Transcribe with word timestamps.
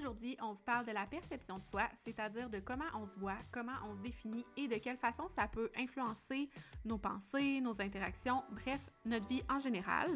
Aujourd'hui, 0.00 0.34
on 0.40 0.52
vous 0.52 0.62
parle 0.64 0.86
de 0.86 0.92
la 0.92 1.04
perception 1.04 1.58
de 1.58 1.64
soi, 1.64 1.82
c'est-à-dire 2.00 2.48
de 2.48 2.58
comment 2.58 2.86
on 2.94 3.06
se 3.06 3.18
voit, 3.18 3.36
comment 3.52 3.74
on 3.86 3.94
se 3.94 4.00
définit 4.00 4.46
et 4.56 4.66
de 4.66 4.76
quelle 4.76 4.96
façon 4.96 5.28
ça 5.28 5.46
peut 5.46 5.70
influencer 5.76 6.48
nos 6.86 6.96
pensées, 6.96 7.60
nos 7.60 7.82
interactions, 7.82 8.42
bref, 8.50 8.80
notre 9.04 9.28
vie 9.28 9.42
en 9.50 9.58
général. 9.58 10.08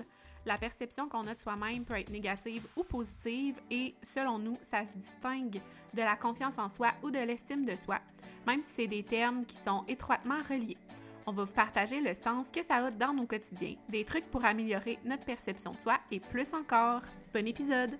La 0.46 0.56
perception 0.56 1.06
qu'on 1.06 1.26
a 1.26 1.34
de 1.34 1.40
soi-même 1.40 1.84
peut 1.84 1.98
être 1.98 2.08
négative 2.08 2.66
ou 2.76 2.82
positive 2.82 3.60
et 3.70 3.94
selon 4.02 4.38
nous, 4.38 4.56
ça 4.70 4.86
se 4.86 4.96
distingue 4.96 5.60
de 5.92 6.00
la 6.00 6.16
confiance 6.16 6.58
en 6.58 6.70
soi 6.70 6.92
ou 7.02 7.10
de 7.10 7.18
l'estime 7.18 7.66
de 7.66 7.76
soi, 7.76 8.00
même 8.46 8.62
si 8.62 8.70
c'est 8.74 8.86
des 8.86 9.02
termes 9.02 9.44
qui 9.44 9.56
sont 9.56 9.84
étroitement 9.86 10.42
reliés. 10.48 10.78
On 11.26 11.32
va 11.32 11.44
vous 11.44 11.52
partager 11.52 12.00
le 12.00 12.14
sens 12.14 12.50
que 12.50 12.64
ça 12.64 12.76
a 12.76 12.90
dans 12.90 13.12
nos 13.12 13.26
quotidiens, 13.26 13.76
des 13.90 14.06
trucs 14.06 14.30
pour 14.30 14.46
améliorer 14.46 14.98
notre 15.04 15.26
perception 15.26 15.72
de 15.72 15.78
soi 15.80 16.00
et 16.10 16.20
plus 16.20 16.54
encore. 16.54 17.02
Bon 17.34 17.46
épisode! 17.46 17.98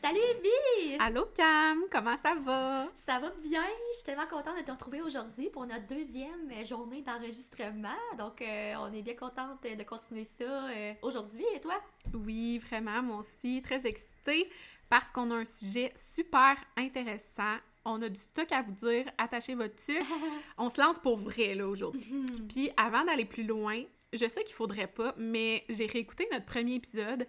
Salut 0.00 0.20
Evie! 0.20 0.96
Allô 1.00 1.26
Cam, 1.34 1.82
comment 1.90 2.16
ça 2.16 2.34
va? 2.36 2.86
Ça 3.04 3.18
va 3.18 3.30
bien, 3.42 3.64
je 3.90 3.96
suis 3.96 4.04
tellement 4.04 4.28
contente 4.28 4.56
de 4.56 4.62
te 4.62 4.70
retrouver 4.70 5.02
aujourd'hui 5.02 5.50
pour 5.50 5.66
notre 5.66 5.88
deuxième 5.88 6.64
journée 6.64 7.02
d'enregistrement. 7.02 7.88
Donc, 8.16 8.40
euh, 8.40 8.74
on 8.78 8.92
est 8.92 9.02
bien 9.02 9.16
contente 9.16 9.60
de 9.64 9.82
continuer 9.82 10.24
ça 10.24 10.44
euh, 10.44 10.94
aujourd'hui. 11.02 11.44
Et 11.52 11.58
toi? 11.60 11.74
Oui, 12.14 12.58
vraiment, 12.58 13.02
moi 13.02 13.16
aussi, 13.18 13.60
très 13.60 13.84
excitée 13.86 14.48
parce 14.88 15.10
qu'on 15.10 15.32
a 15.32 15.34
un 15.34 15.44
sujet 15.44 15.92
super 16.14 16.56
intéressant. 16.76 17.56
On 17.84 18.00
a 18.00 18.08
du 18.08 18.20
stock 18.20 18.52
à 18.52 18.62
vous 18.62 18.72
dire, 18.88 19.10
attachez 19.18 19.56
votre 19.56 19.74
tuque. 19.84 20.06
on 20.58 20.70
se 20.70 20.80
lance 20.80 21.00
pour 21.00 21.16
vrai 21.16 21.56
là 21.56 21.66
aujourd'hui. 21.66 22.12
Mhm. 22.12 22.48
Puis 22.48 22.70
avant 22.76 23.04
d'aller 23.04 23.24
plus 23.24 23.44
loin, 23.44 23.82
je 24.12 24.26
sais 24.26 24.42
qu'il 24.44 24.54
faudrait 24.54 24.86
pas, 24.86 25.14
mais 25.18 25.64
j'ai 25.68 25.86
réécouté 25.86 26.26
notre 26.32 26.46
premier 26.46 26.74
épisode 26.76 27.26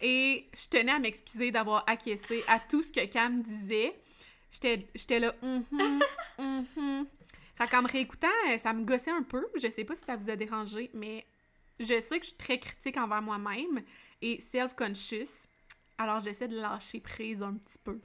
et 0.00 0.48
je 0.58 0.68
tenais 0.68 0.92
à 0.92 0.98
m'excuser 0.98 1.50
d'avoir 1.50 1.84
acquiescé 1.88 2.42
à 2.48 2.58
tout 2.58 2.82
ce 2.82 2.90
que 2.90 3.04
Cam 3.06 3.42
disait. 3.42 3.94
J'étais 4.50 4.86
j'étais 4.94 5.18
là, 5.18 5.34
hum 5.42 5.64
hum, 6.38 6.66
hum 6.76 7.06
Fait 7.56 7.68
qu'en 7.68 7.82
me 7.82 7.88
réécoutant, 7.88 8.28
euh, 8.50 8.58
ça 8.58 8.72
me 8.72 8.84
gossait 8.84 9.10
un 9.10 9.22
peu. 9.22 9.46
Je 9.60 9.68
sais 9.68 9.84
pas 9.84 9.94
si 9.94 10.04
ça 10.04 10.16
vous 10.16 10.30
a 10.30 10.36
dérangé, 10.36 10.90
mais 10.94 11.26
je 11.78 12.00
sais 12.00 12.18
que 12.18 12.24
je 12.24 12.30
suis 12.30 12.36
très 12.38 12.58
critique 12.58 12.96
envers 12.96 13.22
moi-même 13.22 13.82
et 14.20 14.40
self-conscious. 14.40 15.48
Alors 15.98 16.20
j'essaie 16.20 16.48
de 16.48 16.56
lâcher 16.58 17.00
prise 17.00 17.42
un 17.42 17.54
petit 17.54 17.78
peu. 17.84 18.00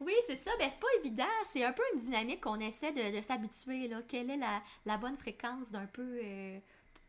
Oui, 0.00 0.12
c'est 0.26 0.36
ça. 0.36 0.50
Ben, 0.58 0.68
c'est 0.70 0.78
pas 0.80 0.86
évident. 1.02 1.24
C'est 1.44 1.64
un 1.64 1.72
peu 1.72 1.82
une 1.94 2.00
dynamique 2.00 2.42
qu'on 2.42 2.60
essaie 2.60 2.92
de, 2.92 3.16
de 3.16 3.22
s'habituer. 3.22 3.88
là. 3.88 4.02
Quelle 4.06 4.30
est 4.30 4.36
la, 4.36 4.62
la 4.84 4.98
bonne 4.98 5.16
fréquence 5.16 5.70
d'un 5.72 5.86
peu. 5.86 6.18
euh, 6.22 6.58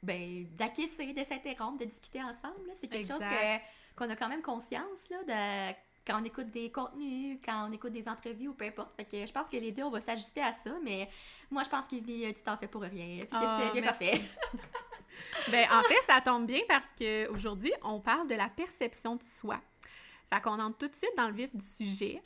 ben, 0.03 0.45
d'acquiescer, 0.55 1.13
de 1.13 1.23
s'interrompre, 1.23 1.79
de 1.79 1.85
discuter 1.85 2.21
ensemble. 2.21 2.71
C'est 2.75 2.87
quelque 2.87 3.07
chose 3.07 3.19
que, 3.19 3.57
qu'on 3.95 4.09
a 4.09 4.15
quand 4.15 4.29
même 4.29 4.41
conscience 4.41 5.09
là, 5.09 5.23
de, 5.23 5.75
quand 6.07 6.21
on 6.21 6.23
écoute 6.23 6.49
des 6.51 6.71
contenus, 6.71 7.39
quand 7.43 7.67
on 7.67 7.71
écoute 7.73 7.91
des 7.91 8.07
entrevues 8.07 8.47
ou 8.47 8.53
peu 8.53 8.65
importe. 8.65 8.95
Fait 8.95 9.05
que 9.05 9.25
je 9.25 9.31
pense 9.31 9.47
que 9.47 9.57
les 9.57 9.71
deux, 9.71 9.83
on 9.83 9.89
va 9.89 9.99
s'ajuster 9.99 10.41
à 10.41 10.53
ça. 10.53 10.71
Mais 10.83 11.09
moi, 11.51 11.63
je 11.63 11.69
pense 11.69 11.87
qu'Evie, 11.87 12.33
tu 12.33 12.41
t'en 12.41 12.55
fais 12.57 12.67
pour 12.67 12.81
rien. 12.81 13.19
Puis 13.19 13.27
que 13.27 13.35
Ah, 13.35 13.59
c'était 13.59 13.73
bien 13.73 13.89
parfait. 13.89 14.21
Ben, 15.51 15.67
en 15.71 15.81
fait, 15.81 15.99
ça 16.05 16.21
tombe 16.21 16.45
bien 16.45 16.61
parce 16.67 16.85
qu'aujourd'hui, 16.95 17.73
on 17.81 17.99
parle 17.99 18.27
de 18.27 18.35
la 18.35 18.49
perception 18.49 19.15
de 19.15 19.23
soi. 19.23 19.59
Fait 20.31 20.39
qu'on 20.41 20.59
entre 20.59 20.77
tout 20.77 20.87
de 20.87 20.95
suite 20.95 21.11
dans 21.17 21.27
le 21.27 21.33
vif 21.33 21.55
du 21.55 21.65
sujet. 21.65 22.21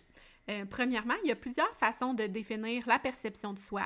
Euh, 0.50 0.66
premièrement, 0.70 1.14
il 1.24 1.30
y 1.30 1.32
a 1.32 1.36
plusieurs 1.36 1.74
façons 1.78 2.14
de 2.14 2.28
définir 2.28 2.86
la 2.88 3.00
perception 3.00 3.54
de 3.54 3.60
soi. 3.60 3.84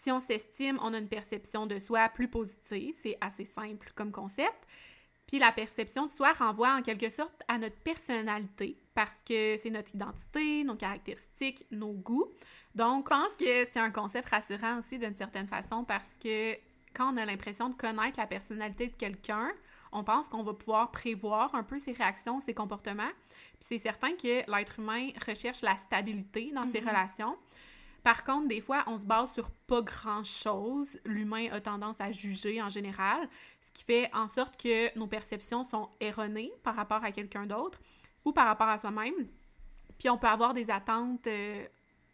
Si 0.00 0.10
on 0.12 0.20
s'estime, 0.20 0.78
on 0.82 0.94
a 0.94 0.98
une 0.98 1.08
perception 1.08 1.66
de 1.66 1.78
soi 1.78 2.08
plus 2.08 2.28
positive, 2.28 2.94
c'est 3.00 3.18
assez 3.20 3.44
simple 3.44 3.90
comme 3.94 4.12
concept. 4.12 4.66
Puis 5.26 5.38
la 5.38 5.52
perception 5.52 6.06
de 6.06 6.10
soi 6.10 6.32
renvoie 6.32 6.74
en 6.74 6.82
quelque 6.82 7.10
sorte 7.10 7.42
à 7.48 7.58
notre 7.58 7.76
personnalité 7.80 8.78
parce 8.94 9.18
que 9.26 9.56
c'est 9.58 9.70
notre 9.70 9.94
identité, 9.94 10.64
nos 10.64 10.76
caractéristiques, 10.76 11.66
nos 11.70 11.92
goûts. 11.92 12.28
Donc, 12.74 13.08
je 13.10 13.14
pense 13.14 13.36
que 13.36 13.64
c'est 13.66 13.78
un 13.80 13.90
concept 13.90 14.28
rassurant 14.30 14.78
aussi 14.78 14.98
d'une 14.98 15.14
certaine 15.14 15.46
façon 15.46 15.84
parce 15.84 16.10
que 16.22 16.54
quand 16.94 17.12
on 17.12 17.16
a 17.18 17.26
l'impression 17.26 17.68
de 17.68 17.74
connaître 17.74 18.18
la 18.18 18.26
personnalité 18.26 18.86
de 18.88 18.94
quelqu'un, 18.94 19.50
on 19.92 20.02
pense 20.04 20.28
qu'on 20.28 20.42
va 20.42 20.54
pouvoir 20.54 20.90
prévoir 20.90 21.54
un 21.54 21.62
peu 21.62 21.78
ses 21.78 21.92
réactions, 21.92 22.40
ses 22.40 22.54
comportements. 22.54 23.10
Puis 23.60 23.60
c'est 23.68 23.78
certain 23.78 24.12
que 24.16 24.50
l'être 24.50 24.78
humain 24.78 25.08
recherche 25.26 25.62
la 25.62 25.76
stabilité 25.76 26.50
dans 26.54 26.66
ses 26.66 26.80
Mhm. 26.80 26.88
relations. 26.88 27.36
Par 28.08 28.24
contre, 28.24 28.48
des 28.48 28.62
fois, 28.62 28.84
on 28.86 28.96
se 28.96 29.04
base 29.04 29.34
sur 29.34 29.50
pas 29.50 29.82
grand-chose. 29.82 30.98
L'humain 31.04 31.50
a 31.52 31.60
tendance 31.60 32.00
à 32.00 32.10
juger 32.10 32.62
en 32.62 32.70
général, 32.70 33.28
ce 33.60 33.70
qui 33.70 33.84
fait 33.84 34.10
en 34.14 34.28
sorte 34.28 34.58
que 34.58 34.98
nos 34.98 35.06
perceptions 35.06 35.62
sont 35.62 35.90
erronées 36.00 36.50
par 36.62 36.74
rapport 36.74 37.04
à 37.04 37.12
quelqu'un 37.12 37.44
d'autre 37.44 37.78
ou 38.24 38.32
par 38.32 38.46
rapport 38.46 38.68
à 38.68 38.78
soi-même. 38.78 39.12
Puis 39.98 40.08
on 40.08 40.16
peut 40.16 40.26
avoir 40.26 40.54
des 40.54 40.70
attentes 40.70 41.26
euh, 41.26 41.66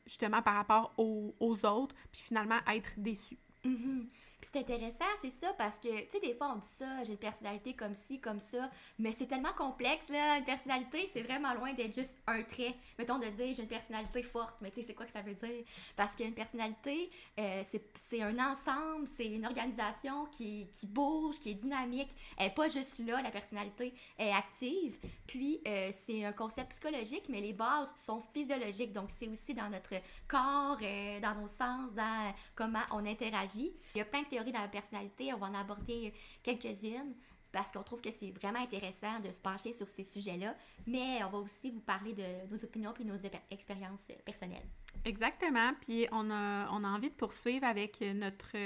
justement 0.05 0.43
par 0.43 0.57
rapport 0.57 0.93
aux, 0.99 1.65
autres, 1.65 1.95
puis 2.11 2.23
finalement 2.23 2.59
être 2.67 2.91
déçu. 2.97 3.39
Mhm. 3.63 4.09
C'est 4.53 4.59
intéressant, 4.61 5.05
c'est 5.23 5.31
ça, 5.31 5.53
parce 5.55 5.79
que, 5.79 5.89
tu 6.05 6.11
sais, 6.11 6.21
des 6.21 6.35
fois, 6.35 6.53
on 6.55 6.59
dit 6.59 6.69
ça, 6.79 7.03
j'ai 7.03 7.13
une 7.13 7.19
personnalité 7.19 7.75
comme 7.75 7.95
ci, 7.95 8.21
comme 8.21 8.39
ça, 8.39 8.71
mais 8.99 9.11
c'est 9.11 9.27
tellement 9.27 9.53
complexe, 9.55 10.09
là. 10.11 10.37
Une 10.39 10.45
personnalité, 10.45 11.09
c'est 11.13 11.23
vraiment 11.23 11.55
loin 11.55 11.73
d'être 11.73 11.95
juste 11.95 12.15
un 12.27 12.43
trait. 12.43 12.75
Mettons 12.99 13.19
de 13.19 13.27
dire, 13.29 13.55
j'ai 13.55 13.63
une 13.63 13.69
personnalité 13.69 14.23
forte, 14.23 14.55
mais 14.61 14.71
tu 14.71 14.77
sais, 14.81 14.89
c'est 14.89 14.95
quoi 14.95 15.07
que 15.07 15.13
ça 15.13 15.23
veut 15.23 15.35
dire? 15.35 15.65
Parce 15.97 16.15
qu'une 16.15 16.35
personnalité, 16.35 17.11
euh, 17.39 17.63
c'est- 17.95 18.21
un 18.23 18.39
ensemble, 18.39 19.07
c'est 19.07 19.27
une 19.27 19.45
organisation 19.47 20.27
qui, 20.27 20.69
qui 20.73 20.87
bouge, 20.87 21.41
qui 21.41 21.51
est 21.51 21.55
dynamique. 21.55 22.15
Elle 22.37 22.49
n'est 22.49 22.55
pas 22.55 22.69
juste 22.69 22.99
là, 23.01 23.21
la 23.23 23.31
personnalité 23.31 23.95
est 24.19 24.31
active. 24.31 24.99
Puis, 25.27 25.61
euh, 25.67 25.89
c'est 25.91 26.25
un 26.25 26.33
concept 26.33 26.71
psychologique, 26.71 27.25
mais 27.29 27.41
les 27.41 27.53
bases 27.55 27.93
sont 28.07 28.23
physiologiques. 28.33 28.93
Donc, 28.93 29.11
c'est 29.11 29.29
aussi 29.29 29.55
dans 29.55 29.69
notre 29.71 29.95
corps, 30.29 30.79
euh, 30.83 31.19
dans 31.21 31.35
nos 31.35 31.49
sens, 31.49 31.93
dans 31.95 32.35
comment 32.55 32.83
on 32.93 33.05
interagit. 33.07 33.73
Il 33.95 33.99
y 33.99 34.01
a 34.01 34.05
plein 34.05 34.23
théories 34.35 34.53
dans 34.53 34.61
la 34.61 34.69
personnalité. 34.69 35.33
On 35.33 35.39
va 35.39 35.47
en 35.47 35.55
aborder 35.55 36.13
quelques-unes 36.43 37.15
parce 37.53 37.71
qu'on 37.71 37.83
trouve 37.85 38.01
que 38.01 38.11
c'est 38.11 38.33
vraiment 38.33 38.59
intéressant 38.59 39.21
de 39.21 39.29
se 39.29 39.41
pencher 39.41 39.73
sur 39.73 39.89
ces 39.89 40.03
sujets-là. 40.03 40.57
Mais 40.87 41.23
on 41.25 41.31
va 41.31 41.39
aussi 41.39 41.71
vous 41.71 41.81
parler 41.81 42.13
de 42.13 42.51
nos 42.51 42.65
opinions 42.65 42.93
puis 42.93 43.05
nos 43.05 43.17
expériences 43.51 44.03
personnelles. 44.25 44.67
Exactement. 45.05 45.73
Puis 45.81 46.09
on 46.11 46.31
a, 46.31 46.69
on 46.73 46.83
a 46.83 46.89
envie 46.89 47.11
de 47.11 47.15
poursuivre 47.15 47.65
avec 47.65 48.01
notre 48.01 48.57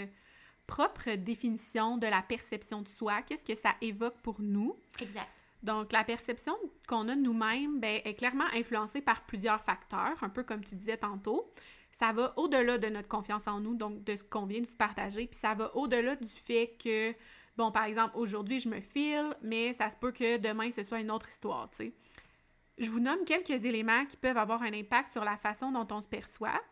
propre 0.66 1.16
définition 1.16 1.98
de 1.98 2.06
la 2.06 2.22
perception 2.22 2.82
de 2.82 2.88
soi. 2.88 3.22
Qu'est-ce 3.22 3.44
que 3.44 3.54
ça 3.54 3.74
évoque 3.80 4.18
pour 4.22 4.40
nous? 4.40 4.78
Exact. 5.00 5.28
Donc, 5.62 5.92
la 5.92 6.04
perception 6.04 6.54
qu'on 6.86 7.08
a 7.08 7.16
nous-mêmes 7.16 7.80
ben, 7.80 8.00
est 8.04 8.14
clairement 8.14 8.46
influencée 8.54 9.00
par 9.00 9.26
plusieurs 9.26 9.60
facteurs, 9.60 10.22
un 10.22 10.28
peu 10.28 10.44
comme 10.44 10.64
tu 10.64 10.76
disais 10.76 10.96
tantôt. 10.96 11.52
Ça 11.98 12.12
va 12.12 12.32
au-delà 12.36 12.78
de 12.78 12.86
notre 12.88 13.08
confiance 13.08 13.48
en 13.48 13.58
nous, 13.58 13.74
donc 13.74 14.04
de 14.04 14.14
ce 14.14 14.22
qu'on 14.22 14.46
vient 14.46 14.60
de 14.60 14.66
vous 14.66 14.76
partager, 14.76 15.26
puis 15.26 15.36
ça 15.36 15.54
va 15.54 15.74
au-delà 15.74 16.14
du 16.14 16.28
fait 16.28 16.76
que, 16.80 17.12
bon, 17.56 17.72
par 17.72 17.84
exemple, 17.84 18.16
aujourd'hui, 18.16 18.60
je 18.60 18.68
me 18.68 18.80
file, 18.80 19.34
mais 19.42 19.72
ça 19.72 19.90
se 19.90 19.96
peut 19.96 20.12
que 20.12 20.36
demain, 20.36 20.70
ce 20.70 20.84
soit 20.84 21.00
une 21.00 21.10
autre 21.10 21.28
histoire, 21.28 21.68
tu 21.70 21.76
sais. 21.78 21.92
Je 22.78 22.88
vous 22.88 23.00
nomme 23.00 23.24
quelques 23.24 23.64
éléments 23.64 24.06
qui 24.06 24.16
peuvent 24.16 24.38
avoir 24.38 24.62
un 24.62 24.72
impact 24.72 25.08
sur 25.08 25.24
la 25.24 25.36
façon 25.36 25.72
dont 25.72 25.88
on 25.90 26.00
se 26.00 26.06
perçoit. 26.06 26.62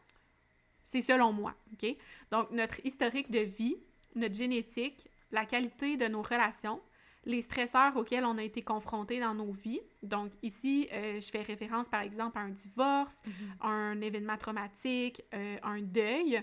C'est 0.85 1.01
selon 1.01 1.33
moi, 1.33 1.57
OK? 1.73 1.97
Donc, 2.31 2.53
notre 2.53 2.79
historique 2.87 3.33
de 3.33 3.41
vie, 3.41 3.77
notre 4.15 4.37
génétique, 4.37 5.09
la 5.33 5.45
qualité 5.45 5.97
de 5.97 6.07
nos 6.07 6.23
relations, 6.23 6.81
les 7.27 7.43
stresseurs 7.43 7.97
auxquels 7.97 8.25
on 8.25 8.39
a 8.39 8.43
été 8.43 8.63
confrontés 8.63 9.21
dans 9.21 9.35
nos 9.35 9.51
vies. 9.51 9.81
Donc 10.03 10.33
ici, 10.43 10.89
euh, 10.93 11.21
je 11.21 11.29
fais 11.29 11.43
référence 11.43 11.89
par 11.89 12.01
exemple 12.01 12.39
à 12.39 12.43
un 12.43 12.51
divorce, 12.51 13.17
un 13.61 14.01
événement 14.01 14.39
traumatique, 14.39 15.23
euh, 15.35 15.59
un 15.63 15.83
deuil. 15.83 16.43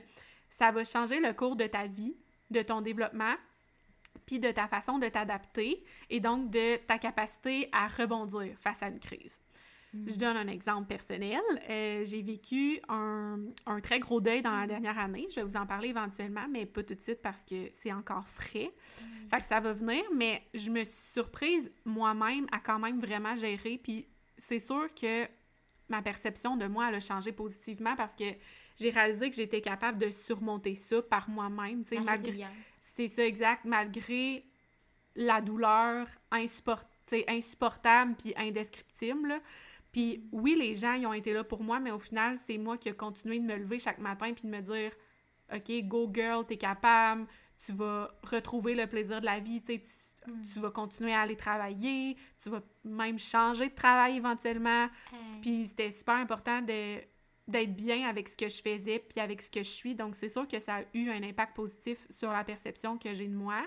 Ça 0.49 0.71
va 0.71 0.83
changer 0.83 1.19
le 1.19 1.33
cours 1.33 1.55
de 1.55 1.65
ta 1.65 1.87
vie, 1.87 2.15
de 2.51 2.61
ton 2.61 2.81
développement, 2.81 3.35
puis 4.25 4.39
de 4.39 4.51
ta 4.51 4.67
façon 4.67 4.99
de 4.99 5.07
t'adapter 5.07 5.83
et 6.09 6.19
donc 6.19 6.51
de 6.51 6.75
ta 6.85 6.99
capacité 6.99 7.69
à 7.71 7.87
rebondir 7.87 8.55
face 8.59 8.83
à 8.83 8.89
une 8.89 8.99
crise. 8.99 9.42
Je 10.07 10.17
donne 10.17 10.35
un 10.37 10.47
exemple 10.47 10.87
personnel. 10.87 11.41
Euh, 11.69 12.03
j'ai 12.05 12.21
vécu 12.21 12.79
un, 12.89 13.39
un 13.65 13.79
très 13.79 13.99
gros 13.99 14.19
deuil 14.21 14.41
dans 14.41 14.51
la 14.51 14.65
dernière 14.67 14.97
année. 14.97 15.27
Je 15.29 15.35
vais 15.35 15.43
vous 15.43 15.55
en 15.55 15.65
parler 15.67 15.89
éventuellement, 15.89 16.47
mais 16.49 16.65
pas 16.65 16.81
tout 16.83 16.95
de 16.95 17.01
suite 17.01 17.21
parce 17.21 17.43
que 17.45 17.69
c'est 17.71 17.93
encore 17.93 18.27
frais. 18.27 18.71
Fait 19.29 19.37
que 19.37 19.45
ça 19.45 19.59
va 19.59 19.71
venir, 19.73 20.03
mais 20.15 20.41
je 20.53 20.69
me 20.69 20.83
suis 20.83 21.11
surprise 21.13 21.71
moi-même 21.85 22.47
à 22.51 22.59
quand 22.59 22.79
même 22.79 22.99
vraiment 22.99 23.35
gérer. 23.35 23.77
Puis 23.77 24.07
c'est 24.37 24.59
sûr 24.59 24.87
que 24.99 25.27
ma 25.89 26.01
perception 26.01 26.57
de 26.57 26.65
moi, 26.65 26.89
elle 26.89 26.95
a 26.95 26.99
changé 26.99 27.31
positivement 27.31 27.95
parce 27.95 28.15
que 28.15 28.25
j'ai 28.79 28.89
réalisé 28.89 29.29
que 29.29 29.35
j'étais 29.35 29.61
capable 29.61 29.99
de 29.99 30.09
surmonter 30.09 30.73
ça 30.73 31.01
par 31.03 31.29
moi-même. 31.29 31.83
malgré- 32.03 32.31
c'est 32.95 33.07
ça, 33.07 33.23
exact. 33.25 33.65
Malgré 33.65 34.43
la 35.15 35.41
douleur 35.41 36.07
sais, 37.07 37.25
insupportable 37.27 38.15
puis 38.15 38.33
indescriptible. 38.35 39.27
là. 39.29 39.39
Puis 39.93 40.27
oui, 40.33 40.55
les 40.57 40.75
gens, 40.75 40.93
ils 40.93 41.05
ont 41.07 41.13
été 41.13 41.31
là 41.31 41.43
pour 41.45 41.63
moi, 41.63 41.79
mais 41.79 41.91
au 41.91 41.99
final, 41.99 42.35
c'est 42.45 42.57
moi 42.57 42.77
qui 42.77 42.89
ai 42.89 42.93
continué 42.93 43.39
de 43.39 43.45
me 43.45 43.55
lever 43.55 43.79
chaque 43.79 43.99
matin 43.99 44.33
puis 44.33 44.43
de 44.43 44.49
me 44.49 44.59
dire 44.61 44.91
«OK, 45.53 45.71
go 45.83 46.11
girl, 46.13 46.45
t'es 46.45 46.57
capable, 46.57 47.25
tu 47.65 47.71
vas 47.71 48.13
retrouver 48.23 48.75
le 48.75 48.87
plaisir 48.87 49.21
de 49.21 49.25
la 49.25 49.39
vie, 49.39 49.61
tu 49.61 49.73
sais, 49.75 49.79
tu- 49.79 49.87
tu 50.53 50.59
vas 50.59 50.71
continuer 50.71 51.13
à 51.13 51.21
aller 51.21 51.35
travailler, 51.35 52.15
tu 52.41 52.49
vas 52.49 52.61
même 52.83 53.19
changer 53.19 53.67
de 53.69 53.75
travail 53.75 54.17
éventuellement. 54.17 54.87
Puis 55.41 55.65
c'était 55.67 55.91
super 55.91 56.15
important 56.15 56.61
de 56.61 56.99
d'être 57.45 57.75
bien 57.75 58.07
avec 58.07 58.29
ce 58.29 58.37
que 58.37 58.47
je 58.47 58.61
faisais 58.61 58.99
puis 58.99 59.19
avec 59.19 59.41
ce 59.41 59.51
que 59.51 59.59
je 59.63 59.69
suis. 59.69 59.95
Donc, 59.95 60.15
c'est 60.15 60.29
sûr 60.29 60.47
que 60.47 60.59
ça 60.59 60.77
a 60.77 60.81
eu 60.93 61.09
un 61.09 61.21
impact 61.23 61.53
positif 61.57 62.07
sur 62.09 62.31
la 62.31 62.45
perception 62.45 62.97
que 62.97 63.13
j'ai 63.13 63.27
de 63.27 63.35
moi. 63.35 63.61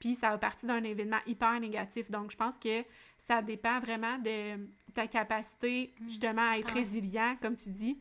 Puis, 0.00 0.16
ça 0.16 0.30
a 0.30 0.38
parti 0.38 0.66
d'un 0.66 0.82
événement 0.82 1.20
hyper 1.28 1.60
négatif. 1.60 2.10
Donc, 2.10 2.32
je 2.32 2.36
pense 2.36 2.58
que 2.58 2.82
ça 3.26 3.42
dépend 3.42 3.80
vraiment 3.80 4.18
de 4.18 4.68
ta 4.94 5.06
capacité, 5.06 5.94
mm. 6.00 6.08
justement, 6.08 6.50
à 6.50 6.58
être 6.58 6.72
résilient, 6.72 7.36
comme 7.40 7.56
tu 7.56 7.70
dis, 7.70 7.98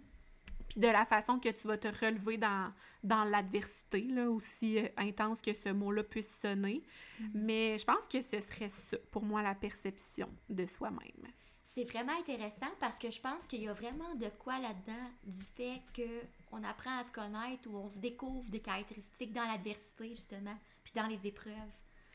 puis 0.70 0.80
de 0.80 0.88
la 0.88 1.06
façon 1.06 1.40
que 1.40 1.50
tu 1.50 1.68
vas 1.68 1.78
te 1.78 1.88
relever 1.88 2.38
dans, 2.38 2.72
dans 3.04 3.24
l'adversité, 3.24 4.02
là, 4.04 4.30
aussi 4.30 4.80
euh, 4.80 4.88
intense 4.98 5.42
que 5.42 5.54
ce 5.54 5.70
mot-là 5.70 6.04
puisse 6.04 6.34
sonner. 6.40 6.82
Mm. 7.20 7.26
Mais 7.34 7.78
je 7.78 7.86
pense 7.86 8.08
que 8.08 8.22
ce 8.22 8.40
serait 8.40 8.70
ça, 8.70 8.98
pour 9.12 9.24
moi, 9.24 9.42
la 9.42 9.56
perception 9.56 10.30
de 10.50 10.66
soi-même 10.66 11.32
c'est 11.74 11.86
vraiment 11.86 12.12
intéressant 12.20 12.70
parce 12.82 13.00
que 13.00 13.10
je 13.10 13.22
pense 13.22 13.46
qu'il 13.46 13.62
y 13.62 13.68
a 13.70 13.74
vraiment 13.74 14.14
de 14.16 14.28
quoi 14.40 14.60
là-dedans 14.60 15.10
du 15.24 15.44
fait 15.56 15.82
qu'on 15.96 16.64
apprend 16.64 17.00
à 17.00 17.04
se 17.06 17.12
connaître 17.12 17.70
ou 17.70 17.78
on 17.78 17.90
se 17.90 18.00
découvre 18.00 18.50
des 18.50 18.60
caractéristiques 18.60 19.32
dans 19.32 19.46
l'adversité, 19.46 20.10
justement, 20.10 20.58
puis 20.84 20.92
dans 20.94 21.08
les 21.08 21.26
épreuves. 21.26 21.54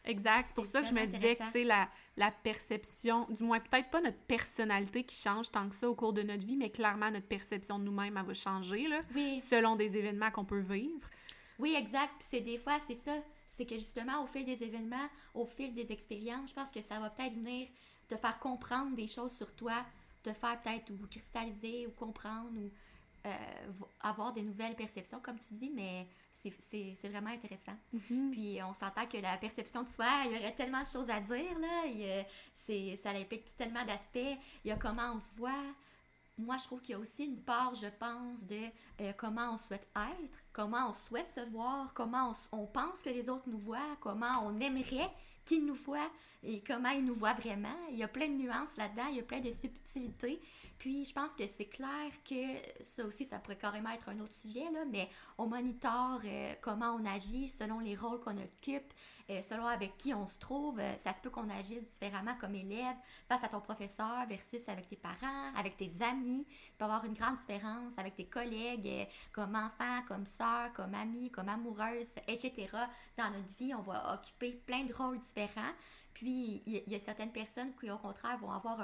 Exact. 0.06 0.46
C'est 0.48 0.54
pour 0.54 0.66
ça 0.66 0.82
que 0.82 0.88
je 0.88 0.94
me 0.94 1.04
disais 1.06 1.36
que, 1.36 1.44
tu 1.44 1.50
sais, 1.50 1.64
la, 1.64 1.88
la 2.16 2.30
perception, 2.30 3.26
du 3.28 3.42
moins 3.42 3.60
peut-être 3.60 3.90
pas 3.90 4.00
notre 4.00 4.18
personnalité 4.20 5.04
qui 5.04 5.16
change 5.16 5.50
tant 5.50 5.68
que 5.68 5.74
ça 5.74 5.88
au 5.88 5.94
cours 5.94 6.12
de 6.12 6.22
notre 6.22 6.46
vie, 6.46 6.56
mais 6.56 6.70
clairement 6.70 7.10
notre 7.10 7.26
perception 7.26 7.78
de 7.78 7.84
nous-mêmes, 7.84 8.16
elle 8.16 8.24
va 8.24 8.34
changer, 8.34 8.86
là, 8.86 9.00
selon 9.50 9.76
des 9.76 9.98
événements 9.98 10.30
qu'on 10.30 10.44
peut 10.44 10.60
vivre. 10.60 11.08
Oui, 11.58 11.74
exact. 11.76 12.12
Puis 12.18 12.28
c'est 12.30 12.40
des 12.40 12.58
fois, 12.58 12.78
c'est 12.80 12.96
ça, 12.96 13.16
c'est 13.48 13.66
que 13.66 13.74
justement, 13.74 14.22
au 14.22 14.26
fil 14.26 14.44
des 14.44 14.62
événements, 14.62 15.08
au 15.34 15.44
fil 15.44 15.74
des 15.74 15.90
expériences, 15.92 16.50
je 16.50 16.54
pense 16.54 16.70
que 16.70 16.82
ça 16.82 16.98
va 16.98 17.10
peut-être 17.10 17.34
venir 17.34 17.68
te 18.08 18.16
faire 18.16 18.38
comprendre 18.38 18.94
des 18.94 19.08
choses 19.08 19.32
sur 19.32 19.52
toi, 19.54 19.84
te 20.22 20.32
faire 20.32 20.60
peut-être 20.60 20.90
ou 20.90 21.06
cristalliser 21.10 21.86
ou 21.86 21.90
comprendre 21.90 22.50
ou 22.56 22.70
euh, 23.26 23.34
avoir 24.00 24.32
des 24.32 24.42
nouvelles 24.42 24.76
perceptions, 24.76 25.20
comme 25.20 25.38
tu 25.38 25.54
dis, 25.54 25.70
mais 25.74 26.06
c'est 26.36 27.08
vraiment 27.08 27.30
intéressant. 27.30 27.76
Mm-hmm. 27.94 28.30
Puis 28.30 28.58
on 28.62 28.74
s'entend 28.74 29.06
que 29.06 29.18
la 29.18 29.36
perception 29.38 29.82
de 29.82 29.88
soi, 29.88 30.06
il 30.26 30.32
y 30.32 30.38
aurait 30.38 30.54
tellement 30.54 30.82
de 30.82 30.86
choses 30.86 31.10
à 31.10 31.20
dire, 31.20 31.58
là. 31.58 32.24
ça 32.54 33.10
implique 33.10 33.56
tellement 33.56 33.84
d'aspects. 33.84 34.38
Il 34.64 34.68
y 34.68 34.70
a 34.70 34.76
comment 34.76 35.14
on 35.14 35.18
se 35.18 35.32
voit. 35.36 35.64
Moi, 36.38 36.56
je 36.58 36.64
trouve 36.64 36.82
qu'il 36.82 36.92
y 36.92 36.94
a 36.94 36.98
aussi 36.98 37.24
une 37.24 37.40
part, 37.40 37.74
je 37.74 37.86
pense, 37.98 38.44
de 38.44 38.60
euh, 39.00 39.12
comment 39.16 39.54
on 39.54 39.58
souhaite 39.58 39.88
être, 39.96 40.38
comment 40.52 40.90
on 40.90 40.92
souhaite 40.92 41.30
se 41.30 41.40
voir, 41.48 41.94
comment 41.94 42.30
on, 42.52 42.58
on 42.58 42.66
pense 42.66 43.00
que 43.00 43.08
les 43.08 43.30
autres 43.30 43.48
nous 43.48 43.58
voient, 43.58 43.96
comment 44.00 44.46
on 44.46 44.60
aimerait 44.60 45.10
qu'ils 45.46 45.64
nous 45.64 45.74
voient 45.74 46.10
et 46.42 46.60
comment 46.60 46.90
ils 46.90 47.04
nous 47.04 47.14
voient 47.14 47.32
vraiment. 47.32 47.74
Il 47.90 47.96
y 47.96 48.02
a 48.02 48.08
plein 48.08 48.28
de 48.28 48.34
nuances 48.34 48.76
là-dedans, 48.76 49.06
il 49.08 49.16
y 49.16 49.20
a 49.20 49.22
plein 49.22 49.40
de 49.40 49.52
subtilités. 49.52 50.40
Puis 50.78 51.04
je 51.06 51.12
pense 51.12 51.32
que 51.32 51.46
c'est 51.46 51.66
clair 51.66 52.10
que 52.28 52.82
ça 52.82 53.04
aussi, 53.04 53.24
ça 53.24 53.38
pourrait 53.38 53.56
carrément 53.56 53.90
être 53.90 54.08
un 54.08 54.18
autre 54.20 54.34
sujet, 54.34 54.70
là, 54.72 54.84
mais 54.90 55.08
on 55.38 55.46
monitore 55.46 56.20
euh, 56.24 56.54
comment 56.60 56.92
on 57.00 57.04
agit 57.06 57.48
selon 57.48 57.80
les 57.80 57.96
rôles 57.96 58.20
qu'on 58.20 58.36
occupe, 58.36 58.92
euh, 59.30 59.40
selon 59.42 59.66
avec 59.66 59.96
qui 59.96 60.12
on 60.12 60.26
se 60.26 60.38
trouve. 60.38 60.78
Euh, 60.78 60.96
ça 60.98 61.12
se 61.12 61.20
peut 61.20 61.30
qu'on 61.30 61.48
agisse 61.48 61.88
différemment 61.90 62.34
comme 62.38 62.54
élève 62.54 62.96
face 63.28 63.42
à 63.42 63.48
ton 63.48 63.60
professeur 63.60 64.26
versus 64.28 64.68
avec 64.68 64.88
tes 64.88 64.96
parents, 64.96 65.54
avec 65.56 65.76
tes 65.76 65.92
amis. 66.00 66.46
Il 66.48 66.72
peut 66.76 66.84
y 66.84 66.88
avoir 66.88 67.04
une 67.04 67.14
grande 67.14 67.38
différence 67.38 67.98
avec 67.98 68.14
tes 68.16 68.26
collègues, 68.26 69.08
comme 69.32 69.54
enfant, 69.54 70.02
comme 70.06 70.26
soeur, 70.26 70.72
comme 70.74 70.94
amie, 70.94 71.30
comme 71.30 71.48
amoureuse, 71.48 72.14
etc. 72.28 72.68
Dans 73.16 73.30
notre 73.30 73.56
vie, 73.56 73.74
on 73.74 73.82
va 73.82 74.14
occuper 74.14 74.52
plein 74.66 74.84
de 74.84 74.92
rôles 74.92 75.18
différents. 75.20 75.72
Puis, 76.16 76.62
il 76.64 76.82
y, 76.88 76.94
a 76.94 76.98
certaines 76.98 77.30
personnes 77.30 77.74
qui, 77.78 77.90
au 77.90 77.98
contraire, 77.98 78.38
vont 78.38 78.50
avoir 78.50 78.80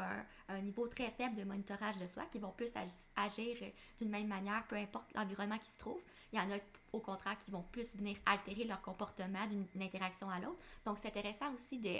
un, 0.50 0.60
niveau 0.60 0.86
très 0.86 1.10
faible 1.12 1.34
de 1.34 1.44
monitorage 1.44 1.98
de 1.98 2.06
soi, 2.06 2.24
qui 2.30 2.38
vont 2.38 2.50
plus 2.50 2.70
agir 3.16 3.56
d'une 3.98 4.10
même 4.10 4.26
manière, 4.26 4.66
peu 4.68 4.76
importe 4.76 5.06
l'environnement 5.14 5.56
qui 5.56 5.70
se 5.70 5.78
trouve. 5.78 5.98
Il 6.30 6.38
y 6.38 6.42
en 6.42 6.50
a, 6.50 6.58
au 6.92 7.00
contraire, 7.00 7.38
qui 7.38 7.50
vont 7.50 7.62
plus 7.72 7.96
venir 7.96 8.18
altérer 8.26 8.64
leur 8.64 8.82
comportement 8.82 9.46
d'une 9.46 9.82
interaction 9.82 10.28
à 10.28 10.40
l'autre. 10.40 10.58
Donc, 10.84 10.98
c'est 10.98 11.08
intéressant 11.08 11.54
aussi 11.54 11.78
de, 11.78 11.96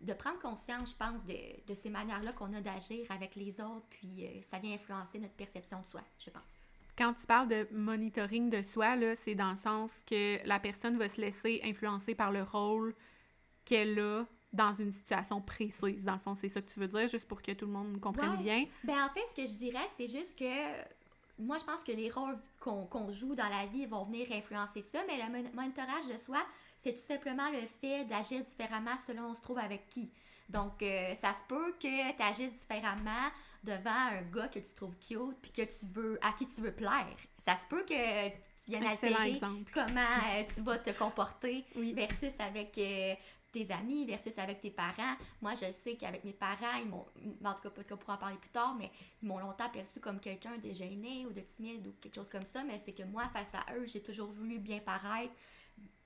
de, 0.00 0.12
prendre 0.12 0.40
conscience, 0.40 0.90
je 0.90 0.96
pense, 0.96 1.24
de, 1.24 1.64
de 1.64 1.74
ces 1.76 1.88
manières-là 1.88 2.32
qu'on 2.32 2.52
a 2.52 2.60
d'agir 2.60 3.06
avec 3.10 3.36
les 3.36 3.60
autres, 3.60 3.86
puis 3.90 4.26
euh, 4.26 4.42
ça 4.42 4.58
vient 4.58 4.74
influencer 4.74 5.20
notre 5.20 5.34
perception 5.34 5.80
de 5.80 5.86
soi, 5.86 6.02
je 6.18 6.30
pense. 6.30 6.56
Quand 6.98 7.14
tu 7.14 7.26
parles 7.28 7.48
de 7.48 7.68
monitoring 7.70 8.50
de 8.50 8.60
soi, 8.62 8.96
c'est 9.14 9.36
dans 9.36 9.50
le 9.50 9.56
sens 9.56 10.02
que 10.04 10.44
la 10.44 10.58
personne 10.58 10.98
va 10.98 11.08
se 11.08 11.20
laisser 11.20 11.60
influencer 11.62 12.16
par 12.16 12.32
le 12.32 12.42
rôle 12.42 12.92
qu'elle 13.64 13.98
a 13.98 14.24
dans 14.52 14.72
une 14.72 14.92
situation 14.92 15.40
précise. 15.40 16.04
Dans 16.04 16.12
le 16.12 16.18
fond, 16.18 16.34
c'est 16.34 16.48
ça 16.48 16.62
que 16.62 16.70
tu 16.70 16.78
veux 16.78 16.88
dire, 16.88 17.08
juste 17.08 17.26
pour 17.26 17.42
que 17.42 17.52
tout 17.52 17.66
le 17.66 17.72
monde 17.72 18.00
comprenne 18.00 18.36
bien? 18.36 18.66
Ben, 18.84 19.04
en 19.04 19.08
fait, 19.10 19.24
ce 19.30 19.34
que 19.34 19.46
je 19.46 19.58
dirais, 19.58 19.86
c'est 19.96 20.06
juste 20.06 20.38
que 20.38 20.44
moi, 21.38 21.58
je 21.58 21.64
pense 21.64 21.82
que 21.82 21.92
les 21.92 22.10
rôles 22.10 22.38
qu'on 22.60 23.10
joue 23.10 23.34
dans 23.34 23.48
la 23.48 23.66
vie 23.66 23.86
vont 23.86 24.04
venir 24.04 24.28
influencer 24.30 24.82
ça, 24.82 25.00
mais 25.06 25.16
le 25.16 25.52
monitorage 25.54 26.06
de 26.06 26.16
soi, 26.24 26.38
c'est 26.78 26.92
tout 26.92 27.00
simplement 27.00 27.50
le 27.50 27.66
fait 27.80 28.04
d'agir 28.04 28.44
différemment 28.44 28.96
selon 29.04 29.30
on 29.30 29.34
se 29.34 29.40
trouve 29.40 29.58
avec 29.58 29.88
qui. 29.88 30.10
Donc, 30.48 30.82
euh, 30.82 31.14
ça 31.16 31.32
se 31.32 31.44
peut 31.48 31.72
que 31.72 32.16
tu 32.16 32.22
agisses 32.22 32.56
différemment 32.58 33.30
devant 33.64 33.90
un 33.90 34.22
gars 34.22 34.48
que 34.48 34.58
tu 34.58 34.74
trouves 34.76 34.96
cute 34.98 35.38
puis 35.40 35.50
que 35.50 35.62
tu 35.62 35.86
veux, 35.92 36.18
à 36.22 36.32
qui 36.32 36.46
tu 36.46 36.60
veux 36.60 36.72
plaire. 36.72 37.16
Ça 37.44 37.56
se 37.56 37.66
peut 37.66 37.82
que 37.82 38.28
tu 38.28 38.70
viennes 38.70 38.84
altérer 38.84 39.40
comment 39.72 40.00
euh, 40.00 40.44
tu 40.54 40.60
vas 40.60 40.78
te 40.78 40.90
comporter 40.90 41.64
versus 41.74 42.38
avec 42.38 42.76
euh, 42.78 43.14
tes 43.54 43.72
amis 43.72 44.04
versus 44.04 44.36
avec 44.38 44.60
tes 44.60 44.70
parents. 44.70 45.14
Moi, 45.40 45.54
je 45.54 45.72
sais 45.72 45.96
qu'avec 45.96 46.24
mes 46.24 46.32
parents, 46.32 46.76
ils 46.82 46.88
m'ont, 46.88 47.06
en 47.44 47.54
tout 47.54 47.62
cas, 47.62 47.70
peut-être 47.70 47.96
qu'on 47.96 48.12
en 48.12 48.16
parler 48.16 48.36
plus 48.36 48.50
tard, 48.50 48.74
mais 48.74 48.90
ils 49.22 49.28
m'ont 49.28 49.38
longtemps 49.38 49.70
perçu 49.70 50.00
comme 50.00 50.18
quelqu'un 50.20 50.58
de 50.58 50.72
gêné 50.72 51.24
ou 51.26 51.32
de 51.32 51.40
timide 51.40 51.86
ou 51.86 51.92
quelque 52.00 52.16
chose 52.16 52.28
comme 52.28 52.44
ça, 52.44 52.64
mais 52.64 52.78
c'est 52.78 52.92
que 52.92 53.04
moi, 53.04 53.28
face 53.32 53.54
à 53.54 53.64
eux, 53.76 53.86
j'ai 53.86 54.02
toujours 54.02 54.28
voulu 54.28 54.58
bien 54.58 54.80
paraître, 54.80 55.32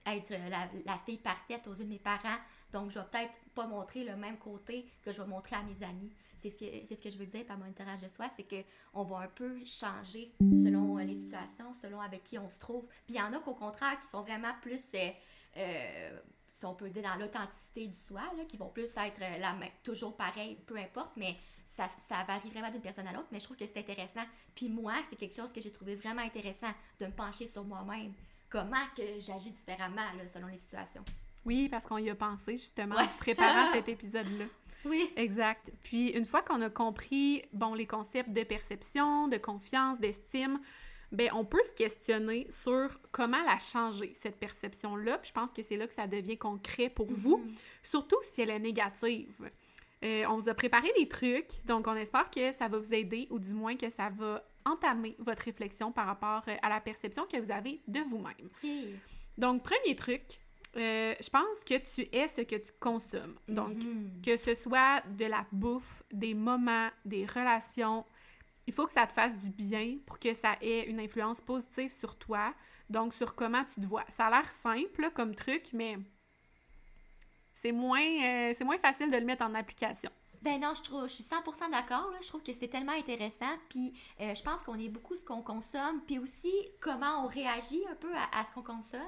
être 0.06 0.32
la, 0.84 0.98
fille 1.04 1.18
parfaite 1.18 1.66
aux 1.66 1.74
yeux 1.74 1.84
de 1.84 1.90
mes 1.90 1.98
parents. 1.98 2.38
Donc, 2.72 2.90
je 2.90 2.98
vais 2.98 3.06
peut-être 3.10 3.38
pas 3.54 3.66
montrer 3.66 4.04
le 4.04 4.16
même 4.16 4.36
côté 4.36 4.86
que 5.02 5.10
je 5.10 5.22
vais 5.22 5.28
montrer 5.28 5.56
à 5.56 5.62
mes 5.62 5.82
amis. 5.82 6.12
C'est 6.36 6.50
ce 6.50 6.58
que, 6.58 6.66
c'est 6.86 6.94
ce 6.94 7.02
que 7.02 7.10
je 7.10 7.18
veux 7.18 7.26
dire 7.26 7.44
par 7.46 7.56
mon 7.56 7.64
monitoration 7.64 8.06
de 8.06 8.12
soi, 8.12 8.26
c'est 8.36 8.46
qu'on 8.46 9.02
va 9.02 9.20
un 9.20 9.28
peu 9.28 9.64
changer 9.64 10.32
selon 10.40 10.96
les 10.98 11.16
situations, 11.16 11.72
selon 11.72 12.00
avec 12.00 12.22
qui 12.22 12.38
on 12.38 12.48
se 12.48 12.58
trouve. 12.58 12.86
Puis 13.06 13.14
il 13.14 13.16
y 13.16 13.20
en 13.20 13.32
a 13.32 13.40
qu'au 13.40 13.54
contraire 13.54 13.98
qui 13.98 14.06
sont 14.06 14.22
vraiment 14.22 14.52
plus 14.62 14.80
euh, 14.94 15.10
euh, 15.56 16.20
si 16.50 16.64
on 16.64 16.74
peut 16.74 16.88
dire, 16.88 17.02
dans 17.02 17.16
l'authenticité 17.16 17.86
du 17.86 17.96
soi, 17.96 18.22
là, 18.36 18.44
qui 18.46 18.56
vont 18.56 18.68
plus 18.68 18.84
être 18.84 19.22
euh, 19.22 19.38
la 19.38 19.52
même, 19.54 19.70
toujours 19.82 20.16
pareil, 20.16 20.56
peu 20.66 20.76
importe, 20.76 21.12
mais 21.16 21.36
ça, 21.64 21.88
ça 21.98 22.24
varie 22.24 22.50
vraiment 22.50 22.70
d'une 22.70 22.80
personne 22.80 23.06
à 23.06 23.12
l'autre, 23.12 23.28
mais 23.30 23.38
je 23.38 23.44
trouve 23.44 23.56
que 23.56 23.66
c'est 23.66 23.78
intéressant. 23.78 24.24
Puis 24.54 24.68
moi, 24.68 24.94
c'est 25.08 25.16
quelque 25.16 25.34
chose 25.34 25.52
que 25.52 25.60
j'ai 25.60 25.70
trouvé 25.70 25.94
vraiment 25.94 26.22
intéressant 26.22 26.72
de 27.00 27.06
me 27.06 27.12
pencher 27.12 27.46
sur 27.46 27.64
moi-même. 27.64 28.12
Comment 28.50 28.84
que 28.96 29.02
j'agis 29.18 29.50
différemment 29.50 29.96
là, 29.96 30.26
selon 30.32 30.46
les 30.46 30.56
situations. 30.56 31.04
Oui, 31.44 31.68
parce 31.68 31.86
qu'on 31.86 31.98
y 31.98 32.10
a 32.10 32.14
pensé 32.14 32.56
justement 32.56 32.96
en 32.96 33.06
préparant 33.18 33.70
cet 33.72 33.88
épisode-là. 33.88 34.46
Oui. 34.84 35.12
Exact. 35.16 35.70
Puis 35.82 36.10
une 36.10 36.24
fois 36.24 36.42
qu'on 36.42 36.62
a 36.62 36.70
compris, 36.70 37.44
bon, 37.52 37.74
les 37.74 37.86
concepts 37.86 38.30
de 38.30 38.42
perception, 38.42 39.28
de 39.28 39.36
confiance, 39.36 39.98
d'estime, 39.98 40.60
ben 41.12 41.30
on 41.32 41.44
peut 41.44 41.62
se 41.64 41.74
questionner 41.74 42.46
sur 42.50 42.88
comment 43.10 43.42
la 43.44 43.58
changer, 43.58 44.12
cette 44.14 44.36
perception-là. 44.36 45.18
Puis 45.18 45.28
je 45.28 45.32
pense 45.32 45.50
que 45.50 45.62
c'est 45.62 45.76
là 45.76 45.86
que 45.86 45.94
ça 45.94 46.06
devient 46.06 46.36
concret 46.36 46.90
pour 46.90 47.10
vous, 47.10 47.38
mhm. 47.38 47.54
surtout 47.82 48.18
si 48.22 48.42
elle 48.42 48.50
est 48.50 48.58
négative. 48.58 49.50
Euh, 50.04 50.24
on 50.28 50.36
vous 50.36 50.48
a 50.48 50.54
préparé 50.54 50.88
des 50.96 51.08
trucs, 51.08 51.64
donc 51.66 51.86
on 51.88 51.94
espère 51.94 52.30
que 52.30 52.52
ça 52.52 52.68
va 52.68 52.78
vous 52.78 52.94
aider 52.94 53.26
ou 53.30 53.38
du 53.38 53.52
moins 53.52 53.76
que 53.76 53.90
ça 53.90 54.10
va 54.10 54.44
entamer 54.64 55.16
votre 55.18 55.44
réflexion 55.44 55.90
par 55.90 56.06
rapport 56.06 56.42
euh, 56.48 56.54
à 56.62 56.68
la 56.68 56.80
perception 56.80 57.26
que 57.26 57.36
vous 57.38 57.50
avez 57.50 57.80
de 57.88 58.00
vous-même. 58.00 58.48
Donc, 59.36 59.62
premier 59.62 59.96
truc, 59.96 60.22
euh, 60.76 61.14
je 61.20 61.30
pense 61.30 61.58
que 61.66 61.78
tu 61.78 62.08
es 62.12 62.28
ce 62.28 62.42
que 62.42 62.56
tu 62.56 62.72
consommes. 62.78 63.34
Donc, 63.48 63.82
mhm. 63.82 64.20
que 64.24 64.36
ce 64.36 64.54
soit 64.54 65.02
de 65.16 65.24
la 65.24 65.46
bouffe, 65.50 66.02
des 66.12 66.34
moments, 66.34 66.90
des 67.04 67.24
relations, 67.26 68.04
il 68.68 68.74
faut 68.74 68.86
que 68.86 68.92
ça 68.92 69.06
te 69.06 69.14
fasse 69.14 69.34
du 69.38 69.48
bien 69.48 69.96
pour 70.04 70.18
que 70.18 70.34
ça 70.34 70.58
ait 70.60 70.90
une 70.90 71.00
influence 71.00 71.40
positive 71.40 71.90
sur 71.90 72.16
toi, 72.18 72.52
donc 72.90 73.14
sur 73.14 73.34
comment 73.34 73.64
tu 73.64 73.80
te 73.80 73.86
vois. 73.86 74.04
Ça 74.14 74.26
a 74.26 74.30
l'air 74.30 74.46
simple 74.52 75.10
comme 75.14 75.34
truc, 75.34 75.70
mais 75.72 75.96
c'est 77.54 77.72
moins, 77.72 77.98
euh, 77.98 78.52
c'est 78.54 78.64
moins 78.64 78.76
facile 78.76 79.10
de 79.10 79.16
le 79.16 79.24
mettre 79.24 79.42
en 79.42 79.54
application. 79.54 80.10
Ben 80.42 80.60
non, 80.60 80.74
je 80.74 80.82
trouve, 80.82 81.08
je 81.08 81.14
suis 81.14 81.24
100% 81.24 81.70
d'accord. 81.70 82.12
Je 82.20 82.28
trouve 82.28 82.42
que 82.42 82.52
c'est 82.52 82.68
tellement 82.68 82.92
intéressant. 82.92 83.56
Puis 83.70 83.94
euh, 84.20 84.34
je 84.34 84.42
pense 84.42 84.62
qu'on 84.62 84.78
est 84.78 84.90
beaucoup 84.90 85.16
ce 85.16 85.24
qu'on 85.24 85.40
consomme, 85.40 86.02
puis 86.06 86.18
aussi 86.18 86.52
comment 86.78 87.24
on 87.24 87.26
réagit 87.26 87.82
un 87.90 87.94
peu 87.94 88.12
à, 88.14 88.44
ce 88.44 88.52
qu'on 88.52 88.62
consomme. 88.62 89.00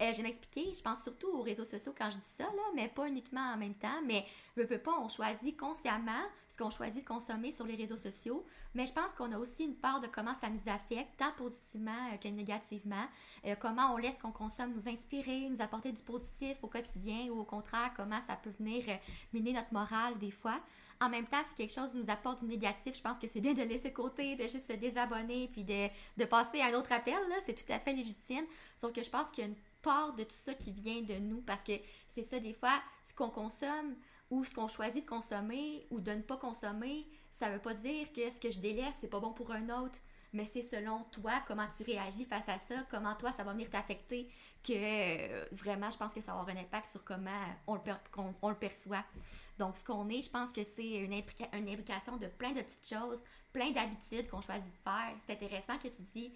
Euh, 0.00 0.12
je 0.12 0.18
vais 0.18 0.22
m'expliquer. 0.22 0.72
Je 0.72 0.80
pense 0.80 1.02
surtout 1.02 1.28
aux 1.28 1.42
réseaux 1.42 1.64
sociaux 1.64 1.92
quand 1.98 2.10
je 2.10 2.18
dis 2.18 2.34
ça, 2.36 2.48
mais 2.76 2.86
pas 2.86 3.08
uniquement 3.08 3.52
en 3.52 3.56
même 3.56 3.74
temps. 3.74 4.00
Mais 4.06 4.24
veux, 4.56 4.64
veux 4.64 4.78
pas, 4.78 4.96
on 5.00 5.08
choisit 5.08 5.58
consciemment 5.58 6.24
qu'on 6.58 6.70
choisit 6.70 7.02
de 7.02 7.08
consommer 7.08 7.52
sur 7.52 7.64
les 7.64 7.76
réseaux 7.76 7.96
sociaux, 7.96 8.44
mais 8.74 8.86
je 8.86 8.92
pense 8.92 9.12
qu'on 9.12 9.32
a 9.32 9.38
aussi 9.38 9.64
une 9.64 9.76
part 9.76 10.00
de 10.00 10.06
comment 10.08 10.34
ça 10.34 10.50
nous 10.50 10.60
affecte, 10.66 11.16
tant 11.16 11.32
positivement 11.36 12.16
que 12.20 12.28
négativement, 12.28 13.06
comment 13.60 13.94
on 13.94 13.96
laisse 13.96 14.18
qu'on 14.18 14.32
consomme 14.32 14.74
nous 14.74 14.88
inspirer, 14.88 15.48
nous 15.48 15.62
apporter 15.62 15.92
du 15.92 16.02
positif 16.02 16.56
au 16.62 16.66
quotidien 16.66 17.28
ou 17.30 17.40
au 17.40 17.44
contraire, 17.44 17.92
comment 17.96 18.20
ça 18.20 18.36
peut 18.36 18.52
venir 18.58 18.84
miner 19.32 19.52
notre 19.52 19.72
morale 19.72 20.18
des 20.18 20.30
fois. 20.30 20.60
En 21.00 21.08
même 21.08 21.26
temps, 21.26 21.42
si 21.44 21.54
quelque 21.54 21.72
chose 21.72 21.94
nous 21.94 22.10
apporte 22.10 22.40
du 22.40 22.46
négatif, 22.46 22.96
je 22.96 23.02
pense 23.02 23.18
que 23.18 23.28
c'est 23.28 23.40
bien 23.40 23.54
de 23.54 23.62
laisser 23.62 23.90
de 23.90 23.94
côté, 23.94 24.34
de 24.34 24.42
juste 24.48 24.66
se 24.66 24.72
désabonner, 24.72 25.48
puis 25.52 25.62
de, 25.62 25.88
de 26.16 26.24
passer 26.24 26.60
à 26.60 26.66
un 26.66 26.74
autre 26.74 26.90
appel, 26.90 27.14
c'est 27.46 27.54
tout 27.54 27.72
à 27.72 27.78
fait 27.78 27.92
légitime. 27.92 28.44
Sauf 28.80 28.92
que 28.92 29.04
je 29.04 29.08
pense 29.08 29.30
qu'il 29.30 29.44
y 29.44 29.46
a 29.46 29.50
une 29.50 29.56
part 29.80 30.12
de 30.14 30.24
tout 30.24 30.34
ça 30.34 30.54
qui 30.54 30.72
vient 30.72 31.02
de 31.02 31.14
nous, 31.14 31.40
parce 31.42 31.62
que 31.62 31.74
c'est 32.08 32.24
ça, 32.24 32.40
des 32.40 32.52
fois, 32.52 32.82
ce 33.04 33.14
qu'on 33.14 33.30
consomme 33.30 33.94
ou 34.30 34.44
ce 34.44 34.54
qu'on 34.54 34.68
choisit 34.68 35.04
de 35.04 35.08
consommer 35.08 35.86
ou 35.90 36.00
de 36.00 36.12
ne 36.12 36.22
pas 36.22 36.36
consommer, 36.36 37.06
ça 37.30 37.48
veut 37.48 37.58
pas 37.58 37.74
dire 37.74 38.12
que 38.12 38.30
ce 38.30 38.38
que 38.38 38.50
je 38.50 38.60
délaisse, 38.60 38.96
c'est 39.00 39.08
pas 39.08 39.20
bon 39.20 39.32
pour 39.32 39.50
un 39.52 39.68
autre 39.82 39.98
mais 40.32 40.44
c'est 40.44 40.62
selon 40.62 41.04
toi 41.04 41.42
comment 41.46 41.66
tu 41.76 41.84
réagis 41.84 42.24
face 42.24 42.48
à 42.48 42.58
ça, 42.58 42.74
comment 42.90 43.14
toi 43.14 43.32
ça 43.32 43.44
va 43.44 43.52
venir 43.52 43.70
t'affecter, 43.70 44.28
que 44.62 44.72
euh, 44.74 45.44
vraiment 45.52 45.90
je 45.90 45.96
pense 45.96 46.12
que 46.12 46.20
ça 46.20 46.32
va 46.32 46.40
avoir 46.40 46.56
un 46.56 46.60
impact 46.60 46.88
sur 46.88 47.04
comment 47.04 47.30
on 47.66 47.74
le, 47.74 47.80
on 48.42 48.48
le 48.48 48.54
perçoit. 48.56 49.04
Donc, 49.58 49.76
ce 49.76 49.84
qu'on 49.84 50.08
est, 50.08 50.22
je 50.22 50.30
pense 50.30 50.52
que 50.52 50.62
c'est 50.62 50.88
une, 50.88 51.12
une 51.12 51.68
implication 51.68 52.16
de 52.16 52.26
plein 52.26 52.52
de 52.52 52.62
petites 52.62 52.88
choses, 52.88 53.24
plein 53.52 53.72
d'habitudes 53.72 54.28
qu'on 54.28 54.40
choisit 54.40 54.72
de 54.72 54.78
faire. 54.78 55.12
C'est 55.26 55.32
intéressant 55.32 55.78
que 55.78 55.88
tu 55.88 56.02
dis 56.14 56.32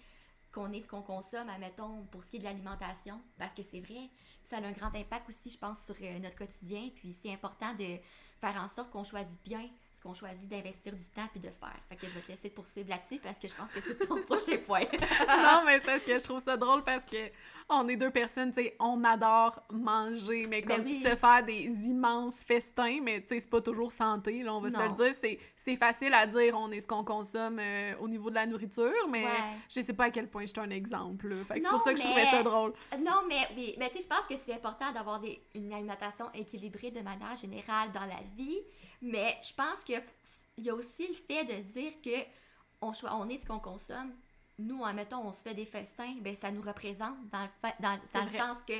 qu'on 0.53 0.71
est 0.71 0.81
ce 0.81 0.87
qu'on 0.87 1.01
consomme, 1.01 1.49
admettons, 1.49 2.05
pour 2.11 2.23
ce 2.23 2.29
qui 2.29 2.37
est 2.37 2.39
de 2.39 2.45
l'alimentation, 2.45 3.19
parce 3.37 3.53
que 3.53 3.63
c'est 3.63 3.79
vrai. 3.79 4.09
ça 4.43 4.57
a 4.57 4.61
un 4.61 4.71
grand 4.71 4.93
impact 4.95 5.29
aussi, 5.29 5.49
je 5.49 5.57
pense, 5.57 5.83
sur 5.85 5.95
euh, 6.01 6.19
notre 6.19 6.35
quotidien. 6.35 6.89
Puis 6.95 7.13
c'est 7.13 7.33
important 7.33 7.73
de 7.73 7.97
faire 8.39 8.55
en 8.61 8.69
sorte 8.69 8.91
qu'on 8.91 9.03
choisit 9.03 9.41
bien 9.43 9.67
qu'on 10.03 10.13
choisit 10.13 10.49
d'investir 10.49 10.93
du 10.93 11.03
temps 11.15 11.27
puis 11.31 11.39
de 11.39 11.47
faire. 11.47 11.79
Fait 11.87 11.95
que 11.95 12.07
je 12.07 12.13
vais 12.13 12.19
te 12.19 12.27
laisser 12.31 12.49
poursuivre 12.49 12.89
là-dessus 12.89 13.19
parce 13.23 13.39
que 13.39 13.47
je 13.47 13.55
pense 13.55 13.71
que 13.71 13.79
c'est 13.81 14.05
ton 14.05 14.21
prochain 14.27 14.57
point. 14.65 14.81
non, 15.27 15.63
mais 15.65 15.79
c'est 15.79 15.85
parce 15.85 16.03
que 16.03 16.19
je 16.19 16.23
trouve 16.23 16.43
ça 16.43 16.57
drôle 16.57 16.83
parce 16.83 17.05
que 17.05 17.31
on 17.69 17.87
est 17.87 17.95
deux 17.95 18.11
personnes, 18.11 18.51
tu 18.53 18.61
sais, 18.61 18.75
on 18.79 19.03
adore 19.05 19.63
manger, 19.71 20.45
mais 20.47 20.61
ben 20.61 20.83
comme 20.83 20.87
se 20.87 21.15
faire 21.15 21.45
des 21.45 21.63
immenses 21.63 22.43
festins, 22.43 22.99
mais 23.01 23.21
tu 23.21 23.29
sais, 23.29 23.39
c'est 23.39 23.49
pas 23.49 23.61
toujours 23.61 23.93
santé, 23.93 24.43
là, 24.43 24.53
on 24.53 24.59
va 24.59 24.69
se 24.69 24.75
le 24.75 24.95
dire. 24.95 25.39
C'est 25.55 25.62
facile 25.77 26.13
à 26.13 26.27
dire, 26.27 26.55
on 26.57 26.71
est 26.71 26.81
ce 26.81 26.87
qu'on 26.87 27.03
consomme 27.03 27.59
euh, 27.59 27.95
au 27.99 28.07
niveau 28.07 28.29
de 28.29 28.35
la 28.35 28.45
nourriture, 28.45 29.07
mais 29.09 29.25
je 29.69 29.81
sais 29.81 29.93
pas 29.93 30.05
à 30.05 30.09
quel 30.09 30.29
point 30.29 30.43
je 30.43 30.47
suis 30.47 30.59
un 30.59 30.69
exemple. 30.69 31.35
Fait 31.45 31.55
que 31.55 31.63
c'est 31.63 31.69
pour 31.69 31.81
ça 31.81 31.93
que 31.93 31.99
je 31.99 32.05
trouvais 32.05 32.25
ça 32.25 32.43
drôle. 32.43 32.73
Non, 32.99 33.23
mais 33.27 33.75
mais 33.77 33.89
tu 33.89 33.97
sais, 33.97 34.03
je 34.03 34.07
pense 34.07 34.25
que 34.25 34.37
c'est 34.37 34.53
important 34.53 34.91
d'avoir 34.91 35.21
une 35.55 35.73
alimentation 35.73 36.25
équilibrée 36.33 36.91
de 36.91 37.01
manière 37.01 37.35
générale 37.35 37.91
dans 37.91 38.05
la 38.05 38.21
vie. 38.35 38.59
Mais 39.01 39.37
je 39.43 39.53
pense 39.53 39.83
qu'il 39.83 40.01
y 40.57 40.69
a 40.69 40.73
aussi 40.73 41.07
le 41.07 41.13
fait 41.13 41.43
de 41.45 41.61
dire 41.61 41.91
que 42.01 42.25
on, 42.81 42.91
on 43.11 43.29
est 43.29 43.37
ce 43.37 43.45
qu'on 43.45 43.59
consomme. 43.59 44.13
Nous, 44.59 44.83
admettons, 44.85 45.17
on 45.17 45.31
se 45.31 45.41
fait 45.41 45.55
des 45.55 45.65
festins, 45.65 46.15
ben 46.21 46.35
ça 46.35 46.51
nous 46.51 46.61
représente 46.61 47.17
dans 47.31 47.43
le, 47.43 47.69
dans, 47.79 47.99
dans 48.13 48.23
le 48.23 48.29
sens 48.29 48.61
que 48.61 48.73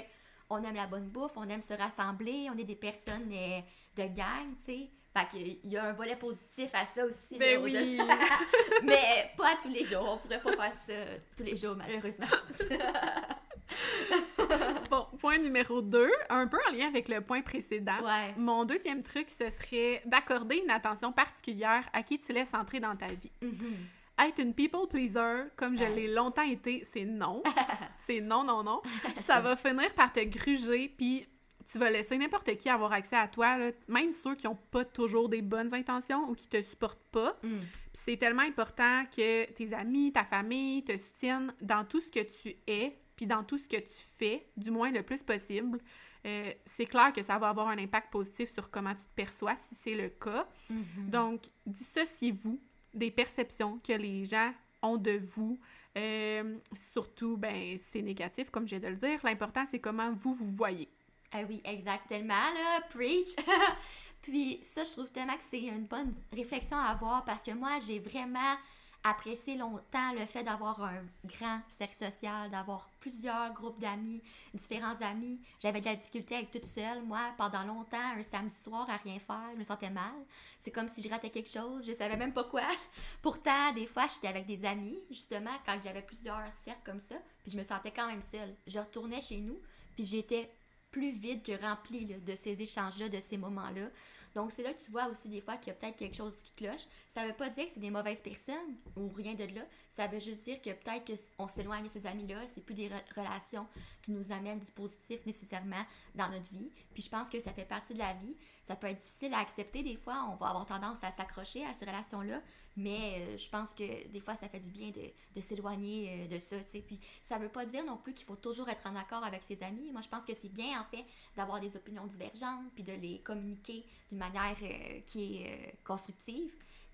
on 0.49 0.63
aime 0.63 0.75
la 0.75 0.87
bonne 0.87 1.07
bouffe, 1.07 1.31
on 1.35 1.49
aime 1.49 1.61
se 1.61 1.73
rassembler, 1.73 2.47
on 2.53 2.57
est 2.57 2.63
des 2.63 2.75
personnes 2.75 3.31
euh, 3.31 3.59
de 3.97 4.03
gang, 4.03 4.53
tu 4.63 4.65
sais. 4.65 4.89
Fait 5.13 5.27
qu'il 5.29 5.71
y 5.71 5.77
a 5.77 5.85
un 5.85 5.93
volet 5.93 6.15
positif 6.15 6.69
à 6.73 6.85
ça 6.85 7.05
aussi. 7.05 7.37
Ben 7.37 7.61
oui! 7.61 7.99
Mais 8.83 9.31
pas 9.37 9.55
tous 9.61 9.69
les 9.69 9.83
jours. 9.83 10.13
On 10.13 10.17
pourrait 10.17 10.39
pas 10.39 10.71
faire 10.71 10.73
ça 10.87 10.93
tous 11.37 11.43
les 11.43 11.55
jours, 11.55 11.75
malheureusement. 11.75 12.25
bon, 14.89 15.05
point 15.19 15.37
numéro 15.37 15.81
2, 15.81 16.09
un 16.29 16.47
peu 16.47 16.57
en 16.67 16.71
lien 16.71 16.87
avec 16.87 17.09
le 17.09 17.21
point 17.21 17.41
précédent. 17.41 17.97
Mon 18.37 18.65
deuxième 18.65 19.03
truc, 19.03 19.29
ce 19.29 19.49
serait 19.51 20.01
d'accorder 20.05 20.61
une 20.63 20.71
attention 20.71 21.11
particulière 21.11 21.87
à 21.93 22.01
qui 22.01 22.19
tu 22.19 22.33
laisses 22.33 22.53
entrer 22.53 22.79
dans 22.79 22.95
ta 22.95 23.07
vie. 23.07 23.31
Mm-hmm. 23.43 24.27
Être 24.27 24.39
une 24.39 24.53
people 24.53 24.87
pleaser, 24.87 25.45
comme 25.55 25.77
je 25.77 25.83
l'ai 25.83 26.07
longtemps 26.07 26.43
été, 26.43 26.85
c'est 26.91 27.05
non. 27.05 27.41
c'est 27.99 28.21
non, 28.21 28.43
non, 28.43 28.63
non. 28.63 28.81
Ça 29.25 29.41
va 29.41 29.55
finir 29.55 29.93
par 29.95 30.11
te 30.11 30.21
gruger, 30.21 30.93
puis 30.95 31.27
tu 31.71 31.79
vas 31.79 31.89
laisser 31.89 32.17
n'importe 32.17 32.55
qui 32.57 32.69
avoir 32.69 32.91
accès 32.93 33.15
à 33.15 33.27
toi, 33.27 33.57
même 33.87 34.11
ceux 34.11 34.35
qui 34.35 34.47
n'ont 34.47 34.57
pas 34.71 34.85
toujours 34.85 35.29
des 35.29 35.41
bonnes 35.41 35.73
intentions 35.73 36.29
ou 36.29 36.35
qui 36.35 36.47
te 36.47 36.61
supportent 36.61 37.03
pas. 37.11 37.35
Mm. 37.43 37.49
c'est 37.93 38.17
tellement 38.17 38.43
important 38.43 39.03
que 39.05 39.51
tes 39.51 39.73
amis, 39.73 40.11
ta 40.11 40.23
famille 40.23 40.83
te 40.83 40.95
soutiennent 40.97 41.53
dans 41.61 41.85
tout 41.85 42.01
ce 42.01 42.09
que 42.09 42.21
tu 42.21 42.55
es, 42.67 42.97
puis 43.15 43.27
dans 43.27 43.43
tout 43.43 43.57
ce 43.57 43.67
que 43.67 43.77
tu 43.77 44.01
fais, 44.17 44.47
du 44.57 44.71
moins 44.71 44.91
le 44.91 45.03
plus 45.03 45.21
possible. 45.21 45.79
Euh, 46.25 46.53
c'est 46.65 46.85
clair 46.85 47.11
que 47.13 47.21
ça 47.21 47.37
va 47.37 47.49
avoir 47.49 47.67
un 47.67 47.77
impact 47.77 48.11
positif 48.11 48.49
sur 48.49 48.69
comment 48.69 48.95
tu 48.95 49.03
te 49.03 49.15
perçois 49.15 49.55
si 49.67 49.75
c'est 49.75 49.95
le 49.95 50.09
cas. 50.09 50.47
Mm-hmm. 50.71 51.09
Donc, 51.09 51.41
dissociez-vous 51.65 52.59
des 52.93 53.11
perceptions 53.11 53.79
que 53.79 53.93
les 53.93 54.23
gens 54.25 54.53
ont 54.81 54.97
de 54.97 55.17
vous. 55.17 55.59
Euh, 55.97 56.57
surtout, 56.91 57.37
ben, 57.37 57.77
c'est 57.91 58.01
négatif, 58.01 58.49
comme 58.49 58.67
je 58.67 58.75
viens 58.75 58.89
de 58.89 58.93
le 58.93 58.95
dire. 58.95 59.19
L'important, 59.23 59.65
c'est 59.65 59.79
comment 59.79 60.11
vous 60.11 60.33
vous 60.33 60.49
voyez. 60.49 60.89
Ah 61.33 61.39
oui, 61.49 61.61
exactement, 61.65 62.27
là, 62.27 62.81
preach. 62.89 63.29
Puis 64.21 64.59
ça, 64.61 64.83
je 64.83 64.91
trouve 64.91 65.11
tellement 65.11 65.35
que 65.35 65.43
c'est 65.43 65.61
une 65.61 65.85
bonne 65.85 66.13
réflexion 66.31 66.77
à 66.77 66.89
avoir 66.91 67.25
parce 67.25 67.41
que 67.41 67.51
moi, 67.51 67.79
j'ai 67.85 67.99
vraiment 67.99 68.55
apprécié 69.03 69.57
longtemps 69.57 70.13
le 70.13 70.25
fait 70.25 70.43
d'avoir 70.43 70.81
un 70.81 71.03
grand 71.25 71.59
cercle 71.67 71.95
social, 71.95 72.49
d'avoir 72.49 72.89
plusieurs 72.99 73.51
groupes 73.51 73.79
d'amis, 73.79 74.21
différents 74.53 74.95
amis. 75.01 75.39
J'avais 75.61 75.81
de 75.81 75.85
la 75.85 75.95
difficulté 75.95 76.35
avec 76.35 76.51
toute 76.51 76.67
seule. 76.67 77.03
Moi, 77.03 77.19
pendant 77.37 77.63
longtemps, 77.63 78.15
un 78.15 78.23
samedi 78.23 78.55
soir 78.55 78.89
à 78.89 78.97
rien 78.97 79.19
faire, 79.19 79.49
je 79.53 79.59
me 79.59 79.63
sentais 79.63 79.89
mal. 79.89 80.13
C'est 80.57 80.71
comme 80.71 80.87
si 80.87 81.01
je 81.01 81.09
ratais 81.09 81.29
quelque 81.29 81.49
chose, 81.49 81.85
je 81.85 81.93
savais 81.93 82.15
même 82.15 82.31
pas 82.31 82.45
quoi. 82.45 82.67
Pourtant, 83.21 83.73
des 83.73 83.87
fois, 83.87 84.05
j'étais 84.07 84.27
avec 84.27 84.45
des 84.45 84.63
amis, 84.63 84.99
justement, 85.09 85.51
quand 85.65 85.77
j'avais 85.83 86.03
plusieurs 86.03 86.41
cercles 86.53 86.83
comme 86.85 86.99
ça, 86.99 87.15
puis 87.41 87.51
je 87.51 87.57
me 87.57 87.63
sentais 87.63 87.91
quand 87.91 88.07
même 88.07 88.21
seule. 88.21 88.55
Je 88.67 88.79
retournais 88.79 89.19
chez 89.19 89.37
nous, 89.37 89.59
puis 89.95 90.05
j'étais 90.05 90.49
plus 90.93 91.11
vide 91.11 91.43
que 91.43 91.59
rempli 91.59 92.05
de 92.05 92.35
ces 92.35 92.61
échanges-là, 92.61 93.09
de 93.09 93.19
ces 93.19 93.35
moments-là. 93.35 93.89
Donc, 94.35 94.51
c'est 94.51 94.63
là 94.63 94.73
que 94.73 94.81
tu 94.81 94.91
vois 94.91 95.07
aussi 95.07 95.27
des 95.27 95.41
fois 95.41 95.57
qu'il 95.57 95.67
y 95.67 95.71
a 95.71 95.73
peut-être 95.73 95.97
quelque 95.97 96.15
chose 96.15 96.35
qui 96.35 96.53
cloche. 96.53 96.85
Ça 97.09 97.25
veut 97.25 97.33
pas 97.33 97.49
dire 97.49 97.65
que 97.65 97.71
c'est 97.71 97.79
des 97.79 97.89
mauvaises 97.89 98.21
personnes 98.21 98.77
ou 98.95 99.09
rien 99.09 99.33
de 99.33 99.43
là. 99.43 99.61
Ça 99.95 100.07
veut 100.07 100.19
juste 100.19 100.43
dire 100.43 100.59
que 100.59 100.71
peut-être 100.71 101.11
qu'on 101.37 101.47
s'éloigne 101.47 101.83
de 101.83 101.89
ces 101.89 102.07
amis-là, 102.07 102.47
c'est 102.47 102.65
plus 102.65 102.73
des 102.73 102.89
relations 103.15 103.67
qui 104.01 104.11
nous 104.11 104.31
amènent 104.31 104.59
du 104.59 104.71
positif 104.71 105.23
nécessairement 105.23 105.85
dans 106.15 106.29
notre 106.29 106.49
vie. 106.51 106.71
Puis 106.95 107.03
je 107.03 107.09
pense 107.09 107.29
que 107.29 107.39
ça 107.39 107.53
fait 107.53 107.65
partie 107.65 107.93
de 107.93 107.99
la 107.99 108.13
vie. 108.13 108.35
Ça 108.63 108.75
peut 108.75 108.87
être 108.87 108.99
difficile 108.99 109.35
à 109.35 109.39
accepter 109.39 109.83
des 109.83 109.95
fois. 109.95 110.27
On 110.31 110.35
va 110.35 110.47
avoir 110.47 110.65
tendance 110.65 111.03
à 111.03 111.11
s'accrocher 111.11 111.63
à 111.65 111.75
ces 111.75 111.85
relations-là. 111.85 112.41
Mais 112.75 113.19
euh, 113.19 113.37
je 113.37 113.47
pense 113.49 113.71
que 113.71 114.07
des 114.07 114.19
fois, 114.19 114.33
ça 114.33 114.49
fait 114.49 114.59
du 114.59 114.71
bien 114.71 114.91
de, 115.35 115.41
s'éloigner 115.41 116.23
euh, 116.23 116.27
de 116.27 116.39
ça. 116.39 116.55
Puis 116.71 116.99
ça 117.21 117.37
veut 117.37 117.49
pas 117.49 117.67
dire 117.67 117.85
non 117.85 117.97
plus 117.97 118.13
qu'il 118.13 118.25
faut 118.25 118.35
toujours 118.35 118.69
être 118.69 118.87
en 118.87 118.95
accord 118.95 119.23
avec 119.23 119.43
ses 119.43 119.61
amis. 119.61 119.91
Moi, 119.91 120.01
je 120.01 120.09
pense 120.09 120.23
que 120.23 120.33
c'est 120.33 120.51
bien, 120.51 120.81
en 120.81 120.85
fait, 120.85 121.05
d'avoir 121.37 121.59
des 121.59 121.75
opinions 121.75 122.07
divergentes, 122.07 122.65
puis 122.73 122.83
de 122.83 122.93
les 122.93 123.19
communiquer 123.19 123.85
d'une 124.09 124.17
manière 124.17 124.57
euh, 124.63 125.01
qui 125.05 125.43
est 125.43 125.75
constructive. 125.83 126.51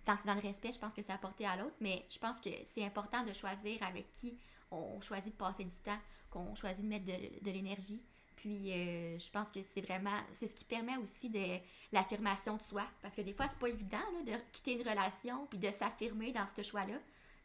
Tant 0.10 0.16
que 0.16 0.24
c'est 0.24 0.28
dans 0.28 0.34
le 0.34 0.42
respect, 0.42 0.72
je 0.72 0.80
pense 0.80 0.92
que 0.92 1.04
c'est 1.04 1.13
apporté 1.13 1.46
à 1.46 1.56
l'autre. 1.56 1.75
Mais 1.82 2.04
je 2.10 2.18
pense 2.18 2.39
que 2.39 2.50
c'est 2.63 2.84
important 2.84 3.24
de 3.24 3.32
choisir 3.32 3.84
avec 3.84 4.12
qui 4.16 4.36
on 4.72 5.00
choisit 5.01 5.32
de 5.34 5.38
passer 5.38 5.63
du 5.63 5.75
temps, 5.82 6.00
qu'on 6.32 6.56
choisit 6.56 6.84
de 6.84 6.89
mettre 6.89 7.06
de, 7.06 7.51
l'énergie. 7.51 8.01
Puis 8.36 8.72
euh, 8.72 9.20
je 9.20 9.30
pense 9.30 9.51
que 9.51 9.62
c'est 9.62 9.82
vraiment, 9.82 10.20
c'est 10.32 10.48
ce 10.48 10.56
qui 10.56 10.66
permet 10.66 10.98
aussi 10.98 11.30
de 11.30 11.60
l'affirmation 11.92 12.58
de 12.58 12.63
soi. 12.63 12.88
Parce 13.04 13.13
que 13.13 13.22
des 13.22 13.34
fois, 13.34 13.48
c'est 13.50 13.60
pas 13.60 13.70
évident 13.70 14.00
de 14.25 14.34
quitter 14.51 14.82
une 14.82 14.89
relation 14.89 15.46
puis 15.46 15.60
de 15.60 15.70
s'affirmer 15.70 16.32
dans 16.32 16.48
ce 16.56 16.63
choix-là. 16.63 16.98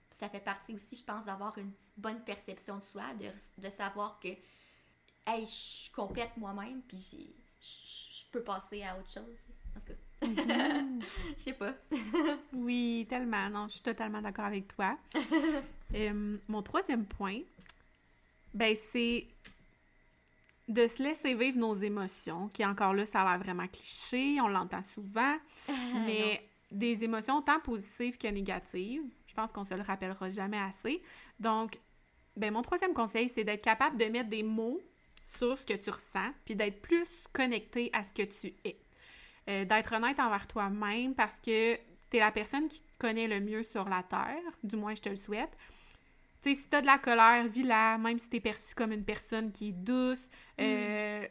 Ça 0.08 0.30
fait 0.30 0.40
partie 0.40 0.72
aussi, 0.72 0.96
je 0.96 1.04
pense, 1.04 1.26
d'avoir 1.26 1.58
une 1.58 1.72
bonne 1.98 2.24
perception 2.24 2.78
de 2.78 2.84
soi, 2.84 3.12
de, 3.20 3.28
de 3.62 3.68
savoir 3.68 4.18
que, 4.20 4.28
hey, 5.26 5.42
je 5.42 5.50
suis 5.50 5.92
complète 5.92 6.34
moi-même, 6.38 6.80
puis 6.80 7.34
je 7.60 8.30
peux 8.32 8.42
passer 8.42 8.82
à 8.84 8.98
autre 8.98 9.10
chose. 9.10 9.52
En 9.76 9.80
tout 9.80 9.92
cas. 9.92 10.03
je 10.22 11.06
sais 11.36 11.52
pas. 11.52 11.74
oui, 12.52 13.06
tellement. 13.08 13.50
Non, 13.50 13.68
je 13.68 13.74
suis 13.74 13.82
totalement 13.82 14.20
d'accord 14.20 14.46
avec 14.46 14.74
toi. 14.74 14.96
Euh, 15.94 16.38
mon 16.48 16.60
troisième 16.60 17.04
point, 17.04 17.38
ben, 18.52 18.74
c'est 18.90 19.28
de 20.66 20.88
se 20.88 21.00
laisser 21.00 21.34
vivre 21.34 21.56
nos 21.56 21.76
émotions, 21.76 22.48
qui 22.48 22.64
encore 22.64 22.94
là, 22.94 23.06
ça 23.06 23.22
a 23.22 23.30
l'air 23.30 23.38
vraiment 23.38 23.68
cliché, 23.68 24.40
on 24.40 24.48
l'entend 24.48 24.82
souvent, 24.82 25.36
mais 25.68 26.44
des 26.72 27.04
émotions 27.04 27.42
tant 27.42 27.60
positives 27.60 28.18
que 28.18 28.26
négatives. 28.26 29.02
Je 29.28 29.34
pense 29.34 29.52
qu'on 29.52 29.62
se 29.62 29.74
le 29.74 29.82
rappellera 29.82 30.28
jamais 30.30 30.58
assez. 30.58 31.00
Donc, 31.38 31.78
ben, 32.36 32.52
mon 32.52 32.62
troisième 32.62 32.94
conseil, 32.94 33.28
c'est 33.28 33.44
d'être 33.44 33.62
capable 33.62 33.96
de 33.96 34.06
mettre 34.06 34.30
des 34.30 34.42
mots 34.42 34.80
sur 35.38 35.56
ce 35.56 35.64
que 35.64 35.74
tu 35.74 35.90
ressens, 35.90 36.32
puis 36.44 36.56
d'être 36.56 36.80
plus 36.80 37.08
connecté 37.32 37.90
à 37.92 38.02
ce 38.02 38.12
que 38.12 38.22
tu 38.22 38.54
es. 38.64 38.76
Euh, 39.48 39.64
d'être 39.64 39.94
honnête 39.94 40.18
envers 40.20 40.46
toi-même 40.46 41.14
parce 41.14 41.38
que 41.40 41.76
tu 42.10 42.16
es 42.16 42.18
la 42.18 42.32
personne 42.32 42.66
qui 42.66 42.80
te 42.80 42.98
connaît 42.98 43.26
le 43.26 43.40
mieux 43.40 43.62
sur 43.62 43.88
la 43.88 44.02
Terre, 44.02 44.42
du 44.62 44.76
moins 44.76 44.94
je 44.94 45.02
te 45.02 45.08
le 45.10 45.16
souhaite 45.16 45.54
sais, 46.44 46.54
si 46.54 46.64
t'as 46.68 46.80
de 46.80 46.86
la 46.86 46.98
colère, 46.98 47.48
vis-la, 47.48 47.98
même 47.98 48.18
si 48.18 48.28
t'es 48.28 48.40
perçu 48.40 48.74
comme 48.74 48.92
une 48.92 49.04
personne 49.04 49.50
qui 49.50 49.68
est 49.68 49.72
douce. 49.72 50.28
Mm. 50.58 50.62
Euh, 50.62 51.26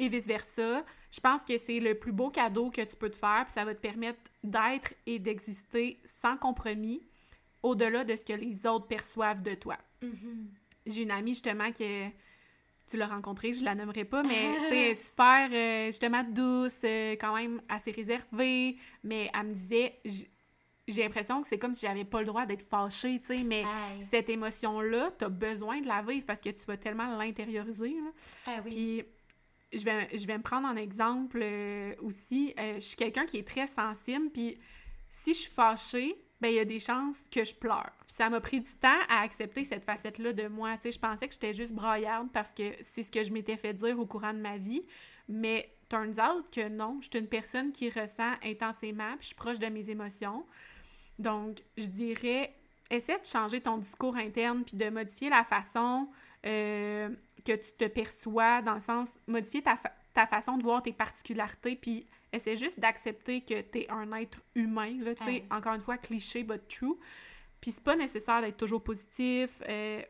et 0.00 0.08
vice-versa. 0.08 0.84
Je 1.12 1.20
pense 1.20 1.42
que 1.42 1.56
c'est 1.56 1.78
le 1.78 1.94
plus 1.94 2.10
beau 2.10 2.28
cadeau 2.28 2.70
que 2.70 2.82
tu 2.82 2.96
peux 2.96 3.10
te 3.10 3.16
faire, 3.16 3.44
puis 3.44 3.54
ça 3.54 3.64
va 3.64 3.74
te 3.74 3.80
permettre 3.80 4.18
d'être 4.42 4.92
et 5.06 5.20
d'exister 5.20 6.00
sans 6.04 6.36
compromis, 6.36 7.00
au-delà 7.62 8.02
de 8.02 8.16
ce 8.16 8.22
que 8.22 8.32
les 8.32 8.66
autres 8.66 8.88
perçoivent 8.88 9.42
de 9.42 9.54
toi. 9.54 9.78
Mhm. 10.02 10.48
J'ai 10.86 11.02
une 11.02 11.12
amie 11.12 11.34
justement 11.34 11.70
que 11.70 12.08
tu 12.88 12.96
l'as 12.96 13.06
rencontrée, 13.06 13.52
je 13.52 13.64
la 13.64 13.74
nommerai 13.74 14.04
pas, 14.04 14.22
mais 14.22 14.58
tu 14.68 14.68
sais, 14.68 14.94
super 14.94 15.48
euh, 15.52 15.86
justement 15.86 16.24
douce, 16.24 16.80
euh, 16.84 17.12
quand 17.12 17.34
même 17.34 17.60
assez 17.68 17.90
réservée, 17.90 18.76
mais 19.02 19.30
elle 19.34 19.46
me 19.46 19.54
disait 19.54 20.00
j'ai 20.86 21.02
l'impression 21.02 21.40
que 21.40 21.48
c'est 21.48 21.58
comme 21.58 21.72
si 21.72 21.86
j'avais 21.86 22.04
pas 22.04 22.20
le 22.20 22.26
droit 22.26 22.44
d'être 22.44 22.68
fâchée, 22.68 23.18
tu 23.20 23.28
sais, 23.28 23.42
mais 23.42 23.64
cette 24.10 24.28
émotion-là, 24.28 25.12
t'as 25.16 25.30
besoin 25.30 25.80
de 25.80 25.86
la 25.86 26.02
vivre 26.02 26.26
parce 26.26 26.40
que 26.40 26.50
tu 26.50 26.62
vas 26.66 26.76
tellement 26.76 27.16
l'intérioriser. 27.16 27.94
Ah 28.46 28.60
oui. 28.64 28.70
Puis 28.70 29.04
je 29.78 29.84
vais, 29.84 30.08
je 30.16 30.26
vais 30.26 30.38
me 30.38 30.42
prendre 30.42 30.68
en 30.68 30.76
exemple 30.76 31.40
euh, 31.42 31.94
aussi. 32.00 32.54
Euh, 32.58 32.74
je 32.74 32.80
suis 32.80 32.96
quelqu'un 32.96 33.26
qui 33.26 33.38
est 33.38 33.46
très 33.46 33.66
sensible, 33.66 34.30
puis 34.30 34.58
si 35.10 35.34
je 35.34 35.38
suis 35.40 35.50
fâchée, 35.50 36.16
ben 36.40 36.48
il 36.48 36.54
y 36.54 36.58
a 36.58 36.64
des 36.64 36.78
chances 36.78 37.22
que 37.30 37.44
je 37.44 37.54
pleure. 37.54 37.90
Puis 38.06 38.16
ça 38.16 38.28
m'a 38.28 38.40
pris 38.40 38.60
du 38.60 38.72
temps 38.74 39.00
à 39.08 39.20
accepter 39.22 39.64
cette 39.64 39.84
facette-là 39.84 40.32
de 40.32 40.48
moi. 40.48 40.76
Tu 40.76 40.82
sais, 40.82 40.92
je 40.92 40.98
pensais 40.98 41.26
que 41.26 41.34
j'étais 41.34 41.54
juste 41.54 41.72
braillarde 41.72 42.28
parce 42.32 42.52
que 42.52 42.72
c'est 42.82 43.02
ce 43.02 43.10
que 43.10 43.22
je 43.22 43.32
m'étais 43.32 43.56
fait 43.56 43.72
dire 43.72 43.98
au 43.98 44.06
courant 44.06 44.34
de 44.34 44.40
ma 44.40 44.58
vie. 44.58 44.84
Mais 45.28 45.74
turns 45.88 46.18
out 46.20 46.44
que 46.52 46.68
non, 46.68 46.98
je 47.00 47.08
suis 47.10 47.18
une 47.18 47.28
personne 47.28 47.72
qui 47.72 47.88
ressent 47.88 48.32
intensément, 48.42 49.12
puis 49.12 49.22
je 49.22 49.26
suis 49.26 49.34
proche 49.34 49.58
de 49.58 49.66
mes 49.66 49.90
émotions. 49.90 50.44
Donc, 51.18 51.62
je 51.78 51.86
dirais, 51.86 52.54
essaie 52.90 53.18
de 53.18 53.24
changer 53.24 53.60
ton 53.60 53.78
discours 53.78 54.16
interne, 54.16 54.64
puis 54.64 54.76
de 54.76 54.88
modifier 54.90 55.30
la 55.30 55.44
façon 55.44 56.08
euh, 56.44 57.08
que 57.44 57.52
tu 57.52 57.72
te 57.72 57.86
perçois, 57.86 58.62
dans 58.62 58.74
le 58.74 58.80
sens, 58.80 59.08
modifier 59.26 59.62
ta, 59.62 59.76
ta 60.12 60.26
façon 60.26 60.56
de 60.56 60.62
voir 60.62 60.82
tes 60.82 60.92
particularités, 60.92 61.76
puis 61.76 62.06
essaie 62.34 62.56
juste 62.56 62.78
d'accepter 62.80 63.40
que 63.42 63.60
tu 63.62 63.78
es 63.80 63.90
un 63.90 64.12
être 64.12 64.40
humain, 64.54 64.96
là, 65.00 65.14
tu 65.14 65.24
sais, 65.24 65.30
Ouais. 65.30 65.44
encore 65.50 65.74
une 65.74 65.80
fois, 65.80 65.96
cliché, 65.98 66.42
but 66.44 66.60
true. 66.68 66.96
Puis 67.60 67.70
c'est 67.72 67.82
pas 67.84 67.96
nécessaire 67.96 68.40
d'être 68.42 68.56
toujours 68.58 68.82
positif. 68.82 69.62
euh, 69.68 70.02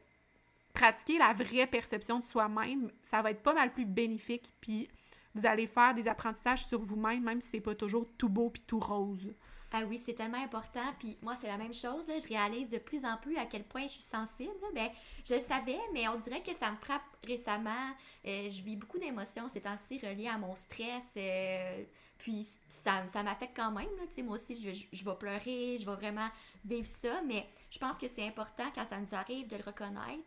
pratiquer 0.72 1.18
la 1.18 1.32
vraie 1.32 1.66
perception 1.68 2.18
de 2.18 2.24
soi-même, 2.24 2.90
ça 3.02 3.22
va 3.22 3.30
être 3.30 3.42
pas 3.42 3.54
mal 3.54 3.72
plus 3.72 3.84
bénéfique, 3.84 4.52
puis 4.60 4.88
vous 5.34 5.46
allez 5.46 5.66
faire 5.68 5.94
des 5.94 6.08
apprentissages 6.08 6.66
sur 6.66 6.80
vous-même, 6.80 7.22
même 7.22 7.40
si 7.40 7.48
c'est 7.48 7.60
pas 7.60 7.74
toujours 7.76 8.08
tout 8.18 8.28
beau 8.28 8.50
puis 8.50 8.62
tout 8.66 8.80
rose. 8.80 9.32
Ah 9.76 9.82
oui, 9.88 9.98
c'est 9.98 10.14
tellement 10.14 10.38
important. 10.42 10.84
Puis 11.00 11.16
moi, 11.20 11.34
c'est 11.34 11.48
la 11.48 11.56
même 11.56 11.74
chose. 11.74 12.06
là. 12.06 12.18
Je 12.20 12.28
réalise 12.28 12.70
de 12.70 12.78
plus 12.78 13.04
en 13.04 13.16
plus 13.16 13.36
à 13.36 13.46
quel 13.46 13.64
point 13.64 13.82
je 13.82 13.92
suis 13.92 14.02
sensible. 14.02 14.52
Ben, 14.72 14.88
je 15.28 15.34
le 15.34 15.40
savais, 15.40 15.78
mais 15.92 16.06
on 16.06 16.16
dirait 16.16 16.42
que 16.42 16.54
ça 16.54 16.70
me 16.70 16.76
frappe 16.76 17.02
récemment. 17.26 17.90
Euh, 18.24 18.50
je 18.50 18.62
vis 18.62 18.76
beaucoup 18.76 18.98
d'émotions 19.00 19.48
ces 19.48 19.60
temps-ci 19.60 19.98
reliées 19.98 20.28
à 20.28 20.38
mon 20.38 20.54
stress. 20.54 21.12
euh, 21.16 21.82
puis 22.24 22.48
ça, 22.70 23.06
ça 23.06 23.22
m'affecte 23.22 23.54
quand 23.54 23.70
même. 23.70 23.90
Là. 23.98 24.22
Moi 24.22 24.36
aussi, 24.36 24.54
je, 24.54 25.04
vais 25.04 25.14
pleurer, 25.16 25.76
je 25.78 25.84
vais 25.84 25.94
vraiment 25.94 26.30
vivre 26.64 26.86
ça. 26.86 27.20
Mais 27.20 27.46
je 27.70 27.78
pense 27.78 27.98
que 27.98 28.08
c'est 28.08 28.26
important 28.26 28.64
quand 28.74 28.86
ça 28.86 28.98
nous 28.98 29.14
arrive 29.14 29.46
de 29.46 29.56
le 29.56 29.62
reconnaître, 29.62 30.24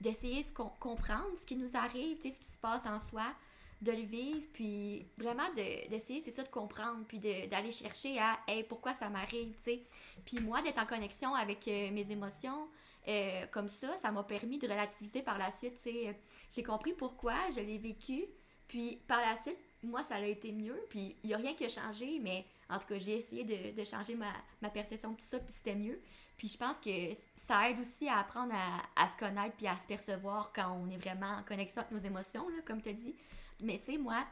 d'essayer 0.00 0.42
de 0.42 0.50
com- 0.50 0.72
comprendre 0.80 1.38
ce 1.38 1.46
qui 1.46 1.54
nous 1.54 1.76
arrive, 1.76 2.16
ce 2.18 2.22
qui 2.24 2.32
se 2.32 2.58
passe 2.58 2.86
en 2.86 2.98
soi 2.98 3.22
de 3.80 3.92
le 3.92 4.02
vivre, 4.02 4.48
puis 4.52 5.06
vraiment 5.16 5.48
de- 5.50 5.88
d'essayer, 5.88 6.20
c'est 6.20 6.32
ça, 6.32 6.42
de 6.42 6.48
comprendre, 6.48 7.04
puis 7.06 7.20
de- 7.20 7.46
d'aller 7.46 7.70
chercher 7.70 8.18
à, 8.18 8.40
hey, 8.48 8.64
pourquoi 8.64 8.92
ça 8.92 9.08
m'arrive. 9.08 9.54
Puis 10.24 10.40
moi, 10.40 10.60
d'être 10.62 10.78
en 10.80 10.86
connexion 10.86 11.36
avec 11.36 11.68
euh, 11.68 11.92
mes 11.92 12.10
émotions, 12.10 12.66
euh, 13.06 13.46
comme 13.52 13.68
ça, 13.68 13.96
ça 13.96 14.10
m'a 14.10 14.24
permis 14.24 14.58
de 14.58 14.66
relativiser 14.66 15.22
par 15.22 15.38
la 15.38 15.52
suite. 15.52 15.78
J'ai 16.50 16.62
compris 16.64 16.94
pourquoi, 16.94 17.36
je 17.54 17.60
l'ai 17.60 17.78
vécu, 17.78 18.24
puis 18.66 18.96
par 19.06 19.20
la 19.20 19.36
suite, 19.36 19.56
moi, 19.82 20.02
ça 20.02 20.16
a 20.16 20.20
été 20.22 20.52
mieux, 20.52 20.80
puis 20.90 21.16
il 21.22 21.28
n'y 21.28 21.34
a 21.34 21.38
rien 21.38 21.54
qui 21.54 21.64
a 21.64 21.68
changé, 21.68 22.18
mais 22.20 22.44
en 22.68 22.78
tout 22.78 22.86
cas, 22.88 22.98
j'ai 22.98 23.16
essayé 23.16 23.44
de, 23.44 23.78
de 23.78 23.84
changer 23.84 24.14
ma, 24.14 24.32
ma 24.60 24.70
perception 24.70 25.12
de 25.12 25.16
tout 25.16 25.26
ça, 25.30 25.38
puis 25.38 25.52
c'était 25.52 25.74
mieux. 25.76 26.00
Puis 26.36 26.48
je 26.48 26.56
pense 26.56 26.76
que 26.76 26.90
ça 27.34 27.68
aide 27.70 27.80
aussi 27.80 28.08
à 28.08 28.18
apprendre 28.18 28.52
à, 28.54 28.82
à 29.04 29.08
se 29.08 29.16
connaître 29.16 29.56
puis 29.56 29.66
à 29.66 29.78
se 29.80 29.86
percevoir 29.86 30.52
quand 30.54 30.70
on 30.72 30.88
est 30.90 30.96
vraiment 30.96 31.38
en 31.38 31.42
connexion 31.42 31.80
avec 31.82 31.92
nos 31.92 31.98
émotions, 31.98 32.48
là, 32.48 32.56
comme 32.64 32.80
tu 32.82 32.90
as 32.90 32.92
dit. 32.92 33.14
Mais 33.60 33.78
tu 33.78 33.92
sais, 33.92 33.98
moi, 33.98 34.24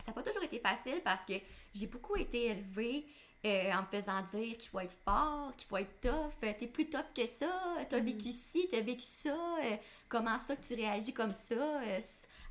ça 0.00 0.10
n'a 0.10 0.12
pas 0.14 0.22
toujours 0.22 0.42
été 0.42 0.58
facile 0.58 1.00
parce 1.04 1.24
que 1.24 1.34
j'ai 1.74 1.86
beaucoup 1.86 2.16
été 2.16 2.46
élevée 2.46 3.06
euh, 3.44 3.72
en 3.72 3.82
me 3.82 3.86
faisant 3.86 4.22
dire 4.22 4.56
qu'il 4.58 4.68
faut 4.70 4.80
être 4.80 4.96
fort, 5.04 5.54
qu'il 5.56 5.68
faut 5.68 5.76
être 5.76 6.00
tough. 6.00 6.32
Euh, 6.42 6.52
T'es 6.58 6.66
plus 6.66 6.88
tough 6.90 7.04
que 7.14 7.26
ça, 7.26 7.76
t'as 7.88 8.00
Mm. 8.00 8.04
vécu 8.06 8.32
ci, 8.32 8.66
t'as 8.70 8.80
vécu 8.80 9.04
ça, 9.04 9.36
euh, 9.62 9.76
comment 10.08 10.38
ça 10.40 10.56
que 10.56 10.66
tu 10.66 10.74
réagis 10.74 11.12
comme 11.12 11.34
ça. 11.34 11.54
euh, 11.54 12.00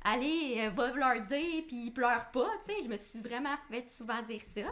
allez, 0.02 0.56
euh, 0.58 0.70
va 0.70 0.92
leur 0.92 1.20
dire, 1.22 1.64
puis 1.66 1.90
pleure 1.90 2.30
pas, 2.30 2.50
tu 2.66 2.74
sais. 2.74 2.82
Je 2.82 2.88
me 2.88 2.96
suis 2.96 3.20
vraiment 3.20 3.56
fait 3.70 3.88
souvent 3.90 4.22
dire 4.22 4.40
ça. 4.42 4.62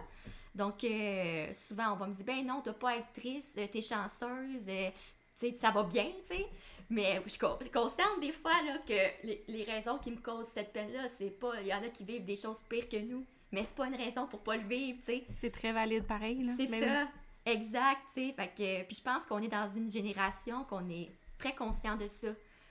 Donc, 0.54 0.84
euh, 0.84 1.52
souvent, 1.52 1.92
on 1.92 1.96
va 1.96 2.06
me 2.06 2.12
dire, 2.12 2.24
ben 2.24 2.46
non, 2.46 2.60
t'as 2.62 2.72
pas 2.72 2.90
à 2.90 2.96
être 2.96 3.12
triste, 3.12 3.58
euh, 3.58 3.66
t'es 3.66 3.82
chanceuse, 3.82 4.68
euh, 4.68 4.90
tu 5.38 5.50
sais, 5.50 5.56
ça 5.56 5.70
va 5.72 5.82
bien, 5.82 6.06
tu 6.28 6.37
sais. 6.37 6.46
Mais 6.90 7.20
je 7.26 7.32
je 7.32 7.70
consciente 7.70 8.20
des 8.20 8.30
fois 8.30 8.62
là, 8.62 8.78
que 8.87 9.26
les, 9.26 9.42
les 9.48 9.64
raisons 9.64 9.98
qui 9.98 10.12
me 10.12 10.18
causent 10.18 10.46
cette 10.46 10.72
peine-là, 10.72 11.08
c'est 11.08 11.30
pas. 11.30 11.60
Il 11.60 11.66
y 11.66 11.74
en 11.74 11.82
a 11.82 11.88
qui 11.88 12.04
vivent 12.04 12.24
des 12.24 12.37
choses 12.37 12.60
pires 12.68 12.88
que 12.88 12.98
nous, 12.98 13.26
mais 13.50 13.64
c'est 13.64 13.74
pas 13.74 13.87
une 13.87 13.96
raison 13.96 14.26
pour 14.28 14.40
pas 14.40 14.56
le 14.56 14.62
vivre, 14.68 14.98
tu 15.00 15.06
sais. 15.06 15.24
C'est 15.34 15.50
très 15.50 15.72
valide 15.72 16.06
pareil. 16.06 16.42
là. 16.44 16.52
C'est 16.56 16.70
oui. 16.70 16.80
ça. 16.80 17.08
Exact, 17.46 18.00
tu 18.14 18.28
sais. 18.28 18.34
Fait 18.34 18.48
que, 18.48 18.82
puis 18.84 18.96
je 18.96 19.02
pense 19.02 19.26
qu'on 19.26 19.42
est 19.42 19.48
dans 19.48 19.68
une 19.68 19.90
génération 19.90 20.64
qu'on 20.64 20.88
est 20.88 21.10
très 21.37 21.54
conscient 21.54 21.96
de 21.96 22.06
ça, 22.06 22.28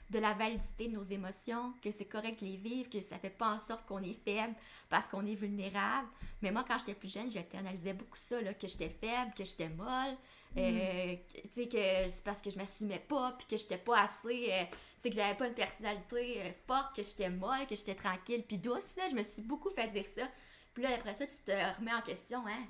de 0.10 0.20
la 0.20 0.34
validité 0.34 0.88
de 0.88 0.94
nos 0.94 1.04
émotions, 1.04 1.74
que 1.82 1.92
c'est 1.92 2.06
correct 2.06 2.42
de 2.42 2.46
les 2.46 2.58
vivre, 2.58 2.90
que 2.90 3.02
ça 3.02 3.18
fait 3.18 3.30
pas 3.30 3.56
en 3.56 3.60
sorte 3.60 3.86
qu'on 3.88 4.02
est 4.04 4.20
faible 4.24 4.54
parce 4.90 5.08
qu'on 5.08 5.26
est 5.26 5.34
vulnérable. 5.36 6.08
Mais 6.42 6.52
moi, 6.52 6.64
quand 6.68 6.78
j'étais 6.78 6.94
plus 6.94 7.12
jeune, 7.12 7.32
j'internalisais 7.32 7.94
beaucoup 7.94 8.18
ça, 8.18 8.40
là, 8.42 8.54
que 8.54 8.68
j'étais 8.68 8.90
faible, 8.90 9.34
que 9.36 9.44
j'étais 9.46 9.70
molle, 9.70 10.16
euh, 10.58 11.16
que- 11.34 11.42
tu 11.48 11.50
sais, 11.54 11.68
que 11.68 12.10
c'est 12.10 12.24
parce 12.24 12.42
que 12.42 12.52
je 12.52 12.58
m'assumais 12.58 13.00
pas, 13.00 13.34
puis 13.38 13.48
que 13.48 13.58
j'étais 13.58 13.78
pas 13.78 14.02
assez, 14.02 14.52
euh, 14.52 14.66
tu 14.66 14.78
sais, 15.00 15.10
que 15.10 15.16
j'avais 15.16 15.36
pas 15.36 15.48
une 15.48 15.56
personnalité 15.56 16.42
euh, 16.44 16.52
forte, 16.68 16.96
que 16.96 17.02
j'étais 17.02 17.30
molle, 17.32 17.66
que 17.68 17.76
j'étais 17.76 17.96
tranquille, 17.96 18.44
puis 18.48 18.58
douce, 18.60 18.96
là, 18.98 19.08
je 19.10 19.16
me 19.16 19.24
suis 19.24 19.42
beaucoup 19.42 19.72
fait 19.72 19.88
dire 19.88 20.06
ça. 20.06 20.28
Puis 20.76 20.84
là, 20.84 20.90
après 20.96 21.16
ça, 21.16 21.26
tu 21.26 21.38
te 21.46 21.52
remets 21.80 21.94
en 21.94 22.02
question, 22.02 22.46
hein? 22.48 22.66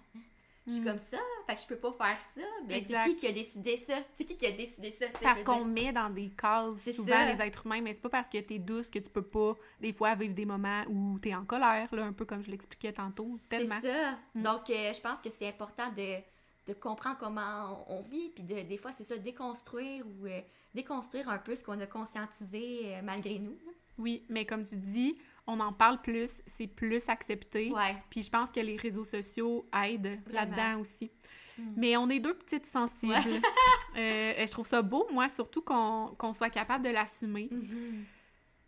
Je 0.66 0.72
suis 0.74 0.82
Mm. 0.82 0.86
comme 0.86 1.00
ça, 1.00 1.18
fait 1.46 1.56
que 1.56 1.62
je 1.62 1.68
peux 1.68 1.76
pas 1.76 1.92
faire 1.92 2.22
ça. 2.22 2.42
Mais 2.68 2.80
c'est 2.80 2.86
Exact. 2.94 3.06
qui 3.06 3.16
qui 3.18 3.28
a 3.28 3.32
décidé 3.34 3.76
ça? 3.78 3.96
C'est 4.14 4.24
qui 4.24 4.38
qui 4.38 4.46
a 4.46 4.52
décidé 4.52 4.92
ça? 4.92 5.08
Parce 5.22 5.44
qu'on 5.44 5.66
met 5.66 5.92
dans 5.92 6.10
des 6.10 6.30
cases 6.30 6.78
C'est 6.84 6.94
souvent 6.94 7.12
ça. 7.12 7.34
les 7.34 7.42
êtres 7.42 7.66
humains, 7.66 7.82
mais 7.82 7.94
c'est 7.94 8.02
pas 8.02 8.10
parce 8.10 8.30
que 8.30 8.38
t'es 8.38 8.60
douce 8.60 8.88
que 8.90 9.00
tu 9.00 9.10
peux 9.10 9.22
pas, 9.24 9.56
des 9.82 9.92
fois, 9.92 10.16
vivre 10.16 10.34
des 10.34 10.46
moments 10.46 10.84
où 10.90 11.20
t'es 11.20 11.36
en 11.36 11.44
colère, 11.44 11.94
là, 11.94 12.06
un 12.06 12.14
peu 12.14 12.24
comme 12.26 12.42
je 12.44 12.50
l'expliquais 12.52 12.94
tantôt, 12.94 13.38
tellement. 13.50 13.76
C'est 13.82 13.92
ça. 13.92 14.18
Mm. 14.36 14.42
Donc, 14.42 14.70
euh, 14.70 14.94
je 14.94 15.02
pense 15.02 15.20
que 15.20 15.30
c'est 15.30 15.48
important 15.50 15.90
de, 15.98 16.20
de 16.68 16.74
comprendre 16.74 17.18
comment 17.20 17.84
on, 17.90 17.98
on 17.98 18.02
vit, 18.04 18.30
puis 18.30 18.44
de, 18.44 18.62
des 18.62 18.78
fois, 18.78 18.94
c'est 18.94 19.04
ça, 19.04 19.18
déconstruire 19.18 20.06
ou 20.08 20.28
euh, 20.28 20.40
déconstruire 20.74 21.28
un 21.28 21.40
peu 21.40 21.58
ce 21.58 21.64
qu'on 21.64 21.80
a 21.82 21.88
conscientisé 21.88 22.96
euh, 22.96 23.02
malgré 23.04 23.38
nous. 23.40 23.52
là. 23.66 23.72
Oui, 23.98 24.24
mais 24.30 24.46
comme 24.46 24.64
tu 24.64 24.76
dis, 24.78 25.18
on 25.48 25.60
en 25.60 25.74
parle 25.74 26.02
plus, 26.02 26.32
c'est 26.46 26.68
plus 26.68 27.10
accepté. 27.10 27.72
Ouais. 27.72 27.96
Puis 28.10 28.24
je 28.24 28.30
pense 28.30 28.50
que 28.50 28.60
les 28.60 28.78
réseaux 28.78 29.06
sociaux 29.06 29.66
aident 29.74 30.20
là-dedans 30.32 30.80
aussi. 30.80 31.12
Mm. 31.58 31.64
Mais 31.76 31.98
on 31.98 32.10
est 32.10 32.20
deux 32.20 32.36
petites 32.36 32.68
sensibles. 32.68 33.14
Euh, 33.96 34.34
je 34.40 34.52
trouve 34.52 34.66
ça 34.66 34.82
beau, 34.82 35.06
moi, 35.12 35.30
surtout 35.30 35.62
qu'on 35.62 36.34
soit 36.34 36.50
capable 36.50 36.84
de 36.84 36.90
l'assumer. 36.90 37.48
Mhm. 37.52 38.06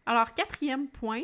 Alors, 0.05 0.35
quatrième 0.35 0.87
point, 0.87 1.23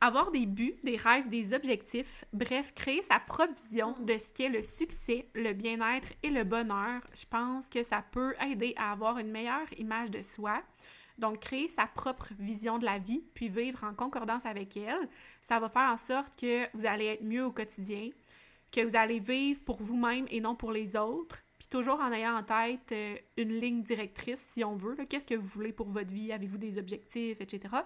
avoir 0.00 0.30
des 0.30 0.46
buts, 0.46 0.76
des 0.84 0.96
rêves, 0.96 1.28
des 1.28 1.52
objectifs, 1.52 2.24
bref, 2.32 2.72
créer 2.74 3.02
sa 3.02 3.20
propre 3.20 3.52
vision 3.54 3.94
de 4.00 4.16
ce 4.16 4.32
qu'est 4.32 4.48
le 4.48 4.62
succès, 4.62 5.28
le 5.34 5.52
bien-être 5.52 6.08
et 6.22 6.30
le 6.30 6.44
bonheur. 6.44 7.02
Je 7.14 7.26
pense 7.26 7.68
que 7.68 7.82
ça 7.82 8.02
peut 8.10 8.34
aider 8.40 8.72
à 8.76 8.92
avoir 8.92 9.18
une 9.18 9.30
meilleure 9.30 9.70
image 9.76 10.10
de 10.10 10.22
soi. 10.22 10.62
Donc, 11.18 11.40
créer 11.40 11.68
sa 11.68 11.86
propre 11.86 12.28
vision 12.38 12.78
de 12.78 12.84
la 12.84 12.98
vie, 12.98 13.22
puis 13.34 13.48
vivre 13.48 13.84
en 13.84 13.94
concordance 13.94 14.44
avec 14.44 14.76
elle, 14.76 15.08
ça 15.40 15.58
va 15.58 15.68
faire 15.68 15.90
en 15.90 15.96
sorte 15.96 16.38
que 16.38 16.66
vous 16.76 16.86
allez 16.86 17.06
être 17.06 17.24
mieux 17.24 17.44
au 17.44 17.52
quotidien, 17.52 18.10
que 18.70 18.82
vous 18.82 18.96
allez 18.96 19.18
vivre 19.18 19.60
pour 19.64 19.82
vous-même 19.82 20.26
et 20.30 20.40
non 20.40 20.54
pour 20.54 20.72
les 20.72 20.96
autres, 20.96 21.42
puis 21.58 21.68
toujours 21.68 22.00
en 22.00 22.12
ayant 22.12 22.36
en 22.36 22.42
tête 22.42 22.92
euh, 22.92 23.16
une 23.38 23.58
ligne 23.58 23.82
directrice, 23.82 24.44
si 24.50 24.62
on 24.62 24.76
veut. 24.76 24.96
Qu'est-ce 25.08 25.26
que 25.26 25.34
vous 25.34 25.46
voulez 25.46 25.72
pour 25.72 25.88
votre 25.88 26.12
vie? 26.12 26.32
Avez-vous 26.32 26.58
des 26.58 26.78
objectifs, 26.78 27.40
etc.? 27.40 27.76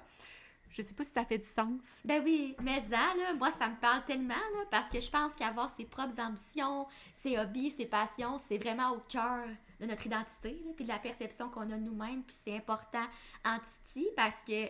Je 0.71 0.83
sais 0.83 0.95
pas 0.95 1.05
si 1.05 1.11
ça 1.11 1.25
fait 1.25 1.39
du 1.39 1.49
sens. 1.49 2.01
Ben 2.05 2.23
oui, 2.25 2.55
mais 2.63 2.83
ça, 2.89 3.13
moi, 3.37 3.51
ça 3.51 3.69
me 3.69 3.77
parle 3.77 4.05
tellement, 4.05 4.35
parce 4.71 4.89
que 4.89 5.01
je 5.01 5.11
pense 5.11 5.35
qu'avoir 5.35 5.69
ses 5.69 5.85
propres 5.85 6.21
ambitions, 6.21 6.87
ses 7.13 7.37
hobbies, 7.37 7.73
ses 7.73 7.87
passions, 7.87 8.39
c'est 8.39 8.57
vraiment 8.57 8.93
au 8.93 9.01
cœur 9.01 9.47
de 9.81 9.87
notre 9.87 10.07
identité, 10.07 10.63
là, 10.65 10.73
puis 10.77 10.85
de 10.85 10.91
la 10.91 10.99
perception 10.99 11.51
qu'on 11.51 11.71
a 11.71 11.77
nous-mêmes, 11.77 12.23
puis 12.23 12.37
c'est 12.39 12.57
important 12.57 13.05
en 13.45 13.59
Titi, 13.59 14.09
parce 14.15 14.41
que 14.43 14.69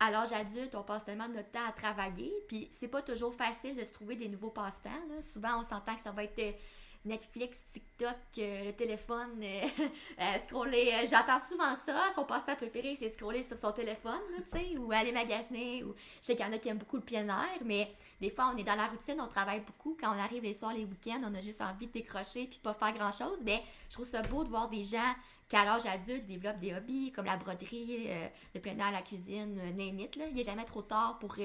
à 0.00 0.10
l'âge 0.10 0.32
adulte, 0.32 0.74
on 0.74 0.82
passe 0.82 1.04
tellement 1.04 1.28
de 1.28 1.34
notre 1.34 1.50
temps 1.50 1.66
à 1.66 1.72
travailler, 1.72 2.32
puis 2.48 2.68
c'est 2.70 2.88
pas 2.88 3.02
toujours 3.02 3.34
facile 3.34 3.74
de 3.74 3.84
se 3.84 3.92
trouver 3.92 4.16
des 4.16 4.28
nouveaux 4.28 4.50
passe-temps. 4.50 4.90
Souvent, 5.20 5.60
on 5.60 5.62
s'entend 5.62 5.94
que 5.94 6.00
ça 6.00 6.10
va 6.10 6.24
être... 6.24 6.56
Netflix, 7.04 7.62
TikTok, 7.70 8.16
euh, 8.38 8.64
le 8.64 8.72
téléphone, 8.72 9.42
euh, 9.42 9.66
euh, 10.20 10.38
scroller. 10.38 10.90
J'entends 11.10 11.38
souvent 11.38 11.76
ça. 11.76 12.06
Son 12.14 12.24
passe-temps 12.24 12.56
préféré, 12.56 12.96
c'est 12.96 13.10
scroller 13.10 13.42
sur 13.44 13.58
son 13.58 13.72
téléphone, 13.72 14.22
tu 14.50 14.58
sais, 14.58 14.76
ou 14.78 14.90
aller 14.90 15.12
magasiner. 15.12 15.80
Je 15.80 15.92
sais 16.22 16.34
qu'il 16.34 16.46
y 16.46 16.48
en 16.48 16.52
a 16.52 16.58
qui 16.58 16.68
aiment 16.70 16.78
beaucoup 16.78 16.96
le 16.96 17.02
plein 17.02 17.28
air, 17.28 17.60
mais 17.62 17.94
des 18.20 18.30
fois, 18.30 18.50
on 18.54 18.56
est 18.56 18.64
dans 18.64 18.74
la 18.74 18.86
routine, 18.86 19.20
on 19.20 19.28
travaille 19.28 19.60
beaucoup. 19.60 19.96
Quand 20.00 20.14
on 20.14 20.18
arrive 20.18 20.44
les 20.44 20.54
soirs, 20.54 20.72
les 20.72 20.84
week-ends, 20.84 21.20
on 21.24 21.34
a 21.34 21.40
juste 21.40 21.60
envie 21.60 21.88
de 21.88 21.92
décrocher 21.92 22.46
puis 22.46 22.58
pas 22.62 22.72
faire 22.72 22.94
grand-chose. 22.94 23.42
Mais 23.44 23.62
je 23.90 23.94
trouve 23.94 24.06
ça 24.06 24.22
beau 24.22 24.42
de 24.42 24.48
voir 24.48 24.70
des 24.70 24.84
gens 24.84 25.14
qui, 25.48 25.56
à 25.56 25.66
l'âge 25.66 25.84
adulte, 25.84 26.24
développent 26.24 26.60
des 26.60 26.74
hobbies 26.74 27.12
comme 27.12 27.26
la 27.26 27.36
broderie, 27.36 28.08
le 28.54 28.60
plein 28.60 28.78
air, 28.78 28.92
la 28.92 29.02
cuisine, 29.02 29.54
name 29.76 30.00
it, 30.00 30.16
là. 30.16 30.24
Il 30.30 30.36
n'est 30.36 30.42
jamais 30.42 30.64
trop 30.64 30.80
tard 30.80 31.18
pour 31.18 31.36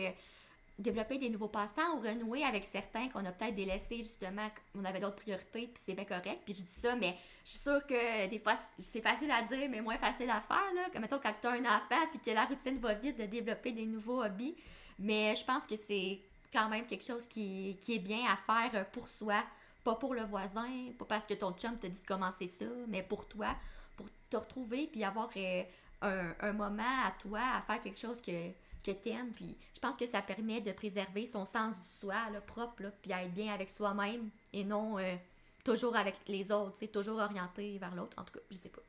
développer 0.79 1.17
des 1.17 1.29
nouveaux 1.29 1.49
passe-temps 1.49 1.97
ou 1.97 1.99
renouer 1.99 2.43
avec 2.43 2.63
certains 2.63 3.09
qu'on 3.09 3.23
a 3.25 3.31
peut-être 3.31 3.55
délaissés 3.55 3.97
justement, 3.97 4.47
on 4.75 4.85
avait 4.85 5.01
d'autres 5.01 5.17
priorités, 5.17 5.67
puis 5.67 5.83
c'est 5.85 5.93
bien 5.93 6.05
correct. 6.05 6.39
Puis 6.45 6.53
je 6.53 6.61
dis 6.61 6.79
ça, 6.81 6.95
mais 6.95 7.15
je 7.43 7.51
suis 7.51 7.59
sûre 7.59 7.85
que 7.85 8.27
des 8.27 8.39
fois, 8.39 8.55
c'est 8.79 9.01
facile 9.01 9.29
à 9.29 9.43
dire, 9.43 9.69
mais 9.69 9.81
moins 9.81 9.97
facile 9.97 10.29
à 10.29 10.41
faire, 10.41 10.73
là. 10.73 10.89
Comme 10.91 11.01
mettons, 11.01 11.19
quand 11.19 11.33
tu 11.39 11.47
as 11.47 11.51
un 11.51 11.65
enfant, 11.65 12.07
puis 12.11 12.19
que 12.19 12.31
la 12.31 12.45
routine 12.45 12.77
va 12.79 12.93
vite 12.93 13.19
de 13.19 13.25
développer 13.25 13.73
des 13.73 13.85
nouveaux 13.85 14.23
hobbies. 14.23 14.55
Mais 14.99 15.35
je 15.35 15.45
pense 15.45 15.65
que 15.65 15.75
c'est 15.75 16.19
quand 16.51 16.69
même 16.69 16.85
quelque 16.85 17.05
chose 17.05 17.27
qui, 17.27 17.77
qui 17.81 17.95
est 17.95 17.99
bien 17.99 18.25
à 18.25 18.37
faire 18.37 18.81
euh, 18.81 18.83
pour 18.91 19.07
soi, 19.07 19.43
pas 19.83 19.95
pour 19.95 20.13
le 20.13 20.23
voisin, 20.23 20.91
pas 20.97 21.05
parce 21.05 21.25
que 21.25 21.33
ton 21.33 21.51
chum 21.53 21.77
te 21.77 21.87
dit 21.87 22.01
de 22.01 22.07
commencer 22.07 22.47
ça, 22.47 22.65
mais 22.87 23.03
pour 23.03 23.27
toi, 23.27 23.55
pour 23.95 24.07
te 24.29 24.37
retrouver, 24.37 24.87
puis 24.87 25.03
avoir 25.03 25.29
euh, 25.35 25.63
un, 26.01 26.33
un 26.39 26.53
moment 26.53 27.03
à 27.05 27.11
toi 27.19 27.39
à 27.55 27.61
faire 27.61 27.81
quelque 27.81 27.99
chose 27.99 28.21
que, 28.21 28.51
que 28.93 29.03
t'aimes. 29.03 29.31
Puis 29.35 29.55
je 29.73 29.79
pense 29.79 29.95
que 29.95 30.05
ça 30.05 30.21
permet 30.21 30.61
de 30.61 30.71
préserver 30.71 31.25
son 31.25 31.45
sens 31.45 31.75
du 31.81 31.89
soi, 31.99 32.15
là, 32.31 32.41
propre, 32.41 32.83
là, 32.83 32.91
puis 33.01 33.11
à 33.13 33.23
être 33.23 33.33
bien 33.33 33.53
avec 33.53 33.69
soi-même 33.69 34.29
et 34.53 34.63
non 34.63 34.97
euh, 34.99 35.15
toujours 35.63 35.95
avec 35.95 36.15
les 36.27 36.51
autres, 36.51 36.75
c'est 36.77 36.91
toujours 36.91 37.19
orienté 37.19 37.77
vers 37.77 37.95
l'autre. 37.95 38.17
En 38.17 38.23
tout 38.23 38.33
cas, 38.33 38.39
je 38.51 38.57
sais 38.57 38.69
pas. 38.69 38.81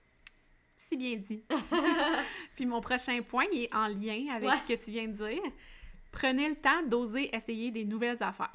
Si 0.77 0.97
bien 0.97 1.17
dit. 1.17 1.43
Puis 2.57 2.67
mon 2.67 2.81
prochain 2.81 3.21
point 3.23 3.45
il 3.53 3.65
est 3.65 3.75
en 3.75 3.87
lien 3.89 4.35
avec 4.35 4.49
Ouais. 4.49 4.57
ce 4.57 4.73
que 4.75 4.85
tu 4.85 4.91
viens 4.91 5.09
de 5.09 5.13
dire. 5.13 5.43
Prenez 6.13 6.49
le 6.49 6.57
temps 6.57 6.83
d'oser 6.89 7.35
essayer 7.35 7.71
des 7.71 7.85
nouvelles 7.85 8.21
affaires. 8.21 8.51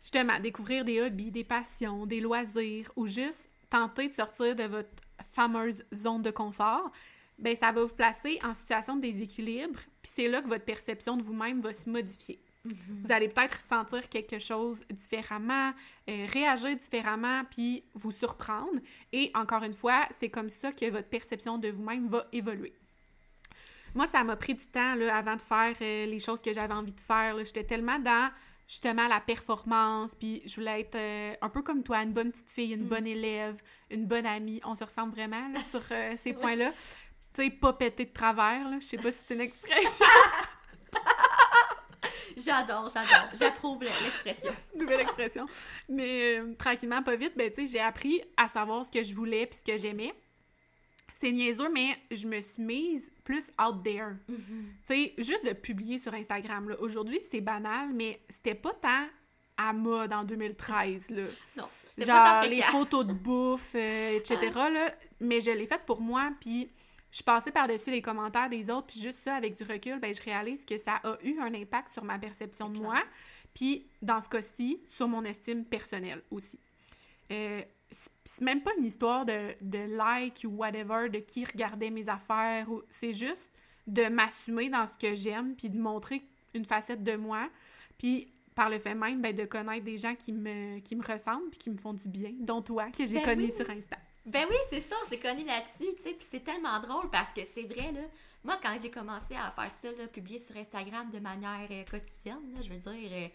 Justement, 0.00 0.38
découvrir 0.40 0.84
des 0.84 1.00
hobbies, 1.00 1.30
des 1.30 1.44
passions, 1.44 2.04
des 2.04 2.20
loisirs 2.20 2.92
ou 2.96 3.06
juste 3.06 3.48
tenter 3.70 4.08
de 4.08 4.12
sortir 4.14 4.54
de 4.54 4.64
votre 4.64 4.90
fameuse 5.32 5.84
zone 5.94 6.20
de 6.20 6.30
confort. 6.30 6.90
Ben, 7.38 7.54
ça 7.54 7.70
va 7.72 7.84
vous 7.84 7.94
placer 7.94 8.38
en 8.42 8.54
situation 8.54 8.96
de 8.96 9.02
déséquilibre, 9.02 9.78
puis 10.02 10.12
c'est 10.14 10.28
là 10.28 10.40
que 10.42 10.48
votre 10.48 10.64
perception 10.64 11.16
de 11.16 11.22
vous-même 11.22 11.60
va 11.60 11.72
se 11.72 11.88
modifier. 11.88 12.40
Vous 12.64 13.12
allez 13.12 13.28
peut-être 13.28 13.60
sentir 13.60 14.08
quelque 14.08 14.40
chose 14.40 14.84
différemment, 14.90 15.72
euh, 16.10 16.26
réagir 16.32 16.74
différemment, 16.76 17.42
puis 17.48 17.84
vous 17.94 18.10
surprendre. 18.10 18.80
Et 19.12 19.30
encore 19.34 19.62
une 19.62 19.74
fois, 19.74 20.08
c'est 20.18 20.30
comme 20.30 20.48
ça 20.48 20.72
que 20.72 20.90
votre 20.90 21.08
perception 21.08 21.58
de 21.58 21.68
vous-même 21.68 22.08
va 22.08 22.26
évoluer. 22.32 22.72
Moi, 23.94 24.06
ça 24.08 24.24
m'a 24.24 24.34
pris 24.36 24.54
du 24.54 24.66
temps 24.66 24.94
là, 24.96 25.16
avant 25.16 25.36
de 25.36 25.42
faire 25.42 25.76
euh, 25.80 26.06
les 26.06 26.18
choses 26.18 26.40
que 26.40 26.52
j'avais 26.52 26.74
envie 26.74 26.92
de 26.92 27.00
faire. 27.00 27.36
J'étais 27.44 27.64
tellement 27.64 27.98
dans 28.00 28.30
justement 28.68 29.06
la 29.06 29.20
performance, 29.20 30.14
puis 30.16 30.42
je 30.44 30.56
voulais 30.56 30.80
être 30.80 30.96
euh, 30.96 31.34
un 31.40 31.48
peu 31.48 31.62
comme 31.62 31.84
toi, 31.84 32.02
une 32.02 32.12
bonne 32.12 32.32
petite 32.32 32.50
fille, 32.50 32.72
une 32.72 32.86
Mm. 32.86 32.88
bonne 32.88 33.06
élève, 33.06 33.62
une 33.90 34.06
bonne 34.06 34.26
amie. 34.26 34.60
On 34.64 34.74
se 34.74 34.82
ressemble 34.82 35.12
vraiment 35.12 35.48
là, 35.50 35.60
sur 35.60 35.82
euh, 35.92 36.14
ces 36.16 36.32
points-là. 36.34 36.72
Tu 37.36 37.44
sais, 37.44 37.50
pas 37.50 37.74
péter 37.74 38.06
de 38.06 38.12
travers, 38.12 38.70
là. 38.70 38.78
Je 38.80 38.86
sais 38.86 38.96
pas 38.96 39.10
si 39.10 39.18
c'est 39.26 39.34
une 39.34 39.42
expression. 39.42 40.06
J'adore, 42.36 42.88
j'adore. 42.90 43.28
J'approuve 43.34 43.82
l'expression. 43.82 44.52
nouvelle 44.74 45.00
expression. 45.00 45.46
Mais 45.88 46.38
euh, 46.38 46.54
tranquillement, 46.58 47.02
pas 47.02 47.16
vite, 47.16 47.32
ben, 47.36 47.50
tu 47.50 47.62
sais, 47.62 47.72
j'ai 47.72 47.80
appris 47.80 48.22
à 48.36 48.46
savoir 48.46 48.84
ce 48.84 48.90
que 48.90 49.02
je 49.02 49.14
voulais 49.14 49.46
puis 49.46 49.58
ce 49.58 49.64
que 49.64 49.78
j'aimais. 49.78 50.12
C'est 51.18 51.32
niaiseux, 51.32 51.70
mais 51.72 51.96
je 52.10 52.28
me 52.28 52.40
suis 52.40 52.62
mise 52.62 53.10
plus 53.24 53.50
out 53.58 53.82
there. 53.82 54.16
Tu 54.28 54.34
sais, 54.86 55.14
juste 55.16 55.46
de 55.46 55.52
publier 55.52 55.98
sur 55.98 56.12
Instagram, 56.12 56.68
là. 56.68 56.76
Aujourd'hui, 56.80 57.20
c'est 57.30 57.40
banal, 57.40 57.90
mais 57.94 58.20
c'était 58.28 58.54
pas 58.54 58.74
tant 58.74 59.06
à 59.56 59.72
mode 59.72 60.12
en 60.12 60.24
2013, 60.24 61.10
là. 61.10 61.22
Non, 61.56 61.64
pas 61.98 62.04
Genre, 62.04 62.24
tant 62.24 62.42
les 62.42 62.62
photos 62.62 63.06
de 63.06 63.14
bouffe, 63.14 63.74
euh, 63.74 64.18
etc., 64.18 64.50
là. 64.54 64.94
Mais 65.20 65.40
je 65.40 65.50
l'ai 65.50 65.66
faite 65.66 65.86
pour 65.86 66.02
moi, 66.02 66.30
puis 66.38 66.70
je 67.16 67.22
passais 67.22 67.50
par-dessus 67.50 67.90
les 67.90 68.02
commentaires 68.02 68.48
des 68.50 68.68
autres, 68.68 68.88
puis 68.88 69.00
juste 69.00 69.20
ça, 69.20 69.36
avec 69.36 69.56
du 69.56 69.64
recul, 69.64 69.98
ben, 69.98 70.14
je 70.14 70.20
réalise 70.22 70.66
que 70.66 70.76
ça 70.76 70.96
a 71.02 71.16
eu 71.22 71.38
un 71.40 71.54
impact 71.54 71.88
sur 71.88 72.04
ma 72.04 72.18
perception 72.18 72.68
de 72.68 72.78
moi, 72.78 73.02
puis 73.54 73.86
dans 74.02 74.20
ce 74.20 74.28
cas-ci, 74.28 74.80
sur 74.86 75.08
mon 75.08 75.24
estime 75.24 75.64
personnelle 75.64 76.22
aussi. 76.30 76.58
Euh, 77.32 77.62
c'est- 77.90 78.10
c'est 78.24 78.44
même 78.44 78.60
pas 78.62 78.72
une 78.78 78.84
histoire 78.84 79.24
de, 79.24 79.54
de 79.62 79.96
like 79.96 80.42
ou 80.44 80.48
whatever, 80.48 81.08
de 81.08 81.20
qui 81.20 81.44
regardait 81.44 81.88
mes 81.90 82.08
affaires, 82.08 82.70
ou 82.70 82.82
c'est 82.90 83.12
juste 83.14 83.50
de 83.86 84.08
m'assumer 84.08 84.68
dans 84.68 84.84
ce 84.84 84.98
que 84.98 85.14
j'aime, 85.14 85.54
puis 85.56 85.70
de 85.70 85.78
montrer 85.78 86.22
une 86.52 86.64
facette 86.66 87.02
de 87.02 87.16
moi, 87.16 87.48
puis 87.98 88.30
par 88.54 88.68
le 88.68 88.78
fait 88.78 88.94
même 88.94 89.22
ben, 89.22 89.34
de 89.34 89.44
connaître 89.44 89.84
des 89.84 89.96
gens 89.96 90.14
qui 90.14 90.32
me, 90.32 90.80
qui 90.80 90.96
me 90.96 91.02
ressemblent, 91.04 91.48
puis 91.50 91.58
qui 91.60 91.70
me 91.70 91.76
font 91.78 91.94
du 91.94 92.08
bien, 92.08 92.32
dont 92.40 92.60
toi, 92.62 92.90
que 92.90 93.06
j'ai 93.06 93.14
Ben 93.20 93.24
connu 93.24 93.44
oui. 93.44 93.52
sur 93.52 93.68
Insta. 93.70 93.96
Ben 94.26 94.44
oui, 94.50 94.56
c'est 94.68 94.80
ça, 94.80 94.96
on 95.04 95.08
s'est 95.08 95.18
connus 95.18 95.44
là-dessus, 95.44 95.94
tu 95.96 96.02
sais, 96.02 96.12
puis 96.12 96.26
c'est 96.28 96.42
tellement 96.42 96.80
drôle 96.80 97.08
parce 97.10 97.32
que 97.32 97.44
c'est 97.44 97.62
vrai, 97.62 97.92
là. 97.92 98.02
Moi, 98.42 98.58
quand 98.60 98.76
j'ai 98.80 98.90
commencé 98.90 99.34
à 99.36 99.52
faire 99.52 99.72
ça, 99.72 99.88
là, 99.92 100.08
publier 100.08 100.40
sur 100.40 100.56
Instagram 100.56 101.10
de 101.10 101.20
manière 101.20 101.68
euh, 101.70 101.84
quotidienne, 101.84 102.52
là, 102.54 102.60
je 102.60 102.70
veux 102.70 102.78
dire, 102.78 103.10
euh, 103.12 103.28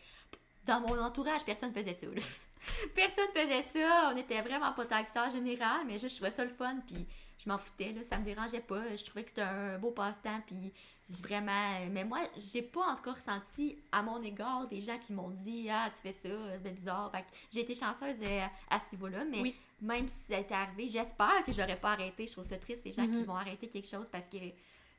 dans 0.66 0.82
mon 0.82 1.00
entourage, 1.00 1.46
personne 1.46 1.74
faisait 1.74 1.94
ça, 1.94 2.08
là. 2.08 2.22
personne 2.96 3.30
faisait 3.34 3.64
ça, 3.74 4.12
on 4.14 4.18
était 4.18 4.42
vraiment 4.42 4.74
pas 4.74 4.86
tant 4.86 5.04
en 5.16 5.30
général, 5.30 5.86
mais 5.88 5.98
juste, 5.98 6.10
je 6.10 6.16
trouvais 6.18 6.32
ça 6.32 6.44
le 6.44 6.52
fun, 6.52 6.76
puis 6.86 7.08
je 7.44 7.50
m'en 7.50 7.58
foutais, 7.58 7.94
là, 7.94 8.04
ça 8.04 8.18
me 8.20 8.26
dérangeait 8.26 8.60
pas, 8.60 8.94
je 8.94 9.04
trouvais 9.06 9.24
que 9.24 9.30
c'était 9.30 9.42
un 9.42 9.80
beau 9.80 9.92
passe-temps, 9.92 10.42
puis 10.46 10.74
vraiment... 11.22 11.88
Mais 11.90 12.04
moi, 12.04 12.20
j'ai 12.38 12.62
pas 12.62 12.86
encore 12.92 13.16
ressenti 13.16 13.78
à 13.94 14.04
mon 14.04 14.22
égard 14.22 14.68
des 14.68 14.82
gens 14.82 14.98
qui 14.98 15.14
m'ont 15.14 15.30
dit 15.30 15.70
«Ah, 15.72 15.90
tu 15.94 16.02
fais 16.02 16.14
ça, 16.14 16.30
c'est 16.52 16.62
bien 16.62 16.72
bizarre», 16.74 17.12
fait 17.14 17.26
j'ai 17.52 17.62
été 17.62 17.76
chanceuse 17.76 18.18
euh, 18.22 18.46
à 18.70 18.80
ce 18.80 18.86
niveau-là, 18.92 19.24
mais 19.26 19.42
Oui. 19.42 19.56
Même 19.82 20.08
si 20.08 20.20
ça 20.32 20.38
était 20.40 20.54
arrivé, 20.54 20.88
j'espère 20.90 21.44
que 21.46 21.52
j'aurais 21.52 21.76
pas 21.80 21.92
arrêté. 21.94 22.28
Je 22.28 22.34
trouve 22.34 22.46
ça 22.46 22.58
triste, 22.58 22.84
les 22.86 22.92
gens 22.92 23.04
qui 23.06 23.10
Mhm. 23.18 23.24
vont 23.26 23.36
arrêter 23.36 23.68
quelque 23.68 23.88
chose 23.88 24.08
parce 24.12 24.28
que 24.28 24.38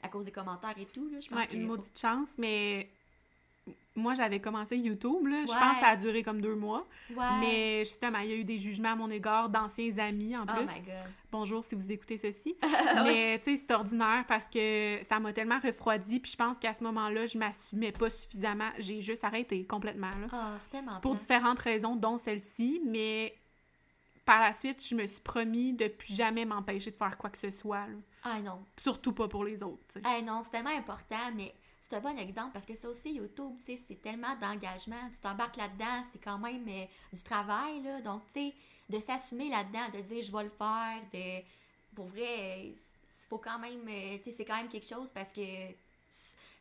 à 0.02 0.08
cause 0.08 0.24
des 0.24 0.32
commentaires 0.32 0.74
et 0.78 0.86
tout, 0.86 1.08
là, 1.10 1.20
je 1.20 1.28
pense 1.28 1.38
Ouais, 1.38 1.46
que... 1.46 1.54
une 1.54 1.66
maudite 1.66 1.96
chance, 1.98 2.28
mais 2.36 2.88
moi, 3.94 4.14
j'avais 4.14 4.40
commencé 4.40 4.76
YouTube, 4.76 5.26
là. 5.28 5.42
Je 5.42 5.46
pense 5.52 5.74
que 5.74 5.80
ça 5.80 5.88
a 5.88 5.96
duré 5.96 6.24
comme 6.24 6.40
deux 6.40 6.56
mois. 6.56 6.84
Ouais. 7.10 7.24
Mais 7.40 7.84
justement, 7.84 8.18
il 8.18 8.30
y 8.30 8.32
a 8.32 8.36
eu 8.36 8.42
des 8.42 8.58
jugements 8.58 8.92
à 8.92 8.96
mon 8.96 9.08
égard 9.10 9.48
d'anciens 9.50 9.96
amis, 9.98 10.36
en 10.36 10.42
Oh 10.42 10.46
plus. 10.56 10.64
my 10.66 10.80
god. 10.80 11.12
Bonjour 11.30 11.62
si 11.62 11.76
vous 11.76 11.92
écoutez 11.92 12.16
ceci. 12.18 12.56
Mais 13.04 13.38
tu 13.38 13.54
sais, 13.56 13.64
c'est 13.64 13.72
ordinaire 13.72 14.24
parce 14.26 14.46
que 14.46 14.98
ça 15.02 15.20
m'a 15.20 15.32
tellement 15.32 15.60
refroidi. 15.60 16.18
Puis 16.18 16.32
je 16.32 16.36
pense 16.36 16.56
qu'à 16.58 16.72
ce 16.72 16.82
moment-là, 16.82 17.26
je 17.26 17.38
m'assumais 17.38 17.92
pas 17.92 18.10
suffisamment. 18.10 18.70
J'ai 18.78 19.00
juste 19.00 19.22
arrêté 19.22 19.64
complètement. 19.64 20.10
Là, 20.22 20.56
c'est 20.58 20.70
tellement 20.70 20.98
pour 21.00 21.14
différentes 21.14 21.60
raisons, 21.60 21.94
dont 21.94 22.18
celle-ci. 22.18 22.82
Mais 22.84 23.32
par 24.32 24.40
la 24.40 24.52
suite, 24.54 24.82
je 24.86 24.94
me 24.94 25.04
suis 25.04 25.20
promis 25.20 25.74
de 25.74 25.88
plus 25.88 26.14
jamais 26.14 26.44
m'empêcher 26.46 26.90
de 26.90 26.96
faire 26.96 27.16
quoi 27.18 27.28
que 27.30 27.36
ce 27.38 27.50
soit. 27.50 27.86
là. 27.86 27.94
Ah 28.24 28.40
non. 28.40 28.64
Surtout 28.80 29.12
pas 29.12 29.28
pour 29.28 29.44
les 29.44 29.62
autres. 29.62 29.82
tu 29.88 29.94
sais. 30.00 30.02
Ah 30.04 30.22
non, 30.22 30.40
c'est 30.42 30.50
tellement 30.50 30.70
important, 30.70 31.30
mais 31.34 31.54
c'est 31.82 31.96
un 31.96 32.00
bon 32.00 32.16
exemple 32.18 32.52
parce 32.54 32.64
que 32.64 32.74
ça 32.74 32.88
aussi, 32.88 33.12
YouTube, 33.14 33.56
tu 33.58 33.64
sais, 33.64 33.76
c'est 33.86 34.00
tellement 34.00 34.34
d'engagement. 34.36 35.10
Tu 35.12 35.20
t'embarques 35.20 35.56
là-dedans, 35.56 36.02
c'est 36.10 36.18
quand 36.22 36.38
même 36.38 36.66
euh, 36.66 36.84
du 37.12 37.22
travail, 37.22 37.82
là. 37.82 38.00
Donc, 38.00 38.22
tu 38.28 38.32
sais, 38.48 38.54
de 38.88 38.98
s'assumer 39.00 39.50
là-dedans, 39.50 39.90
de 39.94 40.00
dire 40.00 40.22
je 40.22 40.32
vais 40.32 40.44
le 40.44 40.50
faire, 40.50 41.02
de. 41.12 41.42
Pour 41.94 42.06
vrai, 42.06 42.68
il 42.68 42.74
faut 43.28 43.36
quand 43.38 43.58
même. 43.58 43.86
euh, 43.86 44.16
Tu 44.18 44.24
sais, 44.24 44.32
c'est 44.32 44.44
quand 44.46 44.56
même 44.56 44.68
quelque 44.68 44.86
chose 44.88 45.10
parce 45.12 45.30
que 45.30 45.42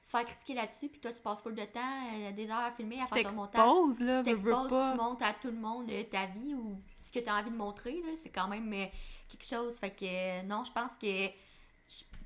se 0.02 0.10
faire 0.10 0.26
critiquer 0.26 0.56
là-dessus, 0.56 0.90
puis 0.90 1.00
toi, 1.00 1.14
tu 1.14 1.22
passes 1.22 1.42
full 1.42 1.54
de 1.56 1.64
temps, 1.66 2.08
euh, 2.16 2.32
des 2.34 2.50
heures 2.50 2.58
à 2.60 2.72
filmer, 2.72 3.00
à 3.02 3.06
Tu 3.06 3.14
faire 3.14 3.30
ton 3.30 3.36
montage. 3.36 3.62
t'exposes, 3.62 4.00
là, 4.02 4.18
tu 4.20 4.26
t'exposes, 4.26 4.68
tu 4.92 4.98
montres 4.98 5.24
à 5.24 5.34
tout 5.36 5.48
le 5.52 5.58
monde 5.58 5.88
ta 6.12 6.26
vie 6.26 6.56
ou 6.56 6.82
ce 7.12 7.20
que 7.20 7.24
tu 7.24 7.30
as 7.30 7.36
envie 7.36 7.52
de 7.52 7.56
montrer, 7.56 8.02
c'est 8.22 8.30
quand 8.30 8.48
même 8.48 8.72
euh, 8.74 8.86
quelque 9.30 9.46
chose. 9.46 9.76
Fait 9.78 9.92
que 9.92 10.06
euh, 10.06 10.44
non, 10.44 10.64
je 10.64 10.72
pense 10.72 10.94
que. 10.94 11.28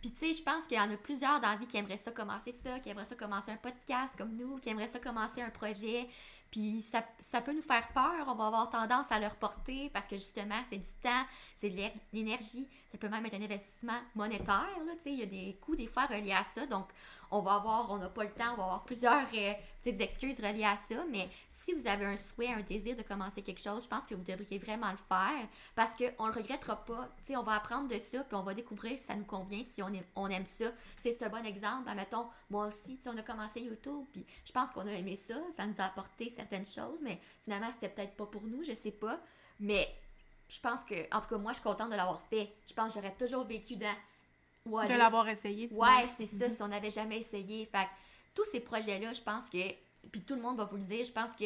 Puis 0.01 0.11
tu 0.13 0.17
sais, 0.19 0.33
je 0.33 0.43
pense 0.43 0.65
qu'il 0.65 0.77
y 0.77 0.79
en 0.79 0.91
a 0.91 0.97
plusieurs 0.97 1.39
dans 1.41 1.49
la 1.49 1.55
vie 1.55 1.65
qui 1.65 1.77
aimeraient 1.77 1.97
ça 1.97 2.11
commencer 2.11 2.51
ça, 2.51 2.79
qui 2.79 2.89
aimeraient 2.89 3.07
ça 3.07 3.15
commencer 3.15 3.51
un 3.51 3.57
podcast 3.57 4.15
comme 4.15 4.35
nous, 4.35 4.57
qui 4.59 4.69
aimeraient 4.69 4.87
ça 4.87 4.99
commencer 4.99 5.41
un 5.41 5.49
projet. 5.49 6.07
Puis 6.51 6.83
ça, 6.83 7.03
ça 7.19 7.41
peut 7.41 7.53
nous 7.53 7.63
faire 7.63 7.87
peur, 7.89 8.23
on 8.27 8.35
va 8.35 8.45
avoir 8.47 8.69
tendance 8.69 9.11
à 9.11 9.19
le 9.19 9.27
reporter 9.27 9.89
parce 9.91 10.07
que 10.07 10.15
justement, 10.15 10.61
c'est 10.69 10.77
du 10.77 10.93
temps, 11.01 11.25
c'est 11.55 11.71
de 11.71 11.75
l'é- 11.75 11.93
l'énergie, 12.13 12.69
ça 12.91 12.97
peut 12.99 13.09
même 13.09 13.25
être 13.25 13.33
un 13.33 13.41
investissement 13.41 13.99
monétaire, 14.13 14.69
tu 14.97 15.01
sais, 15.01 15.11
il 15.11 15.19
y 15.19 15.23
a 15.23 15.25
des 15.25 15.57
coûts 15.59 15.75
des 15.75 15.87
fois 15.87 16.05
reliés 16.05 16.31
à 16.33 16.43
ça, 16.43 16.65
donc 16.67 16.87
on 17.31 17.41
va 17.41 17.55
avoir, 17.55 17.91
on 17.91 17.97
n'a 17.97 18.09
pas 18.09 18.23
le 18.23 18.31
temps, 18.31 18.53
on 18.53 18.57
va 18.57 18.63
avoir 18.63 18.83
plusieurs 18.83 19.27
euh, 19.33 19.53
petites 19.81 20.01
excuses 20.01 20.39
reliées 20.39 20.65
à 20.65 20.77
ça, 20.77 21.03
mais 21.09 21.29
si 21.49 21.73
vous 21.73 21.87
avez 21.87 22.05
un 22.05 22.17
souhait, 22.17 22.47
un 22.47 22.61
désir 22.61 22.95
de 22.95 23.01
commencer 23.01 23.41
quelque 23.41 23.61
chose, 23.61 23.83
je 23.83 23.87
pense 23.87 24.05
que 24.05 24.15
vous 24.15 24.23
devriez 24.23 24.57
vraiment 24.57 24.91
le 24.91 24.97
faire 24.97 25.47
parce 25.75 25.95
qu'on 25.95 26.27
ne 26.27 26.31
le 26.31 26.35
regrettera 26.35 26.83
pas. 26.85 27.09
On 27.29 27.43
va 27.43 27.53
apprendre 27.53 27.87
de 27.87 27.99
ça, 27.99 28.23
puis 28.23 28.35
on 28.35 28.43
va 28.43 28.53
découvrir 28.53 28.97
si 28.97 29.05
ça 29.05 29.15
nous 29.15 29.25
convient, 29.25 29.63
si 29.63 29.81
on 29.81 29.89
aime, 29.89 30.03
on 30.15 30.27
aime 30.27 30.45
ça. 30.45 30.65
C'est 30.99 31.21
un 31.23 31.29
bon 31.29 31.45
exemple. 31.45 31.89
Mettons, 31.95 32.27
moi 32.49 32.67
aussi, 32.67 32.99
on 33.05 33.17
a 33.17 33.21
commencé 33.21 33.61
YouTube, 33.61 34.05
puis 34.11 34.25
je 34.43 34.51
pense 34.51 34.71
qu'on 34.71 34.87
a 34.87 34.91
aimé 34.91 35.15
ça, 35.15 35.35
ça 35.51 35.65
nous 35.65 35.75
a 35.79 35.85
apporté 35.85 36.29
certaines 36.29 36.65
choses, 36.65 36.99
mais 37.01 37.19
finalement, 37.43 37.71
c'était 37.71 37.89
peut-être 37.89 38.15
pas 38.15 38.25
pour 38.25 38.43
nous, 38.43 38.63
je 38.63 38.73
sais 38.73 38.91
pas. 38.91 39.19
Mais 39.59 39.87
je 40.49 40.59
pense 40.59 40.83
que, 40.83 40.95
en 41.15 41.21
tout 41.21 41.29
cas, 41.29 41.37
moi, 41.37 41.51
je 41.51 41.55
suis 41.55 41.63
contente 41.63 41.89
de 41.89 41.95
l'avoir 41.95 42.21
fait. 42.21 42.53
Je 42.67 42.73
pense 42.73 42.93
que 42.93 42.99
j'aurais 42.99 43.15
toujours 43.15 43.45
vécu 43.45 43.75
dans. 43.75 43.95
What 44.65 44.87
De 44.87 44.93
l'avoir 44.93 45.27
essayé, 45.29 45.69
tu 45.69 45.75
Ouais, 45.75 46.07
c'est 46.09 46.25
ça, 46.25 46.49
si 46.49 46.61
on 46.61 46.67
n'avait 46.67 46.91
jamais 46.91 47.19
essayé. 47.19 47.65
Fait 47.67 47.87
tous 48.33 48.45
ces 48.45 48.59
projets-là, 48.59 49.13
je 49.13 49.21
pense 49.21 49.47
que, 49.49 49.57
puis 50.11 50.21
tout 50.21 50.35
le 50.35 50.41
monde 50.41 50.57
va 50.57 50.65
vous 50.65 50.77
le 50.77 50.83
dire, 50.83 51.05
je 51.05 51.11
pense 51.11 51.31
que 51.39 51.45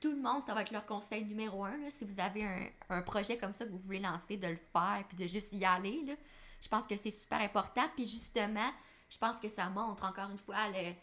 tout 0.00 0.10
le 0.12 0.20
monde, 0.20 0.42
ça 0.44 0.54
va 0.54 0.62
être 0.62 0.70
leur 0.70 0.86
conseil 0.86 1.24
numéro 1.24 1.64
un. 1.64 1.76
là, 1.78 1.90
si 1.90 2.04
vous 2.04 2.20
avez 2.20 2.44
un, 2.44 2.68
un 2.90 3.02
projet 3.02 3.36
comme 3.36 3.52
ça 3.52 3.64
que 3.64 3.70
vous 3.70 3.78
voulez 3.80 3.98
lancer, 3.98 4.36
de 4.36 4.46
le 4.46 4.56
faire, 4.72 5.02
puis 5.08 5.16
de 5.16 5.26
juste 5.26 5.52
y 5.52 5.64
aller, 5.64 6.02
là, 6.06 6.14
je 6.60 6.68
pense 6.68 6.86
que 6.86 6.96
c'est 6.96 7.10
super 7.10 7.40
important. 7.40 7.82
Puis 7.96 8.06
justement, 8.06 8.70
je 9.10 9.18
pense 9.18 9.38
que 9.38 9.48
ça 9.48 9.68
montre 9.70 10.04
encore 10.04 10.30
une 10.30 10.38
fois 10.38 10.68
le- 10.68 10.94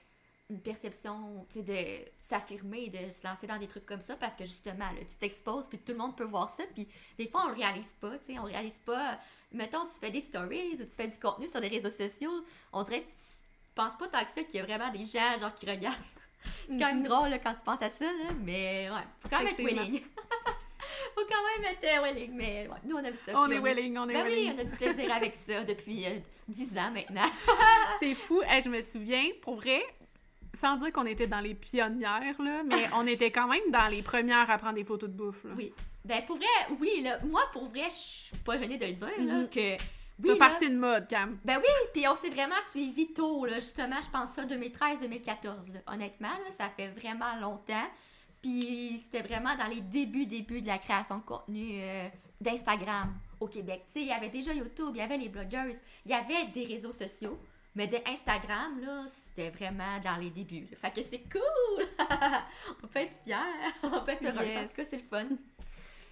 une 0.49 0.61
perception 0.61 1.45
tu 1.49 1.59
sais, 1.59 1.63
de 1.63 2.11
s'affirmer, 2.21 2.89
de 2.89 2.97
se 3.11 3.25
lancer 3.27 3.47
dans 3.47 3.57
des 3.57 3.67
trucs 3.67 3.85
comme 3.85 4.01
ça, 4.01 4.15
parce 4.15 4.35
que 4.35 4.43
justement, 4.45 4.85
là, 4.91 4.99
tu 4.99 5.15
t'exposes, 5.19 5.67
puis 5.67 5.79
tout 5.79 5.91
le 5.93 5.97
monde 5.97 6.15
peut 6.15 6.23
voir 6.25 6.49
ça, 6.49 6.63
puis 6.73 6.87
des 7.17 7.27
fois, 7.27 7.45
on 7.45 7.49
le 7.49 7.55
réalise 7.55 7.93
pas, 7.99 8.11
tu 8.19 8.33
sais, 8.33 8.39
on 8.39 8.43
réalise 8.43 8.79
pas. 8.79 9.17
Mettons, 9.51 9.85
tu 9.87 9.99
fais 9.99 10.11
des 10.11 10.21
stories 10.21 10.73
ou 10.73 10.77
tu 10.83 10.91
fais 10.95 11.07
du 11.07 11.17
contenu 11.17 11.47
sur 11.47 11.59
les 11.59 11.67
réseaux 11.69 11.89
sociaux, 11.89 12.45
on 12.73 12.83
dirait 12.83 13.01
que 13.01 13.07
tu 13.09 13.15
penses 13.73 13.97
pas 13.97 14.07
tant 14.07 14.23
que 14.23 14.31
ça 14.31 14.43
qu'il 14.43 14.55
y 14.55 14.59
a 14.59 14.63
vraiment 14.65 14.91
des 14.91 15.05
gens, 15.05 15.37
genre, 15.39 15.53
qui 15.53 15.69
regardent. 15.69 15.95
C'est 16.69 16.77
quand 16.77 16.87
même 16.87 16.99
Mhm. 16.99 17.07
drôle, 17.07 17.29
là, 17.29 17.39
quand 17.39 17.55
tu 17.55 17.63
penses 17.63 17.81
à 17.81 17.89
ça, 17.89 18.05
là, 18.05 18.31
mais 18.39 18.87
ouais, 18.91 19.01
faut 19.21 19.29
quand 19.29 19.39
même 19.39 19.47
être 19.47 19.57
willing. 19.57 19.99
faut 21.15 21.25
quand 21.27 21.63
même 21.63 21.71
être 21.73 21.83
euh, 21.83 22.03
willing, 22.03 22.31
mais 22.35 22.67
ouais, 22.67 22.77
nous, 22.83 22.95
on 22.95 23.03
aime 23.03 23.15
ça. 23.15 23.31
On 23.39 23.49
est 23.49 23.57
willing, 23.59 23.97
on 23.97 24.07
est 24.09 24.13
Ben 24.13 24.25
oui, 24.25 24.31
willing. 24.35 24.55
on 24.55 24.59
a 24.59 24.63
du 24.65 24.75
plaisir 24.75 25.11
avec 25.11 25.35
ça 25.35 25.63
depuis 25.63 26.05
euh, 26.05 26.19
10 26.47 26.77
ans 26.77 26.91
maintenant. 26.91 27.25
C'est 27.99 28.13
fou. 28.13 28.41
Hey, 28.43 28.61
je 28.61 28.69
me 28.69 28.81
souviens, 28.81 29.23
pour 29.41 29.55
vrai, 29.55 29.83
sans 30.65 30.77
dire 30.77 30.91
qu'on 30.91 31.05
était 31.05 31.27
dans 31.27 31.39
les 31.41 31.53
pionnières, 31.53 32.41
là, 32.41 32.63
mais 32.65 32.85
on 32.95 33.05
était 33.05 33.31
quand 33.31 33.47
même 33.47 33.69
dans 33.71 33.87
les 33.87 34.01
premières 34.01 34.49
à 34.49 34.57
prendre 34.57 34.75
des 34.75 34.83
photos 34.83 35.09
de 35.09 35.15
bouffe. 35.15 35.43
Là. 35.43 35.51
Oui. 35.55 35.71
Ben, 36.03 36.23
pour 36.25 36.37
vrai, 36.37 36.45
oui, 36.79 37.01
là, 37.01 37.19
moi, 37.23 37.41
pour 37.53 37.67
vrai, 37.69 37.85
je 37.89 37.95
suis 37.95 38.37
pas 38.37 38.57
gênée 38.57 38.77
de 38.77 38.85
le 38.85 38.93
dire, 38.93 39.07
là, 39.19 39.33
Mhm. 39.41 39.49
que... 39.49 39.77
Oui, 40.23 40.37
parti 40.37 40.69
de 40.69 40.77
mode, 40.77 41.07
Cam. 41.09 41.37
Ben 41.43 41.57
oui, 41.57 41.67
puis 41.93 42.07
on 42.07 42.15
s'est 42.15 42.29
vraiment 42.29 42.55
suivi 42.71 43.11
tôt, 43.13 43.45
là, 43.45 43.55
justement, 43.55 43.99
je 44.01 44.09
pense 44.09 44.29
ça 44.33 44.45
2013-2014, 44.45 45.73
là. 45.73 45.79
honnêtement, 45.93 46.29
là, 46.29 46.51
ça 46.51 46.69
fait 46.69 46.87
vraiment 46.87 47.35
longtemps. 47.41 47.87
Puis 48.41 49.01
c'était 49.03 49.21
vraiment 49.27 49.55
dans 49.57 49.65
les 49.67 49.81
débuts, 49.81 50.25
débuts 50.25 50.61
de 50.61 50.67
la 50.67 50.77
création 50.77 51.17
de 51.17 51.23
contenu 51.23 51.79
euh, 51.81 52.07
d'Instagram 52.39 53.13
au 53.39 53.47
Québec. 53.47 53.83
Tu 53.87 53.91
sais, 53.93 54.01
il 54.01 54.07
y 54.07 54.11
avait 54.11 54.29
déjà 54.29 54.53
YouTube, 54.53 54.91
il 54.93 54.97
y 54.97 55.01
avait 55.01 55.17
les 55.17 55.29
blogueuses, 55.29 55.79
il 56.05 56.11
y 56.11 56.13
avait 56.13 56.45
des 56.53 56.65
réseaux 56.65 56.91
sociaux, 56.93 57.37
mais 57.75 57.87
de 57.87 57.97
Instagram, 58.07 58.79
là, 58.81 59.03
c'était 59.07 59.49
vraiment 59.51 59.99
dans 60.03 60.15
les 60.15 60.29
débuts. 60.29 60.67
là. 60.71 60.77
Fait 60.77 60.91
que 60.91 61.07
c'est 61.09 61.23
cool! 61.31 61.85
on 62.83 62.87
peut 62.87 62.99
être 62.99 63.13
fiers, 63.23 63.35
on 63.83 64.01
peut 64.03 64.11
être 64.11 64.25
heureux, 64.25 64.37
en 64.39 64.43
Yes. 64.43 64.69
tout 64.71 64.75
cas, 64.77 64.85
c'est 64.85 64.97
le 64.97 65.03
fun. 65.03 65.27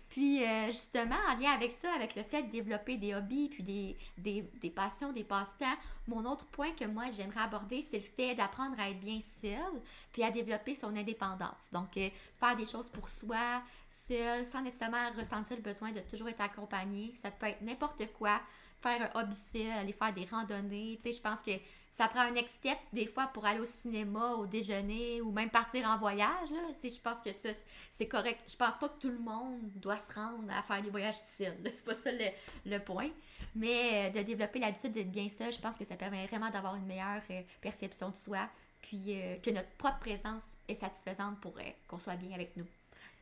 Puis 0.09 0.43
euh, 0.45 0.67
justement, 0.67 1.15
en 1.27 1.35
lien 1.39 1.51
avec 1.53 1.71
ça, 1.71 1.91
avec 1.95 2.15
le 2.15 2.21
fait 2.21 2.43
de 2.43 2.51
développer 2.51 2.97
des 2.97 3.15
hobbies, 3.15 3.49
puis 3.49 3.63
des, 3.63 3.97
des, 4.19 4.43
des 4.61 4.69
passions, 4.69 5.11
des 5.11 5.23
passe-temps, 5.23 5.73
mon 6.07 6.23
autre 6.25 6.45
point 6.45 6.71
que 6.73 6.85
moi 6.85 7.05
j'aimerais 7.09 7.39
aborder, 7.41 7.81
c'est 7.81 7.97
le 7.97 8.03
fait 8.03 8.35
d'apprendre 8.35 8.79
à 8.79 8.91
être 8.91 8.99
bien 8.99 9.19
seul, 9.41 9.81
puis 10.11 10.23
à 10.23 10.29
développer 10.29 10.75
son 10.75 10.95
indépendance. 10.95 11.69
Donc, 11.71 11.97
euh, 11.97 12.09
faire 12.39 12.55
des 12.55 12.67
choses 12.67 12.89
pour 12.89 13.09
soi, 13.09 13.63
seul, 13.89 14.45
sans 14.45 14.61
nécessairement 14.61 15.09
ressentir 15.17 15.55
le 15.57 15.63
besoin 15.63 15.91
de 15.91 16.01
toujours 16.01 16.29
être 16.29 16.41
accompagné. 16.41 17.13
Ça 17.15 17.31
peut 17.31 17.47
être 17.47 17.61
n'importe 17.61 18.03
quoi. 18.13 18.39
Faire 18.83 19.01
un 19.01 19.21
hobby 19.21 19.67
aller 19.71 19.93
faire 19.93 20.13
des 20.13 20.25
randonnées. 20.25 20.99
Tu 21.01 21.11
sais, 21.11 21.17
je 21.17 21.21
pense 21.21 21.41
que 21.41 21.51
ça 21.89 22.07
prend 22.07 22.21
un 22.21 22.31
next 22.31 22.55
step 22.55 22.77
des 22.91 23.05
fois 23.05 23.27
pour 23.27 23.45
aller 23.45 23.59
au 23.59 23.65
cinéma, 23.65 24.33
au 24.33 24.45
déjeuner 24.47 25.21
ou 25.21 25.31
même 25.31 25.49
partir 25.49 25.87
en 25.87 25.97
voyage. 25.97 26.49
Tu 26.49 26.89
sais, 26.89 26.97
je 26.97 27.01
pense 27.01 27.21
que 27.21 27.31
ça, 27.31 27.49
c'est 27.91 28.07
correct. 28.07 28.41
Je 28.51 28.55
pense 28.55 28.77
pas 28.77 28.89
que 28.89 28.99
tout 28.99 29.09
le 29.09 29.19
monde 29.19 29.59
doit 29.75 29.99
se 29.99 30.11
rendre 30.11 30.51
à 30.51 30.63
faire 30.63 30.81
des 30.81 30.89
voyages 30.89 31.15
là. 31.39 31.49
C'est 31.75 31.85
pas 31.85 31.93
ça 31.93 32.11
le, 32.11 32.29
le 32.65 32.79
point. 32.79 33.09
Mais 33.55 34.09
euh, 34.09 34.19
de 34.19 34.23
développer 34.23 34.59
l'habitude 34.59 34.91
d'être 34.91 35.11
bien 35.11 35.29
seul, 35.29 35.53
je 35.53 35.59
pense 35.59 35.77
que 35.77 35.85
ça 35.85 35.95
permet 35.95 36.25
vraiment 36.25 36.49
d'avoir 36.49 36.75
une 36.75 36.85
meilleure 36.85 37.21
euh, 37.29 37.41
perception 37.61 38.09
de 38.09 38.17
soi. 38.17 38.49
Puis 38.81 39.03
euh, 39.09 39.35
que 39.37 39.51
notre 39.51 39.69
propre 39.77 39.99
présence 39.99 40.43
est 40.67 40.75
satisfaisante 40.75 41.39
pour 41.41 41.53
qu'on 41.87 41.99
soit 41.99 42.15
bien 42.15 42.33
avec 42.33 42.57
nous. 42.57 42.65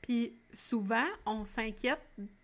Puis 0.02 0.40
souvent, 0.54 1.06
on 1.26 1.46
s'inquiète 1.46 2.02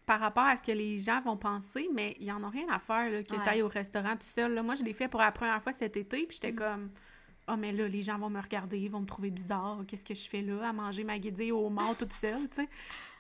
par 0.07 0.19
rapport 0.21 0.45
à 0.45 0.55
ce 0.55 0.63
que 0.63 0.71
les 0.71 0.97
gens 0.99 1.21
vont 1.21 1.37
penser, 1.37 1.87
mais 1.93 2.15
ils 2.19 2.31
en 2.31 2.43
ont 2.43 2.49
rien 2.49 2.65
à 2.71 2.79
faire 2.79 3.11
là, 3.11 3.21
que 3.21 3.35
Ouais. 3.35 3.43
tu 3.43 3.49
ailles 3.49 3.61
au 3.61 3.67
restaurant 3.67 4.13
tout 4.15 4.25
seul. 4.33 4.53
là. 4.53 4.63
Moi, 4.63 4.73
je 4.75 4.83
l'ai 4.83 4.93
fait 4.93 5.07
pour 5.09 5.19
la 5.19 5.31
première 5.31 5.61
fois 5.61 5.73
cet 5.73 5.97
été, 5.97 6.25
puis 6.25 6.39
j'étais 6.41 6.53
Mm. 6.53 6.55
comme 6.55 6.89
«Oh, 7.49 7.55
mais 7.57 7.71
là, 7.73 7.87
les 7.87 8.01
gens 8.01 8.17
vont 8.17 8.29
me 8.29 8.39
regarder, 8.41 8.79
ils 8.79 8.89
vont 8.89 9.01
me 9.01 9.05
trouver 9.05 9.29
bizarre. 9.31 9.81
Qu'est-ce 9.87 10.05
que 10.05 10.15
je 10.15 10.27
fais 10.27 10.41
là, 10.41 10.69
à 10.69 10.73
manger 10.73 11.03
ma 11.03 11.19
guédille 11.19 11.51
au 11.51 11.69
mort 11.69 11.95
toute 11.97 12.13
seule, 12.13 12.47
tu 12.49 12.55
sais?» 12.55 12.69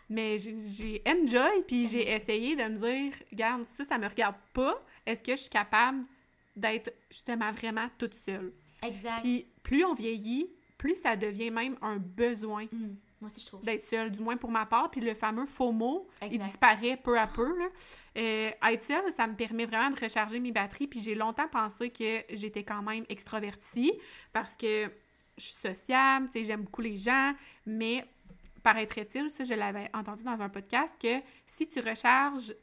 Mais 0.09 0.37
j'ai 0.37 1.01
enjoy, 1.05 1.63
puis 1.67 1.85
j'ai 1.87 2.09
essayé 2.09 2.55
de 2.55 2.63
me 2.63 2.75
dire 2.77 3.13
«Regarde, 3.31 3.65
ça, 3.75 3.83
ça 3.83 3.97
me 3.97 4.07
regarde 4.07 4.37
pas. 4.53 4.81
Est-ce 5.05 5.21
que 5.21 5.33
je 5.33 5.41
suis 5.41 5.49
capable 5.49 6.05
d'être 6.55 6.89
justement 7.11 7.51
vraiment 7.51 7.87
toute 7.97 8.13
seule?» 8.15 8.53
Exact. 8.81 9.19
Puis 9.21 9.45
plus 9.61 9.83
on 9.83 9.93
vieillit, 9.93 10.47
plus 10.77 10.95
ça 10.95 11.17
devient 11.17 11.51
même 11.51 11.75
un 11.81 11.97
besoin 11.97 12.65
Mm. 12.71 12.95
Moi 13.19 13.29
aussi, 13.31 13.41
je 13.41 13.45
trouve. 13.47 13.63
d'être 13.63 13.83
seule, 13.83 14.11
du 14.11 14.21
moins 14.21 14.37
pour 14.37 14.51
ma 14.51 14.65
part. 14.65 14.91
Puis 14.91 15.01
le 15.01 15.13
fameux 15.15 15.45
FOMO, 15.45 16.07
il 16.21 16.27
Exact. 16.27 16.43
disparaît 16.45 16.97
peu 16.97 17.17
à 17.19 17.25
peu. 17.27 17.57
Là. 17.57 17.65
Euh, 18.17 18.51
être 18.71 18.83
seule, 18.83 19.11
ça 19.11 19.25
me 19.27 19.35
permet 19.35 19.65
vraiment 19.65 19.89
de 19.89 19.99
recharger 19.99 20.39
mes 20.39 20.51
batteries. 20.51 20.87
Puis 20.87 20.99
j'ai 21.01 21.15
longtemps 21.15 21.47
pensé 21.47 21.89
que 21.89 22.23
j'étais 22.29 22.63
quand 22.63 22.81
même 22.83 23.05
extrovertie 23.09 23.91
parce 24.33 24.55
que 24.55 24.91
je 25.37 25.43
suis 25.43 25.53
sociable, 25.53 26.27
tu 26.27 26.39
sais, 26.39 26.43
j'aime 26.45 26.61
beaucoup 26.63 26.81
les 26.81 26.97
gens. 26.97 27.33
Mais 27.65 28.05
paraîtrait-il, 28.63 29.29
ça, 29.29 29.43
je 29.43 29.53
l'avais 29.53 29.89
entendu 29.93 30.23
dans 30.23 30.41
un 30.41 30.49
podcast, 30.49 30.93
que 31.01 31.19
si 31.45 31.67
tu 31.67 31.79
recharges 31.79 32.53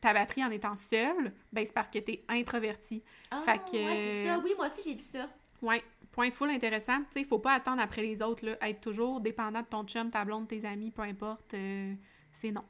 ta 0.00 0.12
batterie 0.14 0.44
en 0.44 0.50
étant 0.50 0.74
seule, 0.76 1.32
ben 1.52 1.64
c'est 1.64 1.72
parce 1.74 1.88
que 1.88 1.98
tu 1.98 2.12
es 2.12 2.24
introverti. 2.28 3.02
Ah, 3.30 3.42
que- 3.58 3.72
ouais, 3.76 3.96
c'est 3.96 4.26
ça. 4.26 4.38
Oui, 4.42 4.52
moi 4.56 4.66
aussi, 4.66 4.80
j'ai 4.88 4.94
vu 4.94 5.00
ça. 5.02 5.28
Ouais, 5.62 5.82
point 6.12 6.30
full 6.30 6.50
intéressant. 6.50 6.98
Tu 7.04 7.12
sais, 7.12 7.20
il 7.20 7.26
faut 7.26 7.38
pas 7.38 7.52
attendre 7.54 7.80
après 7.80 8.02
les 8.02 8.22
autres, 8.22 8.44
là. 8.46 8.56
Être 8.68 8.80
toujours 8.80 9.20
dépendant 9.20 9.60
de 9.60 9.66
ton 9.66 9.84
chum, 9.84 10.10
ta 10.10 10.24
blonde, 10.24 10.48
tes 10.48 10.64
amis, 10.64 10.90
peu 10.90 11.02
importe, 11.02 11.54
euh, 11.54 11.94
c'est 12.32 12.50
non. 12.50 12.64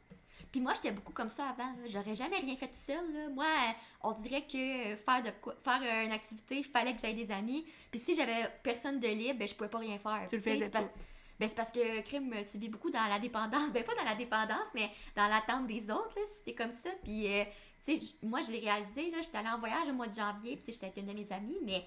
Puis 0.50 0.60
moi, 0.60 0.72
j'étais 0.74 0.90
beaucoup 0.90 1.12
comme 1.12 1.28
ça 1.28 1.48
avant. 1.48 1.72
J'aurais 1.86 2.14
jamais 2.14 2.38
rien 2.38 2.56
fait 2.56 2.74
seule. 2.74 3.12
là. 3.12 3.28
Moi, 3.28 3.44
euh, 3.44 3.72
on 4.02 4.12
dirait 4.12 4.42
que 4.42 4.96
faire 4.96 5.22
de 5.22 5.30
quoi, 5.40 5.54
faire 5.62 6.04
une 6.04 6.12
activité, 6.12 6.58
il 6.58 6.64
fallait 6.64 6.94
que 6.94 7.00
j'aille 7.00 7.14
des 7.14 7.30
amis. 7.30 7.64
Puis 7.90 8.00
si 8.00 8.14
j'avais 8.14 8.50
personne 8.62 8.98
de 8.98 9.08
libre, 9.08 9.38
ben, 9.38 9.46
je 9.48 9.54
pouvais 9.54 9.70
pas 9.70 9.78
rien 9.78 9.98
faire. 9.98 10.26
Tu 10.28 10.36
le 10.36 10.42
sais, 10.42 10.54
faisais 10.54 10.70
pas-. 10.70 10.88
Ben, 11.38 11.48
c'est 11.48 11.54
parce 11.54 11.70
que, 11.70 12.00
crime, 12.02 12.34
tu 12.50 12.58
vis 12.58 12.68
beaucoup 12.68 12.90
dans 12.90 13.06
la 13.06 13.18
dépendance. 13.18 13.68
Ben, 13.72 13.84
pas 13.84 13.94
dans 13.94 14.04
la 14.04 14.14
dépendance, 14.14 14.68
mais 14.74 14.90
dans 15.14 15.28
l'attente 15.28 15.66
des 15.66 15.90
autres, 15.90 16.12
là, 16.16 16.22
si 16.26 16.42
t'es 16.44 16.54
comme 16.54 16.72
ça. 16.72 16.90
Puis, 17.02 17.32
euh, 17.32 17.44
tu 17.84 17.96
sais, 17.98 18.14
moi, 18.22 18.40
je 18.40 18.50
l'ai 18.50 18.58
réalisé, 18.58 19.10
là, 19.10 19.18
j'étais 19.22 19.38
allée 19.38 19.48
en 19.48 19.58
voyage 19.58 19.88
au 19.88 19.92
mois 19.92 20.08
de 20.08 20.14
janvier, 20.14 20.56
puis 20.56 20.72
j'étais 20.72 20.86
avec 20.86 20.98
une 20.98 21.06
de 21.06 21.12
mes 21.12 21.32
amies, 21.32 21.58
mais 21.62 21.84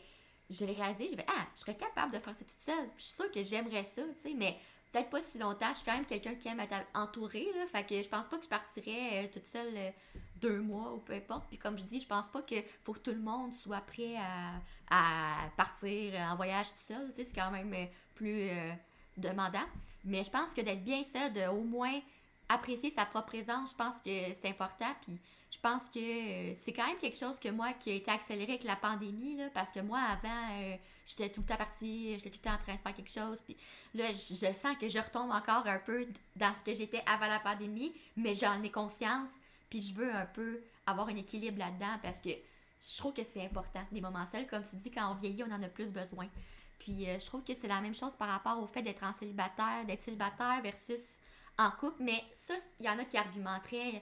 je 0.49 0.65
l'ai 0.65 0.73
réalisé, 0.73 1.07
j'ai 1.09 1.15
fait, 1.15 1.25
ah, 1.27 1.45
je 1.55 1.61
serais 1.61 1.75
capable 1.75 2.13
de 2.13 2.19
faire 2.19 2.35
ça 2.37 2.45
toute 2.45 2.61
seule. 2.65 2.89
Je 2.97 3.03
suis 3.03 3.15
sûre 3.15 3.31
que 3.31 3.43
j'aimerais 3.43 3.83
ça, 3.83 4.01
tu 4.03 4.29
sais, 4.29 4.33
mais 4.35 4.57
peut-être 4.91 5.09
pas 5.09 5.21
si 5.21 5.39
longtemps. 5.39 5.69
Je 5.69 5.77
suis 5.77 5.85
quand 5.85 5.95
même 5.95 6.05
quelqu'un 6.05 6.35
qui 6.35 6.47
aime 6.47 6.59
être 6.59 6.75
entouré, 6.93 7.47
là, 7.55 7.65
fait 7.71 7.85
que 7.85 8.01
je 8.01 8.07
pense 8.07 8.27
pas 8.27 8.37
que 8.37 8.43
je 8.43 8.49
partirais 8.49 9.25
euh, 9.25 9.27
toute 9.31 9.47
seule 9.47 9.75
euh, 9.75 9.91
deux 10.35 10.59
mois 10.59 10.93
ou 10.93 10.99
peu 10.99 11.13
importe. 11.13 11.45
Puis, 11.47 11.57
comme 11.57 11.77
je 11.77 11.83
dis, 11.83 11.99
je 11.99 12.07
pense 12.07 12.29
pas 12.29 12.41
que 12.41 12.55
faut 12.83 12.93
que 12.93 12.99
tout 12.99 13.11
le 13.11 13.19
monde 13.19 13.53
soit 13.55 13.81
prêt 13.81 14.15
à, 14.17 14.59
à 14.89 15.49
partir 15.57 16.13
en 16.19 16.35
voyage 16.35 16.69
tout 16.69 16.93
seul, 16.93 17.09
tu 17.09 17.15
sais, 17.15 17.25
c'est 17.25 17.35
quand 17.35 17.51
même 17.51 17.73
euh, 17.73 17.85
plus 18.15 18.49
euh, 18.49 18.73
demandant. 19.17 19.65
Mais 20.03 20.23
je 20.23 20.29
pense 20.29 20.53
que 20.53 20.61
d'être 20.61 20.83
bien 20.83 21.03
seul, 21.03 21.33
de 21.33 21.47
au 21.47 21.63
moins 21.63 21.99
apprécier 22.49 22.89
sa 22.89 23.05
propre 23.05 23.27
présence, 23.27 23.71
je 23.71 23.75
pense 23.75 23.95
que 23.95 24.33
c'est 24.33 24.49
important. 24.49 24.93
Puis 25.01 25.17
pense 25.63 25.83
que 25.93 25.99
euh, 25.99 26.53
c'est 26.55 26.73
quand 26.73 26.85
même 26.85 26.97
quelque 26.97 27.17
chose 27.17 27.39
que 27.39 27.49
moi 27.49 27.73
qui 27.73 27.91
a 27.91 27.93
été 27.93 28.11
accéléré 28.11 28.53
avec 28.53 28.63
la 28.63 28.75
pandémie, 28.75 29.37
là, 29.37 29.49
parce 29.53 29.71
que 29.71 29.79
moi 29.79 29.99
avant, 29.99 30.51
euh, 30.59 30.75
j'étais 31.05 31.29
tout 31.29 31.41
le 31.41 31.47
temps 31.47 31.55
partie, 31.55 32.13
j'étais 32.15 32.29
tout 32.29 32.39
le 32.43 32.49
temps 32.49 32.55
en 32.55 32.63
train 32.63 32.75
de 32.75 32.79
faire 32.79 32.93
quelque 32.93 33.11
chose. 33.11 33.39
Puis 33.45 33.55
là, 33.95 34.11
je, 34.11 34.35
je 34.35 34.53
sens 34.53 34.77
que 34.77 34.87
je 34.87 34.99
retombe 34.99 35.31
encore 35.31 35.65
un 35.65 35.79
peu 35.79 36.05
dans 36.35 36.53
ce 36.53 36.61
que 36.63 36.73
j'étais 36.73 37.01
avant 37.05 37.27
la 37.27 37.39
pandémie, 37.39 37.93
mais 38.17 38.33
j'en 38.33 38.61
ai 38.61 38.69
conscience. 38.69 39.29
Puis 39.69 39.81
je 39.81 39.93
veux 39.95 40.13
un 40.13 40.25
peu 40.25 40.61
avoir 40.85 41.07
un 41.07 41.15
équilibre 41.15 41.59
là-dedans 41.59 41.97
parce 42.03 42.19
que 42.19 42.29
je 42.29 42.97
trouve 42.97 43.13
que 43.13 43.23
c'est 43.23 43.43
important, 43.43 43.83
les 43.91 44.01
moments 44.01 44.25
seuls. 44.25 44.47
Comme 44.47 44.63
tu 44.63 44.75
dis, 44.75 44.91
quand 44.91 45.09
on 45.11 45.15
vieillit, 45.15 45.43
on 45.43 45.51
en 45.51 45.63
a 45.63 45.69
plus 45.69 45.91
besoin. 45.91 46.27
Puis 46.79 47.09
euh, 47.09 47.17
je 47.19 47.25
trouve 47.25 47.43
que 47.43 47.55
c'est 47.55 47.67
la 47.67 47.79
même 47.79 47.95
chose 47.95 48.13
par 48.15 48.27
rapport 48.27 48.61
au 48.61 48.67
fait 48.67 48.81
d'être 48.81 49.03
en 49.03 49.13
célibataire, 49.13 49.85
d'être 49.87 50.01
célibataire 50.01 50.59
versus 50.61 50.99
en 51.57 51.71
couple. 51.71 52.03
Mais 52.03 52.21
ça, 52.33 52.53
il 52.79 52.85
y 52.85 52.89
en 52.89 52.99
a 52.99 53.05
qui 53.05 53.17
argumenteraient. 53.17 54.01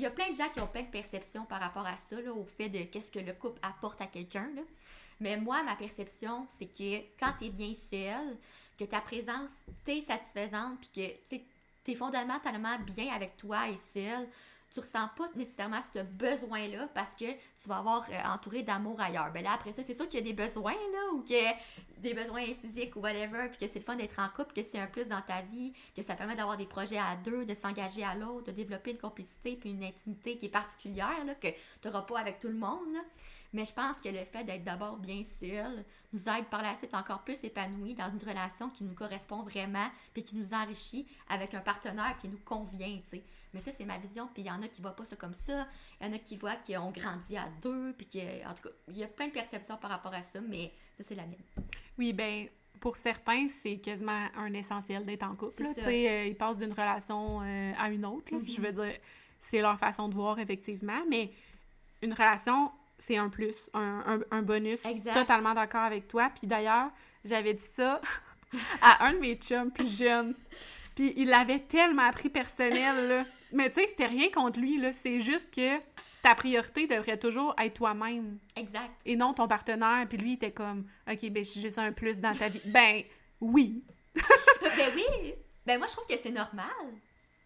Il 0.00 0.04
y 0.04 0.06
a 0.06 0.10
plein 0.10 0.30
de 0.30 0.34
gens 0.34 0.48
qui 0.48 0.58
ont 0.62 0.66
plein 0.66 0.80
de 0.80 0.88
perceptions 0.88 1.44
par 1.44 1.60
rapport 1.60 1.86
à 1.86 1.94
ça, 2.08 2.18
là, 2.18 2.32
au 2.32 2.46
fait 2.46 2.70
de 2.70 2.84
qu'est-ce 2.84 3.10
que 3.10 3.18
le 3.18 3.34
couple 3.34 3.60
apporte 3.60 4.00
à 4.00 4.06
quelqu'un. 4.06 4.48
Mais 5.20 5.36
moi, 5.36 5.62
ma 5.62 5.76
perception, 5.76 6.46
c'est 6.48 6.68
que 6.68 7.00
quand 7.18 7.34
tu 7.38 7.44
es 7.44 7.50
bien 7.50 7.74
seul, 7.74 8.38
que 8.78 8.84
ta 8.84 9.02
présence 9.02 9.50
t'est 9.84 10.00
satisfaisante, 10.00 10.80
puis 10.80 10.88
que 11.28 11.36
tu 11.84 11.90
es 11.90 11.94
fondamentalement 11.94 12.78
bien 12.78 13.12
avec 13.12 13.36
toi 13.36 13.68
et 13.68 13.76
seul, 13.76 14.26
tu 14.72 14.80
ressens 14.80 15.08
pas 15.16 15.28
nécessairement 15.34 15.80
ce 15.92 16.00
besoin-là 16.00 16.88
parce 16.94 17.14
que 17.14 17.24
tu 17.24 17.68
vas 17.68 17.78
avoir 17.78 18.06
euh, 18.10 18.32
entouré 18.32 18.62
d'amour 18.62 19.00
ailleurs. 19.00 19.30
Ben 19.32 19.42
là, 19.42 19.52
après 19.52 19.72
ça, 19.72 19.82
c'est 19.82 19.94
sûr 19.94 20.08
qu'il 20.08 20.20
y 20.20 20.22
a 20.22 20.24
des 20.24 20.32
besoins, 20.32 20.72
là, 20.72 21.12
ou 21.14 21.22
que 21.22 22.00
des 22.00 22.14
besoins 22.14 22.44
physiques 22.60 22.94
ou 22.96 23.00
whatever, 23.00 23.48
puis 23.48 23.58
que 23.58 23.66
c'est 23.66 23.80
le 23.80 23.84
fun 23.84 23.96
d'être 23.96 24.18
en 24.18 24.28
couple, 24.28 24.54
que 24.54 24.62
c'est 24.62 24.78
un 24.78 24.86
plus 24.86 25.08
dans 25.08 25.22
ta 25.22 25.42
vie, 25.42 25.72
que 25.96 26.02
ça 26.02 26.14
permet 26.14 26.36
d'avoir 26.36 26.56
des 26.56 26.66
projets 26.66 26.98
à 26.98 27.16
deux, 27.16 27.44
de 27.44 27.54
s'engager 27.54 28.04
à 28.04 28.14
l'autre, 28.14 28.46
de 28.46 28.52
développer 28.52 28.92
une 28.92 28.98
complicité 28.98 29.56
puis 29.56 29.70
une 29.70 29.84
intimité 29.84 30.36
qui 30.36 30.46
est 30.46 30.50
particulière, 30.50 31.24
là, 31.24 31.34
que 31.34 31.48
tu 31.48 31.88
n'auras 31.88 32.02
pas 32.02 32.18
avec 32.20 32.38
tout 32.38 32.48
le 32.48 32.54
monde. 32.54 32.96
Mais 33.52 33.64
je 33.64 33.72
pense 33.72 34.00
que 34.00 34.08
le 34.08 34.24
fait 34.24 34.44
d'être 34.44 34.64
d'abord 34.64 34.96
bien 34.96 35.22
seul 35.22 35.84
nous 36.12 36.28
aide 36.28 36.46
par 36.46 36.62
la 36.62 36.76
suite 36.76 36.94
encore 36.94 37.22
plus 37.22 37.42
épanouis 37.44 37.94
dans 37.94 38.10
une 38.10 38.28
relation 38.28 38.70
qui 38.70 38.84
nous 38.84 38.94
correspond 38.94 39.42
vraiment 39.42 39.88
puis 40.12 40.22
qui 40.22 40.36
nous 40.36 40.54
enrichit 40.54 41.06
avec 41.28 41.54
un 41.54 41.60
partenaire 41.60 42.16
qui 42.20 42.28
nous 42.28 42.40
convient, 42.44 42.98
tu 43.04 43.16
sais. 43.16 43.24
Mais 43.52 43.60
ça, 43.60 43.72
c'est 43.72 43.84
ma 43.84 43.98
vision, 43.98 44.28
puis 44.32 44.42
il 44.42 44.46
y 44.46 44.50
en 44.50 44.62
a 44.62 44.68
qui 44.68 44.80
voient 44.80 44.94
pas 44.94 45.04
ça 45.04 45.16
comme 45.16 45.34
ça. 45.34 45.66
Il 46.00 46.06
y 46.06 46.10
en 46.10 46.12
a 46.12 46.18
qui 46.18 46.36
voient 46.36 46.54
qu'on 46.54 46.90
grandit 46.90 47.36
à 47.36 47.48
deux, 47.60 47.92
puis 47.94 48.06
en 48.46 48.54
tout 48.54 48.62
cas, 48.62 48.74
il 48.88 48.98
y 48.98 49.02
a 49.02 49.08
plein 49.08 49.26
de 49.26 49.32
perceptions 49.32 49.76
par 49.76 49.90
rapport 49.90 50.14
à 50.14 50.22
ça, 50.22 50.40
mais 50.40 50.72
ça, 50.94 51.02
c'est 51.02 51.16
la 51.16 51.26
mienne. 51.26 51.42
Oui, 51.98 52.12
ben 52.12 52.46
pour 52.78 52.96
certains, 52.96 53.46
c'est 53.48 53.76
quasiment 53.78 54.28
un 54.36 54.52
essentiel 54.54 55.04
d'être 55.04 55.24
en 55.24 55.34
couple. 55.34 55.56
Tu 55.56 55.82
sais, 55.82 56.08
euh, 56.08 56.26
ils 56.26 56.36
passent 56.36 56.58
d'une 56.58 56.72
relation 56.72 57.42
euh, 57.42 57.72
à 57.78 57.90
une 57.90 58.06
autre. 58.06 58.32
Je 58.46 58.60
veux 58.60 58.72
dire, 58.72 58.94
c'est 59.38 59.60
leur 59.60 59.78
façon 59.78 60.08
de 60.08 60.14
voir, 60.14 60.38
effectivement, 60.38 61.02
mais 61.08 61.30
une 62.02 62.12
relation, 62.14 62.70
c'est 63.00 63.16
un 63.16 63.28
plus, 63.28 63.56
un, 63.74 64.20
un, 64.30 64.42
bonus. 64.42 64.78
Exact. 64.84 65.14
Totalement 65.14 65.54
d'accord 65.54 65.82
avec 65.82 66.06
toi. 66.06 66.30
Puis 66.34 66.46
d'ailleurs, 66.46 66.90
j'avais 67.24 67.54
dit 67.54 67.68
ça 67.70 68.00
à 68.82 69.06
un 69.06 69.14
de 69.14 69.18
mes 69.18 69.34
chums 69.36 69.72
plus 69.72 69.98
jeunes. 69.98 70.34
Puis 70.94 71.14
il 71.16 71.28
l'avait 71.28 71.60
tellement 71.60 72.06
appris 72.06 72.28
personnel, 72.28 73.08
là. 73.08 73.24
Mais 73.52 73.70
tu 73.70 73.80
sais, 73.80 73.88
c'était 73.88 74.06
rien 74.06 74.30
contre 74.30 74.60
lui, 74.60 74.78
là. 74.78 74.92
C'est 74.92 75.20
juste 75.20 75.52
que 75.54 75.78
ta 76.22 76.34
priorité 76.34 76.86
devrait 76.86 77.18
toujours 77.18 77.54
être 77.58 77.74
toi-même. 77.74 78.38
Exact. 78.54 78.90
Et 79.06 79.16
non 79.16 79.32
ton 79.32 79.48
partenaire. 79.48 80.06
Puis 80.08 80.18
lui, 80.18 80.30
il 80.32 80.34
était 80.34 80.52
comme, 80.52 80.86
OK, 81.10 81.30
ben, 81.30 81.44
j'ai 81.44 81.60
juste 81.60 81.78
un 81.78 81.92
plus 81.92 82.20
dans 82.20 82.32
ta 82.32 82.48
vie. 82.48 82.60
ben, 82.66 83.02
oui. 83.40 83.82
ben 84.14 84.92
oui. 84.94 85.34
Ben 85.64 85.78
moi, 85.78 85.86
je 85.88 85.94
trouve 85.94 86.06
que 86.06 86.18
c'est 86.18 86.30
normal. 86.30 86.66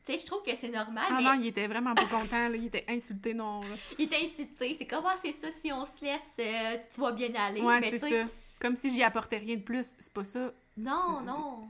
Tu 0.05 0.13
sais, 0.13 0.23
je 0.23 0.27
trouve 0.27 0.43
que 0.43 0.55
c'est 0.55 0.69
normal. 0.69 1.07
Ah 1.09 1.21
non, 1.23 1.33
il 1.41 1.47
était 1.47 1.67
vraiment 1.67 1.95
pas 1.95 2.05
content, 2.05 2.49
là. 2.49 2.57
Il 2.57 2.67
était 2.67 2.85
insulté, 2.89 3.33
non. 3.33 3.63
il 3.99 4.05
était 4.05 4.23
insulté. 4.23 4.75
C'est 4.79 4.87
comment 4.87 5.17
c'est 5.17 5.33
ça, 5.33 5.49
si 5.51 5.73
on 5.73 5.87
se 5.87 6.05
laisse, 6.05 6.35
euh, 6.39 6.77
tu 6.93 7.01
vas 7.01 7.13
bien 7.13 7.35
aller. 7.35 7.63
Ouais, 7.63 7.81
c'est 7.81 7.99
ça. 7.99 8.09
Comme 8.61 8.77
si 8.77 8.91
j'y 8.91 9.03
apportais 9.03 9.39
rien 9.39 9.57
de 9.57 9.63
plus. 9.63 9.87
C'est 9.99 10.13
pas 10.13 10.25
ça. 10.25 10.53
Non, 10.77 11.21
non. 11.25 11.69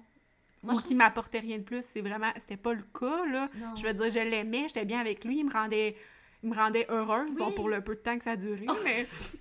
Moi, 0.65 0.75
Ou 0.75 0.81
qui 0.81 0.95
m'apportait 0.95 1.41
rien 1.41 1.59
de 1.59 1.63
plus. 1.63 1.85
C'est 1.93 2.01
vraiment... 2.01 2.33
C'était 2.39 2.57
pas 2.57 2.73
le 2.73 2.83
cas, 2.99 3.27
là. 3.27 3.49
Je 3.77 3.83
veux 3.83 3.93
dire, 3.93 4.11
je 4.11 4.19
l'aimais, 4.29 4.67
j'étais 4.69 4.85
bien 4.85 5.01
avec 5.01 5.25
lui. 5.25 5.39
Il 5.39 5.45
me 5.45 5.53
rendait... 5.53 5.97
Il 6.43 6.51
me 6.51 6.55
rendait 6.55 6.87
heureuse, 6.91 7.35
bon, 7.37 7.53
pour 7.53 7.71
le 7.71 7.81
peu 7.81 7.95
de 7.95 8.01
temps 8.01 8.19
que 8.19 8.25
ça 8.25 8.33
a 8.33 8.37
duré, 8.37 8.67
mais... 8.85 9.07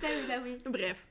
ben 0.00 0.08
oui, 0.08 0.24
ben 0.28 0.42
oui. 0.44 0.56
Bref. 0.64 1.04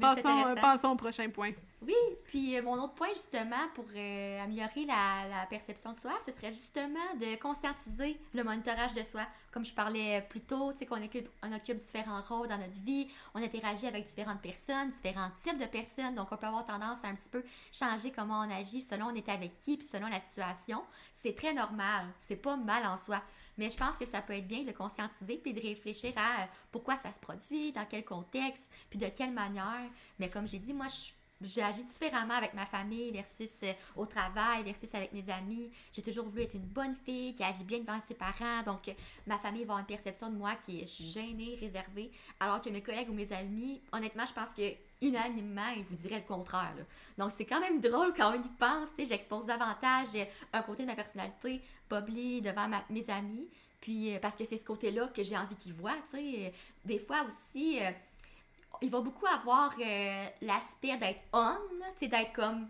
Passons, 0.00 0.46
euh, 0.46 0.54
passons, 0.54 0.90
au 0.90 0.94
prochain 0.94 1.28
point. 1.28 1.50
Oui, 1.84 1.96
puis 2.26 2.56
euh, 2.56 2.62
mon 2.62 2.80
autre 2.80 2.94
point 2.94 3.08
justement 3.08 3.68
pour 3.74 3.86
euh, 3.96 4.44
améliorer 4.44 4.84
la, 4.84 5.46
perception 5.50 5.92
de 5.92 5.98
soi, 5.98 6.12
ce 6.24 6.30
serait 6.30 6.52
justement 6.52 7.14
de 7.20 7.34
conscientiser 7.40 8.20
le 8.34 8.44
monitorage 8.44 8.94
de 8.94 9.02
soi. 9.02 9.26
Comme 9.50 9.64
je 9.64 9.74
parlais 9.74 10.24
plus 10.30 10.42
tôt, 10.42 10.72
tu 10.72 10.78
sais 10.78 10.86
qu'on 10.86 11.02
occupe, 11.02 11.28
on 11.42 11.52
occupe 11.52 11.78
différents 11.78 12.22
rôles 12.22 12.46
dans 12.46 12.58
notre 12.58 12.78
vie, 12.84 13.08
on 13.34 13.42
interagit 13.42 13.88
avec 13.88 14.06
différentes 14.06 14.40
personnes, 14.40 14.90
différents 14.90 15.30
types 15.42 15.58
de 15.58 15.66
personnes, 15.66 16.14
donc 16.14 16.28
on 16.30 16.36
peut 16.36 16.46
avoir 16.46 16.64
tendance 16.64 17.02
à 17.02 17.08
un 17.08 17.16
petit 17.16 17.28
peu 17.28 17.42
changer 17.72 18.12
comment 18.12 18.40
on 18.46 18.50
agit 18.50 18.82
selon 18.82 19.06
on 19.06 19.14
est 19.16 19.28
avec 19.28 19.58
qui, 19.58 19.76
puis 19.76 19.86
selon 19.86 20.06
la 20.06 20.20
situation. 20.20 20.84
C'est 21.12 21.34
très 21.34 21.52
normal, 21.52 22.06
c'est 22.20 22.36
pas 22.36 22.56
mal 22.56 22.86
en 22.86 22.96
soi. 22.96 23.20
Mais 23.58 23.70
je 23.70 23.76
pense 23.76 23.98
que 23.98 24.06
ça 24.06 24.22
peut 24.22 24.34
être 24.34 24.46
bien 24.46 24.62
de 24.62 24.72
conscientiser 24.72 25.36
puis 25.36 25.52
de 25.52 25.60
réfléchir 25.60 26.12
à 26.16 26.48
pourquoi 26.70 26.96
ça 26.96 27.10
se 27.10 27.18
produit, 27.18 27.72
dans 27.72 27.84
quel 27.86 28.04
contexte, 28.04 28.70
puis 28.88 29.00
de 29.00 29.08
quelle 29.08 29.32
manière. 29.32 29.90
Mais 30.20 30.30
comme 30.30 30.46
j'ai 30.46 30.58
dit, 30.58 30.72
moi, 30.72 30.86
je 30.86 31.12
j'agis 31.44 31.84
différemment 31.84 32.34
avec 32.34 32.54
ma 32.54 32.66
famille 32.66 33.10
versus 33.10 33.50
euh, 33.62 33.72
au 33.96 34.06
travail, 34.06 34.62
versus 34.64 34.94
avec 34.94 35.12
mes 35.12 35.28
amis. 35.30 35.70
J'ai 35.92 36.02
toujours 36.02 36.26
voulu 36.26 36.42
être 36.42 36.54
une 36.54 36.66
bonne 36.66 36.94
fille 36.94 37.34
qui 37.34 37.42
agit 37.42 37.64
bien 37.64 37.80
devant 37.80 38.00
ses 38.06 38.14
parents. 38.14 38.62
Donc, 38.64 38.88
euh, 38.88 38.92
ma 39.26 39.38
famille 39.38 39.64
va 39.64 39.74
avoir 39.74 39.78
une 39.80 39.86
perception 39.86 40.30
de 40.30 40.36
moi 40.36 40.54
qui 40.56 40.80
est 40.80 40.86
gênée, 40.86 41.58
réservée. 41.60 42.10
Alors 42.40 42.60
que 42.60 42.70
mes 42.70 42.82
collègues 42.82 43.10
ou 43.10 43.14
mes 43.14 43.32
amis, 43.32 43.80
honnêtement, 43.92 44.24
je 44.26 44.32
pense 44.32 44.52
que 44.52 44.72
unanimement, 45.00 45.68
ils 45.76 45.84
vous 45.84 45.96
diraient 45.96 46.20
le 46.20 46.26
contraire. 46.26 46.74
Donc, 47.18 47.32
c'est 47.32 47.44
quand 47.44 47.60
même 47.60 47.80
drôle 47.80 48.12
quand 48.14 48.32
on 48.32 48.42
y 48.42 48.48
pense. 48.58 48.88
J'expose 48.98 49.46
davantage 49.46 50.08
euh, 50.14 50.24
un 50.52 50.62
côté 50.62 50.82
de 50.82 50.88
ma 50.88 50.94
personnalité, 50.94 51.60
bubbly, 51.88 52.40
devant 52.40 52.68
mes 52.88 53.10
amis. 53.10 53.48
Puis, 53.80 54.16
parce 54.22 54.36
que 54.36 54.44
c'est 54.44 54.58
ce 54.58 54.64
côté-là 54.64 55.08
que 55.08 55.24
j'ai 55.24 55.36
envie 55.36 55.56
qu'ils 55.56 55.74
voient. 55.74 55.96
Des 56.84 56.98
fois 57.00 57.24
aussi 57.26 57.80
il 58.80 58.90
va 58.90 59.00
beaucoup 59.00 59.26
avoir 59.26 59.74
euh, 59.80 60.26
l'aspect 60.40 60.96
d'être 60.96 61.20
on, 61.32 61.56
tu 61.98 62.08
d'être 62.08 62.32
comme 62.32 62.68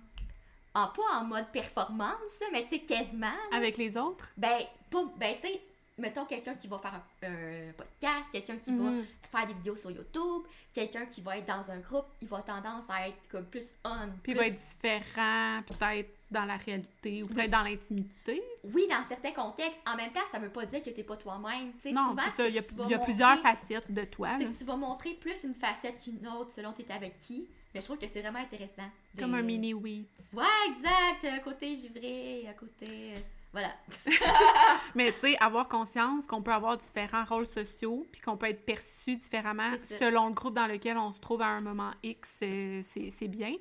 en 0.75 0.89
pas 0.89 1.21
en 1.21 1.25
mode 1.25 1.51
performance, 1.53 2.41
mais 2.51 2.65
tu 2.65 2.71
sais 2.71 2.81
quasiment. 2.81 3.37
Avec 3.53 3.77
les 3.77 3.97
autres? 3.97 4.33
Ben 4.37 4.61
pas 4.91 5.05
ben 5.19 5.35
tu 5.37 5.49
sais 5.49 5.63
mettons 5.99 6.25
quelqu'un 6.25 6.55
qui 6.55 6.69
va 6.69 6.79
faire 6.79 7.01
un, 7.23 7.73
podcast, 7.73 8.31
quelqu'un 8.33 8.57
qui 8.57 8.77
va 8.77 8.91
mhm. 8.91 9.07
faire 9.31 9.47
des 9.47 9.55
vidéos 9.55 9.77
sur 9.77 9.91
YouTube, 9.91 10.43
quelqu'un 10.73 11.07
qui 11.07 11.21
va 11.21 11.39
être 11.39 11.47
dans 11.47 11.71
un 11.71 11.79
groupe, 11.79 12.07
il 12.21 12.29
va 12.29 12.43
tendance 12.43 12.89
à 12.89 13.09
être 13.09 13.19
comme 13.31 13.45
plus 13.45 13.67
on. 13.85 14.09
Puis 14.23 14.33
il 14.33 14.39
va 14.39 14.47
être 14.47 14.61
différent, 14.61 15.63
peut-être 15.67 16.11
dans 16.33 16.45
la 16.45 16.57
réalité 16.57 17.23
ou 17.23 17.27
peut-être 17.27 17.51
dans 17.51 17.63
l'intimité. 17.63 18.43
Oui, 18.65 18.87
dans 18.89 19.05
certains 19.09 19.33
contextes. 19.33 19.83
En 19.87 19.97
même 19.97 20.13
temps, 20.13 20.21
ça 20.31 20.39
veut 20.39 20.49
pas 20.49 20.67
dire 20.67 20.83
que 20.83 20.91
t'es 20.91 21.03
pas 21.03 21.17
toi-même. 21.17 21.73
Non, 21.93 22.17
c'est 22.19 22.31
ça. 22.31 22.49
Il 22.49 22.55
y 22.55 22.95
a, 22.95 22.99
plusieurs 22.99 23.39
facettes 23.39 23.93
de 23.93 24.05
toi. 24.05 24.31
C'est 24.39 24.47
que 24.47 24.59
tu 24.59 24.65
vas 24.65 24.77
montrer 24.77 25.15
plus 25.15 25.45
une 25.45 25.55
facette 25.55 26.03
qu'une 26.03 26.27
autre 26.29 26.53
selon 26.57 26.73
t'es 26.73 26.91
avec 26.91 27.19
qui. 27.21 27.49
Mais 27.75 27.81
je 27.81 27.87
trouve 27.87 27.99
que 27.99 28.07
c'est 28.07 28.21
vraiment 28.21 28.41
intéressant. 28.41 28.89
Comme 29.19 29.35
un 29.35 29.43
mini 29.43 29.73
wheat. 29.73 30.07
Ouais, 30.35 30.45
exact. 30.69 31.45
Côté 31.45 31.75
givré, 31.77 32.47
à 32.49 32.53
côté. 32.53 33.15
Euh, 33.55 33.59
voilà. 33.59 33.75
Mais 34.95 35.13
tu 35.13 35.21
sais, 35.21 35.37
avoir 35.39 35.69
conscience 35.69 36.27
qu'on 36.27 36.43
peut 36.43 36.53
avoir 36.53 36.79
différents 36.79 37.25
rôles 37.25 37.47
sociaux, 37.47 38.07
puis 38.11 38.21
qu'on 38.21 38.37
peut 38.37 38.49
être 38.49 38.65
perçu 38.65 39.17
différemment 39.17 39.73
selon 39.85 40.29
le 40.29 40.35
groupe 40.35 40.55
dans 40.55 40.67
lequel 40.67 40.97
on 40.97 41.13
se 41.13 41.21
trouve 41.21 41.43
à 41.43 41.47
un 41.47 41.61
moment 41.61 41.93
X, 42.03 42.43
c'est 42.83 43.29
bien. 43.29 43.55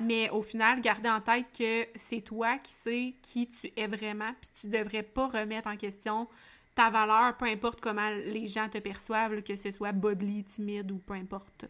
Mais 0.00 0.30
au 0.30 0.42
final, 0.42 0.80
garder 0.80 1.08
en 1.08 1.20
tête 1.20 1.46
que 1.56 1.86
c'est 1.94 2.22
toi 2.22 2.58
qui 2.58 2.72
sais 2.72 3.14
qui 3.22 3.48
tu 3.48 3.72
es 3.76 3.86
vraiment, 3.86 4.32
puis 4.40 4.50
tu 4.60 4.68
devrais 4.68 5.02
pas 5.02 5.28
remettre 5.28 5.68
en 5.68 5.76
question 5.76 6.28
ta 6.74 6.90
valeur, 6.90 7.36
peu 7.38 7.46
importe 7.46 7.80
comment 7.80 8.10
les 8.10 8.46
gens 8.46 8.68
te 8.68 8.78
perçoivent, 8.78 9.42
que 9.42 9.56
ce 9.56 9.70
soit 9.70 9.92
bubbly, 9.92 10.44
timide 10.44 10.92
ou 10.92 10.98
peu 10.98 11.14
importe. 11.14 11.64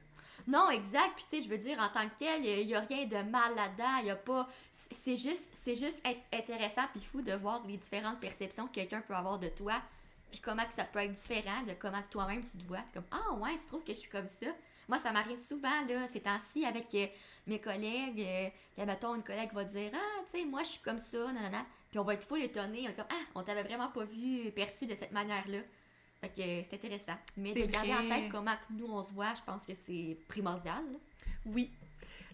Non, 0.47 0.71
exact. 0.71 1.15
Puis, 1.17 1.25
tu 1.25 1.37
sais, 1.37 1.41
je 1.43 1.49
veux 1.49 1.59
dire, 1.59 1.79
en 1.81 1.89
tant 1.89 2.09
que 2.09 2.15
tel, 2.19 2.45
il 2.45 2.67
n'y 2.67 2.75
a, 2.75 2.81
rien 2.81 3.07
de 3.07 3.29
mal 3.29 3.55
là-dedans. 3.55 3.97
Il 3.99 4.05
n'y 4.05 4.11
a 4.11 4.17
pas. 4.17 4.49
C'est 4.73 5.17
juste, 5.17 5.49
c'est 5.53 5.75
juste 5.75 6.01
intéressant 6.33 6.83
puis 6.93 7.01
fou 7.01 7.21
de 7.21 7.33
voir 7.33 7.63
les 7.67 7.77
différentes 7.77 8.21
perceptions 8.21 8.67
que 8.69 8.75
quelqu'un 8.75 9.01
peut 9.01 9.15
avoir 9.15 9.39
de 9.39 9.49
toi. 9.49 9.75
Puis 10.31 10.41
comment 10.41 10.65
que 10.65 10.75
ça 10.75 10.85
peut 10.85 11.01
être 11.01 11.13
différent 11.13 11.63
de 11.67 11.73
comment 11.79 12.03
toi-même 12.11 12.45
tu 12.45 12.59
te 12.59 12.65
vois. 12.65 12.83
Comme, 12.95 13.07
ah 13.11 13.33
ouais, 13.35 13.57
tu 13.59 13.67
trouves 13.67 13.85
que 13.85 13.93
je 13.93 13.99
suis 13.99 14.11
comme 14.11 14.29
ça? 14.29 14.47
Moi, 14.89 14.99
ça 14.99 15.11
m'arrive 15.11 15.37
souvent, 15.37 15.85
là, 15.89 16.07
ces 16.07 16.21
temps-ci, 16.21 16.65
avec 16.65 16.95
euh, 16.95 17.07
mes 17.47 17.61
collègues. 17.61 18.21
Euh, 18.21 18.87
mettons, 18.87 19.17
une 19.17 19.25
collègue 19.25 19.53
va 19.53 19.65
dire, 19.65 19.91
ah, 19.95 20.23
tu 20.31 20.39
sais, 20.39 20.45
moi, 20.45 20.63
je 20.63 20.69
suis 20.69 20.83
comme 20.83 21.01
ça, 21.01 21.19
non. 21.19 21.65
Puis 21.91 21.99
on 21.99 22.05
va 22.05 22.15
être 22.15 22.27
full 22.27 22.43
étonné. 22.43 22.89
On 22.89 22.93
comme, 22.93 23.11
ah, 23.11 23.25
on 23.35 23.43
t'avait 23.43 23.65
vraiment 23.65 23.89
pas 23.89 24.05
vu, 24.05 24.51
perçu 24.53 24.87
de 24.87 24.95
cette 24.95 25.13
manière-là. 25.13 25.59
Fait 26.21 26.29
que 26.29 26.69
c'est 26.69 26.75
intéressant. 26.75 27.17
Mais 27.37 27.53
de 27.53 27.67
garder 27.67 27.95
en 27.95 28.09
tête 28.09 28.31
comment 28.31 28.55
nous 28.71 28.87
on 28.87 29.03
se 29.03 29.11
voit, 29.13 29.35
je 29.35 29.43
pense 29.43 29.65
que 29.65 29.75
c'est 29.75 30.17
primordial. 30.29 30.85
Oui. 31.45 31.71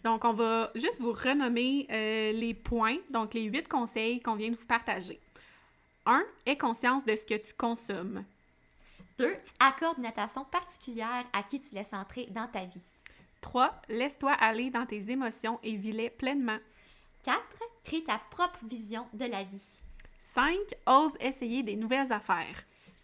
Donc, 0.05 0.25
on 0.25 0.33
va 0.33 0.71
juste 0.75 1.01
vous 1.01 1.13
renommer 1.13 1.87
euh, 1.91 2.33
les 2.33 2.55
points, 2.55 2.99
donc 3.11 3.35
les 3.35 3.45
huit 3.45 3.69
conseils 3.69 4.21
qu'on 4.21 4.35
vient 4.35 4.51
de 4.51 4.57
vous 4.57 4.67
partager. 4.67 5.21
1. 6.07 6.25
Aie 6.47 6.57
conscience 6.57 7.05
de 7.05 7.15
ce 7.15 7.25
que 7.25 7.35
tu 7.35 7.55
consommes. 7.55 8.25
2. 9.19 9.37
Accorde 9.61 9.99
une 9.99 10.07
attention 10.07 10.45
particulière 10.45 11.25
à 11.33 11.43
qui 11.43 11.61
tu 11.61 11.75
laisses 11.75 11.93
entrer 11.93 12.27
dans 12.31 12.49
ta 12.49 12.65
vie. 12.65 12.83
3. 13.43 13.83
Laisse-toi 13.89 14.33
aller 14.33 14.71
dans 14.71 14.87
tes 14.87 15.11
émotions 15.11 15.61
et 15.63 15.77
vis-les 15.77 16.11
pleinement. 16.11 16.59
4. 17.25 17.39
Crée 17.85 18.03
ta 18.03 18.21
propre 18.31 18.59
vision 18.65 19.07
de 19.13 19.27
la 19.27 19.45
vie. 19.45 19.63
5. 20.21 20.57
Ose 20.87 21.13
essayer 21.21 21.63
des 21.63 21.77
nouvelles 21.77 22.13
affaires. 22.13 22.57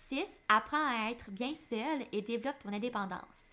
6. 0.08 0.24
Apprends 0.48 0.86
à 0.86 1.10
être 1.10 1.30
bien 1.30 1.54
seul 1.54 2.06
et 2.12 2.22
développe 2.22 2.58
ton 2.62 2.72
indépendance. 2.72 3.44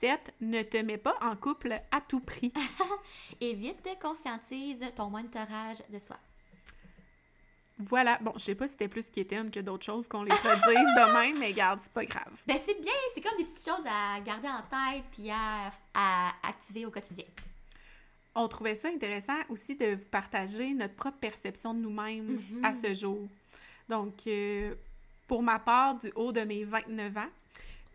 7. 0.00 0.34
Ne 0.40 0.62
te 0.62 0.76
mets 0.76 0.98
pas 0.98 1.16
en 1.20 1.34
couple 1.36 1.80
à 1.90 2.00
tout 2.00 2.20
prix. 2.20 2.52
et 3.40 3.54
vite, 3.54 3.86
conscientise 4.00 4.84
ton 4.94 5.10
monitorage 5.10 5.78
de 5.90 5.98
soi. 5.98 6.16
Voilà. 7.78 8.18
Bon, 8.20 8.32
je 8.36 8.40
sais 8.40 8.54
pas 8.54 8.66
si 8.66 8.72
c'était 8.72 8.88
plus 8.88 9.08
quétaine 9.10 9.50
que 9.50 9.60
d'autres 9.60 9.84
choses 9.84 10.08
qu'on 10.08 10.22
les 10.22 10.32
redise 10.32 10.72
de 10.72 11.12
même, 11.12 11.38
mais 11.40 11.52
garde, 11.52 11.80
c'est 11.82 11.92
pas 11.92 12.04
grave. 12.04 12.32
Ben, 12.46 12.58
c'est 12.58 12.80
bien. 12.80 12.92
C'est 13.14 13.20
comme 13.20 13.36
des 13.38 13.44
petites 13.44 13.64
choses 13.64 13.86
à 13.86 14.20
garder 14.20 14.48
en 14.48 14.62
tête 14.62 15.04
puis 15.12 15.30
à, 15.30 15.72
à 15.94 16.32
activer 16.42 16.86
au 16.86 16.90
quotidien. 16.90 17.24
On 18.34 18.46
trouvait 18.46 18.74
ça 18.74 18.88
intéressant 18.88 19.38
aussi 19.48 19.74
de 19.74 19.94
vous 19.94 20.08
partager 20.10 20.72
notre 20.74 20.94
propre 20.94 21.18
perception 21.18 21.74
de 21.74 21.80
nous-mêmes 21.80 22.36
mm-hmm. 22.36 22.64
à 22.64 22.72
ce 22.72 22.94
jour. 22.94 23.28
Donc, 23.88 24.26
euh, 24.26 24.74
pour 25.28 25.42
ma 25.42 25.58
part, 25.60 25.94
du 25.96 26.10
haut 26.16 26.32
de 26.32 26.40
mes 26.40 26.64
29 26.64 27.16
ans. 27.18 27.28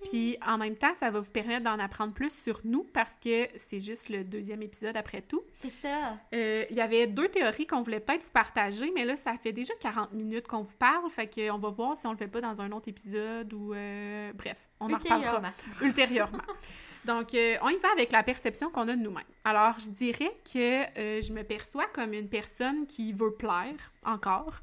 Puis 0.05 0.37
en 0.45 0.57
même 0.57 0.75
temps, 0.75 0.93
ça 0.95 1.09
va 1.11 1.19
vous 1.21 1.29
permettre 1.31 1.63
d'en 1.63 1.79
apprendre 1.79 2.13
plus 2.13 2.33
sur 2.43 2.59
nous 2.65 2.83
parce 2.93 3.13
que 3.23 3.47
c'est 3.55 3.79
juste 3.79 4.09
le 4.09 4.23
deuxième 4.23 4.61
épisode 4.61 4.97
après 4.97 5.21
tout. 5.21 5.41
C'est 5.61 5.71
ça. 5.81 6.17
Euh, 6.33 6.65
Il 6.69 6.75
y 6.75 6.81
avait 6.81 7.07
deux 7.07 7.29
théories 7.29 7.65
qu'on 7.65 7.83
voulait 7.83 7.99
peut-être 8.01 8.23
vous 8.23 8.31
partager, 8.31 8.91
mais 8.93 9.05
là, 9.05 9.15
ça 9.15 9.37
fait 9.37 9.53
déjà 9.53 9.73
40 9.79 10.11
minutes 10.13 10.47
qu'on 10.47 10.61
vous 10.61 10.75
parle, 10.75 11.09
fait 11.09 11.27
qu'on 11.27 11.57
va 11.57 11.69
voir 11.69 11.97
si 11.97 12.05
on 12.05 12.11
le 12.11 12.17
fait 12.17 12.27
pas 12.27 12.41
dans 12.41 12.61
un 12.61 12.71
autre 12.71 12.89
épisode 12.89 13.53
ou... 13.53 13.73
euh, 13.73 14.31
bref, 14.33 14.67
on 14.79 14.91
en 14.91 14.97
reparlera 14.97 15.41
Ultérieurement. 15.81 16.39
Donc, 17.05 17.33
euh, 17.33 17.57
on 17.61 17.69
y 17.69 17.77
va 17.77 17.89
avec 17.91 18.11
la 18.13 18.23
perception 18.23 18.69
qu'on 18.69 18.87
a 18.87 18.95
de 18.95 19.01
nous-mêmes. 19.01 19.23
Alors, 19.43 19.77
je 19.79 19.89
dirais 19.89 20.31
que 20.45 21.21
je 21.21 21.33
me 21.33 21.43
perçois 21.43 21.85
comme 21.93 22.13
une 22.13 22.29
personne 22.29 22.85
qui 22.85 23.11
veut 23.11 23.33
plaire 23.33 23.91
encore. 24.05 24.59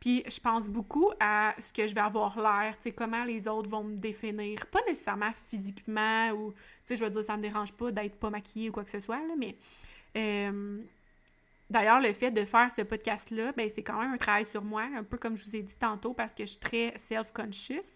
Puis, 0.00 0.24
je 0.26 0.40
pense 0.40 0.68
beaucoup 0.68 1.10
à 1.20 1.54
ce 1.58 1.72
que 1.72 1.86
je 1.86 1.94
vais 1.94 2.00
avoir 2.00 2.40
l'air, 2.40 2.74
tu 2.76 2.84
sais, 2.84 2.92
comment 2.92 3.24
les 3.24 3.46
autres 3.46 3.68
vont 3.68 3.84
me 3.84 3.96
définir. 3.96 4.66
Pas 4.66 4.80
nécessairement 4.88 5.32
physiquement 5.48 6.30
ou, 6.30 6.52
tu 6.52 6.58
sais, 6.86 6.96
je 6.96 7.04
veux 7.04 7.10
dire, 7.10 7.22
ça 7.22 7.36
me 7.36 7.42
dérange 7.42 7.72
pas 7.72 7.92
d'être 7.92 8.16
pas 8.18 8.30
maquillée 8.30 8.70
ou 8.70 8.72
quoi 8.72 8.84
que 8.84 8.90
ce 8.90 9.00
soit, 9.00 9.18
là, 9.18 9.34
mais... 9.36 9.56
euh, 10.16 10.78
D'ailleurs, 11.68 12.00
le 12.00 12.12
fait 12.12 12.32
de 12.32 12.44
faire 12.44 12.68
ce 12.76 12.82
podcast-là, 12.82 13.52
ben, 13.52 13.68
c'est 13.72 13.84
quand 13.84 14.00
même 14.00 14.12
un 14.12 14.16
travail 14.18 14.44
sur 14.44 14.64
moi, 14.64 14.88
un 14.96 15.04
peu 15.04 15.16
comme 15.16 15.36
je 15.36 15.44
vous 15.44 15.54
ai 15.54 15.62
dit 15.62 15.76
tantôt, 15.78 16.12
parce 16.12 16.32
que 16.32 16.42
je 16.42 16.48
suis 16.50 16.58
très 16.58 16.92
self-conscious. 16.96 17.86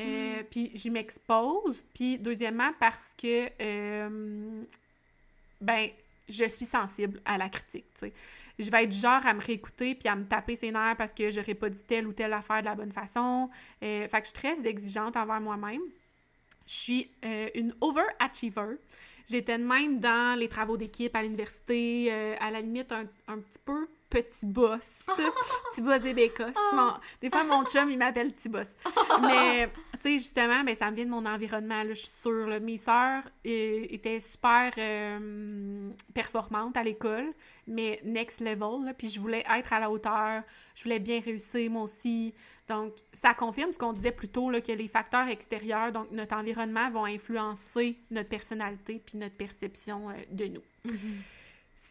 Euh, 0.00 0.42
Puis 0.50 0.72
j'y 0.74 0.90
m'expose. 0.90 1.84
Puis 1.94 2.18
deuxièmement, 2.18 2.72
parce 2.80 3.14
que, 3.16 3.48
euh, 3.60 4.64
ben, 5.60 5.90
je 6.32 6.48
suis 6.48 6.64
sensible 6.64 7.20
à 7.24 7.38
la 7.38 7.48
critique. 7.48 7.86
Je 8.58 8.70
vais 8.70 8.84
être 8.84 8.90
du 8.90 8.98
genre 8.98 9.24
à 9.24 9.34
me 9.34 9.40
réécouter 9.40 9.94
puis 9.94 10.08
à 10.08 10.16
me 10.16 10.24
taper 10.24 10.56
ses 10.56 10.70
nerfs 10.70 10.96
parce 10.96 11.12
que 11.12 11.30
j'aurais 11.30 11.54
pas 11.54 11.70
dit 11.70 11.82
telle 11.86 12.06
ou 12.06 12.12
telle 12.12 12.32
affaire 12.32 12.60
de 12.60 12.66
la 12.66 12.74
bonne 12.74 12.92
façon. 12.92 13.48
Euh, 13.82 14.08
fait 14.08 14.20
que 14.20 14.28
je 14.28 14.32
suis 14.32 14.34
très 14.34 14.66
exigeante 14.66 15.16
envers 15.16 15.40
moi-même. 15.40 15.82
Je 16.66 16.72
suis 16.72 17.10
euh, 17.24 17.48
une 17.54 17.74
overachiever. 17.80 18.76
J'étais 19.28 19.58
même 19.58 20.00
dans 20.00 20.38
les 20.38 20.48
travaux 20.48 20.76
d'équipe 20.76 21.14
à 21.14 21.22
l'université, 21.22 22.08
euh, 22.10 22.34
à 22.40 22.50
la 22.50 22.60
limite 22.60 22.92
un 22.92 23.06
petit 23.38 23.58
peu 23.64 23.88
petit 24.12 24.46
boss. 24.46 25.04
petit 25.72 25.80
boss 25.82 26.00
des 26.02 26.12
bécosses. 26.14 26.54
Mon- 26.72 26.94
Des 27.20 27.30
fois, 27.30 27.44
mon 27.44 27.64
chum, 27.64 27.90
il 27.90 27.98
m'appelle 27.98 28.32
petit 28.32 28.48
boss. 28.48 28.66
Mais, 29.22 29.68
tu 29.94 30.00
sais, 30.02 30.12
justement, 30.18 30.62
ben, 30.64 30.74
ça 30.74 30.90
me 30.90 30.96
vient 30.96 31.04
de 31.06 31.10
mon 31.10 31.24
environnement, 31.26 31.82
là, 31.82 31.88
je 31.94 32.00
suis 32.00 32.08
sûre. 32.22 32.46
là. 32.48 32.60
Mes 32.60 32.76
sœurs 32.78 33.24
euh, 33.46 33.86
étaient 33.90 34.20
super 34.20 34.70
euh, 34.78 35.90
performantes 36.14 36.76
à 36.76 36.82
l'école, 36.82 37.32
mais 37.66 38.00
next 38.04 38.40
level. 38.40 38.84
là, 38.84 38.94
Puis 38.94 39.08
je 39.08 39.18
voulais 39.20 39.44
être 39.56 39.72
à 39.72 39.80
la 39.80 39.90
hauteur, 39.90 40.42
je 40.74 40.82
voulais 40.84 40.98
bien 41.00 41.20
réussir, 41.20 41.70
moi 41.70 41.82
aussi. 41.82 42.34
Donc, 42.68 42.92
ça 43.12 43.34
confirme 43.34 43.72
ce 43.72 43.78
qu'on 43.78 43.92
disait 43.92 44.12
plus 44.12 44.28
tôt, 44.28 44.48
là, 44.50 44.60
que 44.60 44.72
les 44.72 44.88
facteurs 44.88 45.26
extérieurs, 45.28 45.90
donc 45.92 46.10
notre 46.10 46.34
environnement, 46.36 46.90
vont 46.90 47.04
influencer 47.06 47.98
notre 48.10 48.28
personnalité 48.28 49.02
puis 49.04 49.18
notre 49.18 49.36
perception 49.36 50.10
euh, 50.10 50.14
de 50.30 50.46
nous. 50.46 50.62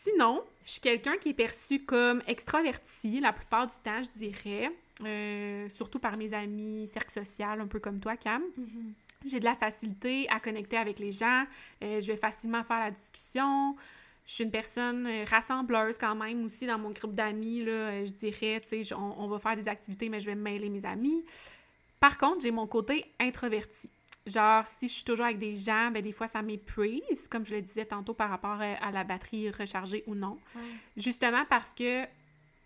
Sinon, 0.04 0.44
je 0.66 0.72
suis 0.72 0.82
quelqu'un 0.82 1.18
qui 1.18 1.30
est 1.30 1.34
perçu 1.34 1.80
comme 1.86 2.24
extraverti 2.26 3.20
la 3.20 3.34
plupart 3.34 3.68
du 3.68 3.74
temps, 3.84 4.02
je 4.02 4.10
dirais, 4.18 4.72
euh, 5.04 5.70
surtout 5.70 6.00
par 6.00 6.18
mes 6.18 6.34
amis, 6.34 6.90
cercle 6.92 7.12
social, 7.24 7.62
un 7.62 7.68
peu 7.68 7.80
comme 7.80 8.00
toi, 8.00 8.18
Cam. 8.18 8.42
Mhm. 8.58 8.94
J'ai 9.26 9.40
de 9.40 9.46
la 9.46 9.56
facilité 9.56 10.28
à 10.30 10.40
connecter 10.40 10.78
avec 10.78 10.98
les 10.98 11.12
gens, 11.12 11.46
euh, 11.84 12.02
je 12.02 12.08
vais 12.08 12.18
facilement 12.18 12.64
faire 12.64 12.80
la 12.80 12.92
discussion. 12.92 13.76
Je 14.26 14.34
suis 14.34 14.44
une 14.44 14.52
personne 14.52 15.06
euh, 15.06 15.24
rassembleuse 15.26 15.98
quand 16.00 16.16
même 16.16 16.46
aussi 16.46 16.66
dans 16.66 16.80
mon 16.80 16.90
groupe 16.90 17.14
d'amis, 17.14 17.62
je 17.64 18.12
dirais, 18.14 18.60
tu 18.68 18.84
sais, 18.84 18.94
on, 18.96 19.22
on 19.22 19.28
va 19.28 19.38
faire 19.38 19.56
des 19.56 19.68
activités, 19.68 20.10
mais 20.10 20.20
je 20.20 20.26
vais 20.26 20.36
mêler 20.36 20.70
mes 20.70 20.86
amis. 20.86 21.24
Par 22.00 22.18
contre, 22.18 22.42
j'ai 22.42 22.52
mon 22.52 22.66
côté 22.66 23.06
introverti. 23.20 23.88
Genre, 24.28 24.66
si 24.68 24.88
je 24.88 24.94
suis 24.94 25.04
toujours 25.04 25.26
avec 25.26 25.40
des 25.40 25.56
gens, 25.56 25.90
ben 25.92 26.02
des 26.04 26.12
fois, 26.12 26.28
ça 26.28 26.42
m'épuise, 26.44 27.28
comme 27.30 27.44
je 27.46 27.56
le 27.56 27.62
disais 27.62 27.86
tantôt 27.86 28.14
par 28.14 28.30
rapport 28.30 28.62
euh, 28.62 28.76
à 28.82 28.92
la 28.92 29.04
batterie 29.04 29.50
rechargée 29.50 30.04
ou 30.06 30.14
non. 30.16 30.38
Ouais. 30.56 30.62
Justement 30.96 31.44
parce 31.50 31.72
que 31.72 32.06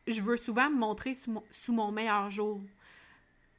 je 0.07 0.21
veux 0.21 0.35
souvent 0.37 0.69
me 0.69 0.75
montrer 0.75 1.13
sous 1.13 1.31
mon, 1.31 1.43
sous 1.63 1.71
mon 1.71 1.91
meilleur 1.91 2.29
jour 2.29 2.59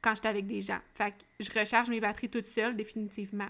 quand 0.01 0.11
je 0.11 0.19
suis 0.19 0.27
avec 0.27 0.45
des 0.45 0.61
gens. 0.61 0.79
Fait 0.93 1.11
que 1.11 1.15
je 1.39 1.59
recharge 1.59 1.89
mes 1.89 1.99
batteries 1.99 2.29
toute 2.29 2.45
seule, 2.47 2.75
définitivement. 2.75 3.47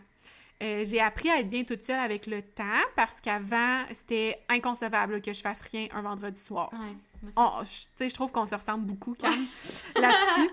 Euh, 0.63 0.83
j'ai 0.85 0.99
appris 1.01 1.29
à 1.29 1.39
être 1.41 1.49
bien 1.49 1.63
toute 1.65 1.83
seule 1.83 1.99
avec 1.99 2.25
le 2.25 2.41
temps 2.41 2.81
parce 2.95 3.19
qu'avant, 3.21 3.83
c'était 3.93 4.39
inconcevable 4.49 5.21
que 5.21 5.31
je 5.33 5.41
fasse 5.41 5.61
rien 5.61 5.87
un 5.93 6.01
vendredi 6.01 6.39
soir. 6.39 6.71
Ouais. 6.73 7.29
Oh, 7.35 7.59
je- 7.63 7.67
tu 7.81 7.87
sais, 7.97 8.09
je 8.09 8.15
trouve 8.15 8.31
qu'on 8.31 8.45
se 8.45 8.55
ressemble 8.55 8.85
beaucoup, 8.85 9.13
Cam, 9.13 9.29
là-dessus. 9.99 10.49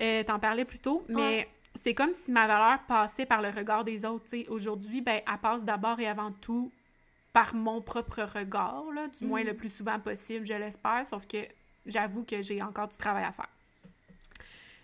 Euh, 0.00 0.22
T'en 0.24 0.38
parlais 0.38 0.64
plus 0.64 0.78
tôt, 0.80 1.02
mais 1.08 1.14
Ouais. 1.16 1.48
C'est 1.88 1.94
comme 1.94 2.12
si 2.12 2.32
ma 2.32 2.46
valeur 2.46 2.80
passait 2.86 3.24
par 3.24 3.40
le 3.40 3.48
regard 3.48 3.82
des 3.82 4.04
autres. 4.04 4.26
Aujourd'hui, 4.50 5.00
ben, 5.00 5.22
elle 5.26 5.38
passe 5.38 5.64
d'abord 5.64 5.98
et 5.98 6.06
avant 6.06 6.32
tout 6.32 6.70
par 7.32 7.54
mon 7.54 7.80
propre 7.80 8.24
regard, 8.24 8.84
là, 8.94 9.08
du 9.18 9.24
moins 9.24 9.42
Mm. 9.42 9.46
le 9.46 9.54
plus 9.54 9.70
souvent 9.70 9.98
possible, 9.98 10.44
je 10.46 10.52
l'espère, 10.52 11.06
sauf 11.06 11.26
que 11.26 11.38
j'avoue 11.86 12.24
que 12.24 12.42
j'ai 12.42 12.60
encore 12.60 12.88
du 12.88 12.96
travail 12.98 13.24
à 13.24 13.32
faire. 13.32 13.48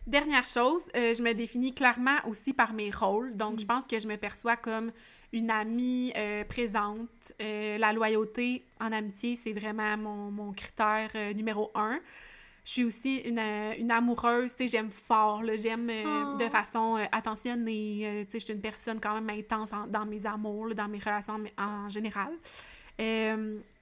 Dernière 0.06 0.46
chose, 0.46 0.86
euh, 0.96 1.12
je 1.12 1.22
me 1.22 1.34
définis 1.34 1.74
clairement 1.74 2.16
aussi 2.26 2.54
par 2.54 2.72
mes 2.72 2.90
rôles. 2.90 3.36
Donc, 3.36 3.60
je 3.60 3.66
pense 3.66 3.84
que 3.84 3.98
je 3.98 4.08
me 4.08 4.16
perçois 4.16 4.56
comme 4.56 4.90
une 5.34 5.50
amie 5.50 6.10
euh, 6.16 6.42
présente. 6.44 7.32
Euh, 7.42 7.76
la 7.76 7.92
loyauté 7.92 8.64
en 8.80 8.92
amitié, 8.92 9.36
c'est 9.36 9.52
vraiment 9.52 9.98
mon, 9.98 10.30
mon 10.30 10.52
critère 10.54 11.10
numéro 11.34 11.70
un. 11.74 12.00
Je 12.64 12.70
suis 12.70 12.84
aussi 12.84 13.16
une, 13.18 13.38
euh, 13.38 13.74
une 13.78 13.90
amoureuse, 13.90 14.52
tu 14.56 14.64
sais, 14.64 14.68
j'aime 14.68 14.90
fort, 14.90 15.42
j'aime 15.56 15.90
euh, 15.90 16.02
Oh. 16.34 16.36
de 16.38 16.48
façon 16.48 16.96
euh, 16.96 17.04
attentionnée, 17.12 18.24
tu 18.24 18.30
sais, 18.32 18.38
je 18.40 18.44
suis 18.46 18.54
une 18.54 18.60
personne 18.62 18.98
quand 19.00 19.20
même 19.20 19.28
intense 19.38 19.72
en- 19.72 19.86
dans 19.86 20.06
mes 20.06 20.24
amours, 20.26 20.68
là, 20.68 20.74
dans 20.74 20.88
mes 20.88 20.98
relations 20.98 21.36
en, 21.58 21.88
général. 21.90 22.32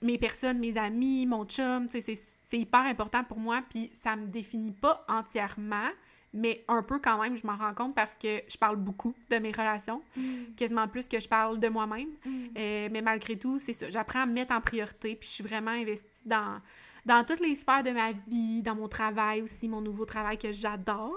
Mes 0.03 0.19
personnes, 0.19 0.59
mes 0.59 0.77
amis, 0.77 1.27
mon 1.27 1.45
chum, 1.45 1.87
tu 1.89 1.93
sais, 1.93 2.01
c'est- 2.17 2.23
c'est 2.51 2.59
hyper 2.59 2.81
important 2.81 3.23
pour 3.25 3.39
moi, 3.39 3.63
puis 3.71 3.91
ça 4.03 4.17
me 4.17 4.27
définit 4.27 4.73
pas 4.73 5.05
entièrement, 5.09 5.89
mais 6.35 6.65
un 6.69 6.83
peu 6.83 6.99
quand 6.99 7.21
même, 7.23 7.37
je 7.37 7.47
m'en 7.47 7.57
rends 7.57 7.75
compte 7.75 7.95
parce 7.95 8.15
que 8.15 8.41
je 8.49 8.57
parle 8.59 8.77
beaucoup 8.77 9.15
de 9.31 9.37
mes 9.37 9.53
relations, 9.53 10.03
Mm. 10.17 10.55
quasiment 10.57 10.89
plus 10.89 11.07
que 11.09 11.21
je 11.21 11.29
parle 11.29 11.61
de 11.61 11.69
moi-même. 11.69 12.09
Mm. 12.25 12.31
Euh, 12.59 12.89
mais 12.91 13.01
malgré 13.03 13.39
tout, 13.39 13.59
c'est 13.59 13.73
ça. 13.75 13.89
J'apprends 13.91 14.23
à 14.23 14.27
me 14.27 14.33
mettre 14.33 14.53
en 14.55 14.61
priorité, 14.61 15.15
puis 15.15 15.29
je 15.29 15.35
suis 15.35 15.45
vraiment 15.45 15.71
investie 15.71 16.07
dans, 16.27 16.59
dans 17.05 17.25
toutes 17.25 17.41
les 17.41 17.55
sphères 17.55 17.83
de 17.83 17.91
ma 17.91 18.13
vie, 18.29 18.63
dans 18.63 18.75
mon 18.75 18.89
travail 18.89 19.43
aussi, 19.43 19.69
mon 19.69 19.81
nouveau 19.81 20.05
travail 20.05 20.39
que 20.39 20.53
j'adore, 20.53 21.13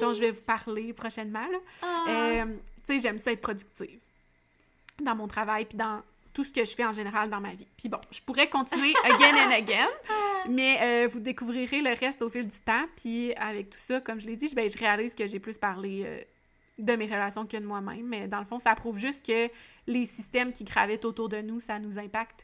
dont 0.00 0.12
je 0.12 0.20
vais 0.20 0.30
vous 0.32 0.42
parler 0.42 0.92
prochainement. 0.92 1.46
Ah. 1.82 2.04
Euh, 2.08 2.56
tu 2.86 2.94
sais, 2.94 3.00
j'aime 3.00 3.18
ça 3.18 3.30
être 3.32 3.40
productive 3.40 4.00
dans 5.00 5.14
mon 5.14 5.28
travail, 5.28 5.64
puis 5.64 5.78
dans 5.78 6.02
tout 6.32 6.44
ce 6.44 6.50
que 6.50 6.64
je 6.64 6.74
fais 6.74 6.84
en 6.84 6.92
général 6.92 7.28
dans 7.28 7.40
ma 7.40 7.50
vie. 7.54 7.66
Puis 7.76 7.88
bon, 7.88 7.98
je 8.10 8.20
pourrais 8.22 8.48
continuer 8.48 8.94
again 9.04 9.36
and 9.48 9.50
again, 9.52 9.88
mais 10.48 10.78
euh, 10.80 11.08
vous 11.08 11.20
découvrirez 11.20 11.78
le 11.80 11.90
reste 11.98 12.22
au 12.22 12.28
fil 12.30 12.48
du 12.48 12.58
temps. 12.60 12.84
Puis 12.96 13.34
avec 13.34 13.70
tout 13.70 13.78
ça, 13.78 14.00
comme 14.00 14.20
je 14.20 14.26
l'ai 14.26 14.36
dit, 14.36 14.48
je- 14.48 14.54
ben, 14.54 14.68
je 14.70 14.78
réalise 14.78 15.14
que 15.14 15.26
j'ai 15.26 15.38
plus 15.40 15.58
parlé 15.58 16.02
euh, 16.06 16.20
de 16.78 16.96
mes 16.96 17.04
relations 17.06 17.46
que 17.46 17.56
de 17.58 17.66
moi-même. 17.66 18.06
Mais 18.06 18.28
dans 18.28 18.38
le 18.40 18.46
fond, 18.46 18.58
ça 18.58 18.74
prouve 18.74 18.98
juste 18.98 19.24
que 19.26 19.48
les 19.86 20.06
systèmes 20.06 20.52
qui 20.52 20.64
gravitent 20.64 21.04
autour 21.04 21.28
de 21.28 21.40
nous, 21.42 21.60
ça 21.60 21.78
nous 21.78 21.98
impacte 21.98 22.41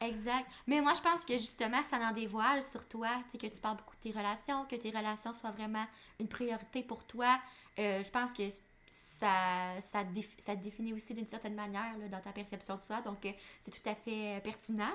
Exact. 0.00 0.46
Mais 0.66 0.80
moi, 0.80 0.94
je 0.94 1.00
pense 1.02 1.24
que 1.24 1.34
justement, 1.34 1.82
ça 1.84 1.98
en 1.98 2.12
dévoile 2.12 2.64
sur 2.64 2.86
toi, 2.88 3.08
tu 3.30 3.38
que 3.38 3.46
tu 3.46 3.60
parles 3.60 3.76
beaucoup 3.76 3.94
de 3.96 4.10
tes 4.10 4.18
relations, 4.18 4.64
que 4.64 4.76
tes 4.76 4.90
relations 4.90 5.32
soient 5.32 5.50
vraiment 5.50 5.84
une 6.18 6.28
priorité 6.28 6.82
pour 6.82 7.04
toi. 7.04 7.38
Euh, 7.78 8.02
je 8.02 8.10
pense 8.10 8.32
que 8.32 8.42
ça, 8.88 9.80
ça, 9.80 10.04
ça 10.38 10.56
te 10.56 10.62
définit 10.62 10.94
aussi 10.94 11.12
d'une 11.14 11.28
certaine 11.28 11.54
manière 11.54 11.94
dans 12.10 12.20
ta 12.20 12.32
perception 12.32 12.76
de 12.76 12.82
soi. 12.82 13.02
Donc, 13.02 13.24
euh, 13.26 13.32
c'est 13.62 13.70
tout 13.70 13.88
à 13.88 13.94
fait 13.94 14.36
euh, 14.36 14.40
pertinent. 14.40 14.94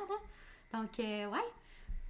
Donc, 0.73 0.97
ouais. 0.97 1.47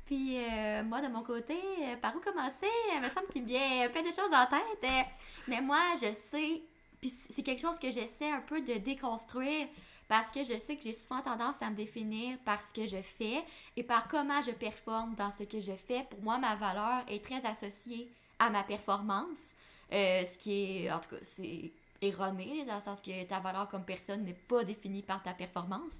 Puis, 0.05 0.37
moi, 0.85 1.01
de 1.01 1.07
mon 1.07 1.21
côté, 1.21 1.55
par 2.01 2.15
où 2.15 2.19
commencer? 2.19 2.67
Il 2.95 3.01
me 3.01 3.09
semble 3.09 3.27
qu'il 3.27 3.43
me 3.43 3.47
vient 3.47 3.87
plein 3.89 4.01
de 4.01 4.07
choses 4.07 4.33
en 4.33 4.47
tête. 4.47 5.07
mais 5.47 5.61
moi, 5.61 5.93
je 6.01 6.13
sais, 6.15 6.63
puis 6.99 7.09
c'est 7.09 7.43
quelque 7.43 7.61
chose 7.61 7.77
que 7.77 7.91
j'essaie 7.91 8.29
un 8.29 8.41
peu 8.41 8.61
de 8.61 8.73
déconstruire 8.73 9.67
parce 10.09 10.31
que 10.31 10.43
je 10.43 10.57
sais 10.57 10.75
que 10.75 10.81
j'ai 10.83 10.95
souvent 10.95 11.21
tendance 11.21 11.61
à 11.61 11.69
me 11.69 11.75
définir 11.75 12.39
par 12.39 12.61
ce 12.63 12.73
que 12.73 12.87
je 12.87 12.99
fais 13.01 13.45
et 13.77 13.83
par 13.83 14.07
comment 14.07 14.41
je 14.41 14.51
performe 14.51 15.13
dans 15.13 15.29
ce 15.29 15.43
que 15.43 15.61
je 15.61 15.73
fais. 15.73 16.03
Pour 16.09 16.19
moi, 16.21 16.39
ma 16.39 16.55
valeur 16.55 17.03
est 17.07 17.23
très 17.23 17.45
associée 17.45 18.11
à 18.39 18.49
ma 18.49 18.63
performance, 18.63 19.53
euh, 19.93 20.25
ce 20.25 20.37
qui 20.37 20.83
est, 20.85 20.91
en 20.91 20.99
tout 20.99 21.09
cas, 21.11 21.21
c'est 21.21 21.71
erroné, 22.01 22.65
dans 22.65 22.75
le 22.75 22.81
sens 22.81 22.99
que 23.01 23.23
ta 23.25 23.39
valeur 23.39 23.69
comme 23.69 23.83
personne 23.83 24.23
n'est 24.23 24.33
pas 24.33 24.63
définie 24.63 25.03
par 25.03 25.21
ta 25.21 25.33
performance. 25.33 25.99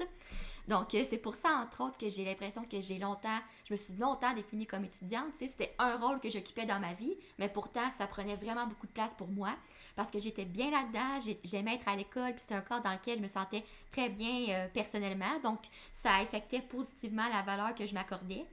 Donc, 0.68 0.96
euh, 0.96 1.04
c'est 1.08 1.18
pour 1.18 1.36
ça, 1.36 1.50
entre 1.64 1.84
autres, 1.84 1.98
que 1.98 2.10
j'ai 2.10 2.26
l'impression 2.26 2.64
que 2.64 2.82
j'ai 2.82 2.98
longtemps, 2.98 3.40
je 3.66 3.74
me 3.74 3.78
suis 3.78 3.94
longtemps 3.94 4.34
définie 4.34 4.66
comme 4.66 4.86
étudiante. 4.86 5.34
C'était 5.38 5.76
un 5.78 5.98
rôle 5.98 6.20
que 6.20 6.30
j'occupais 6.30 6.66
dans 6.66 6.80
ma 6.80 6.94
vie, 6.94 7.16
mais 7.38 7.50
pourtant, 7.50 7.92
ça 7.92 8.08
prenait 8.08 8.38
vraiment 8.38 8.66
beaucoup 8.66 8.88
de 8.88 8.92
place 8.92 9.14
pour 9.14 9.28
moi 9.28 9.52
parce 10.00 10.12
que 10.12 10.20
j'étais 10.20 10.46
bien 10.46 10.72
là-dedans, 10.72 11.36
j'aimais 11.44 11.76
être 11.76 11.86
à 11.90 11.94
l'école, 11.98 12.32
puis 12.32 12.40
c'était 12.40 12.56
un 12.56 12.62
corps 12.62 12.82
dans 12.82 12.94
lequel 12.94 13.18
je 13.18 13.22
me 13.22 13.28
sentais 13.28 13.66
très 13.92 14.08
bien 14.08 14.46
euh, 14.48 14.68
personnellement. 14.74 15.42
Donc, 15.44 15.60
ça 15.92 16.16
affectait 16.16 16.62
positivement 16.62 17.28
la 17.28 17.42
valeur 17.42 17.76
que 17.76 17.86
je 17.86 17.94
m'accordais. 17.94 18.46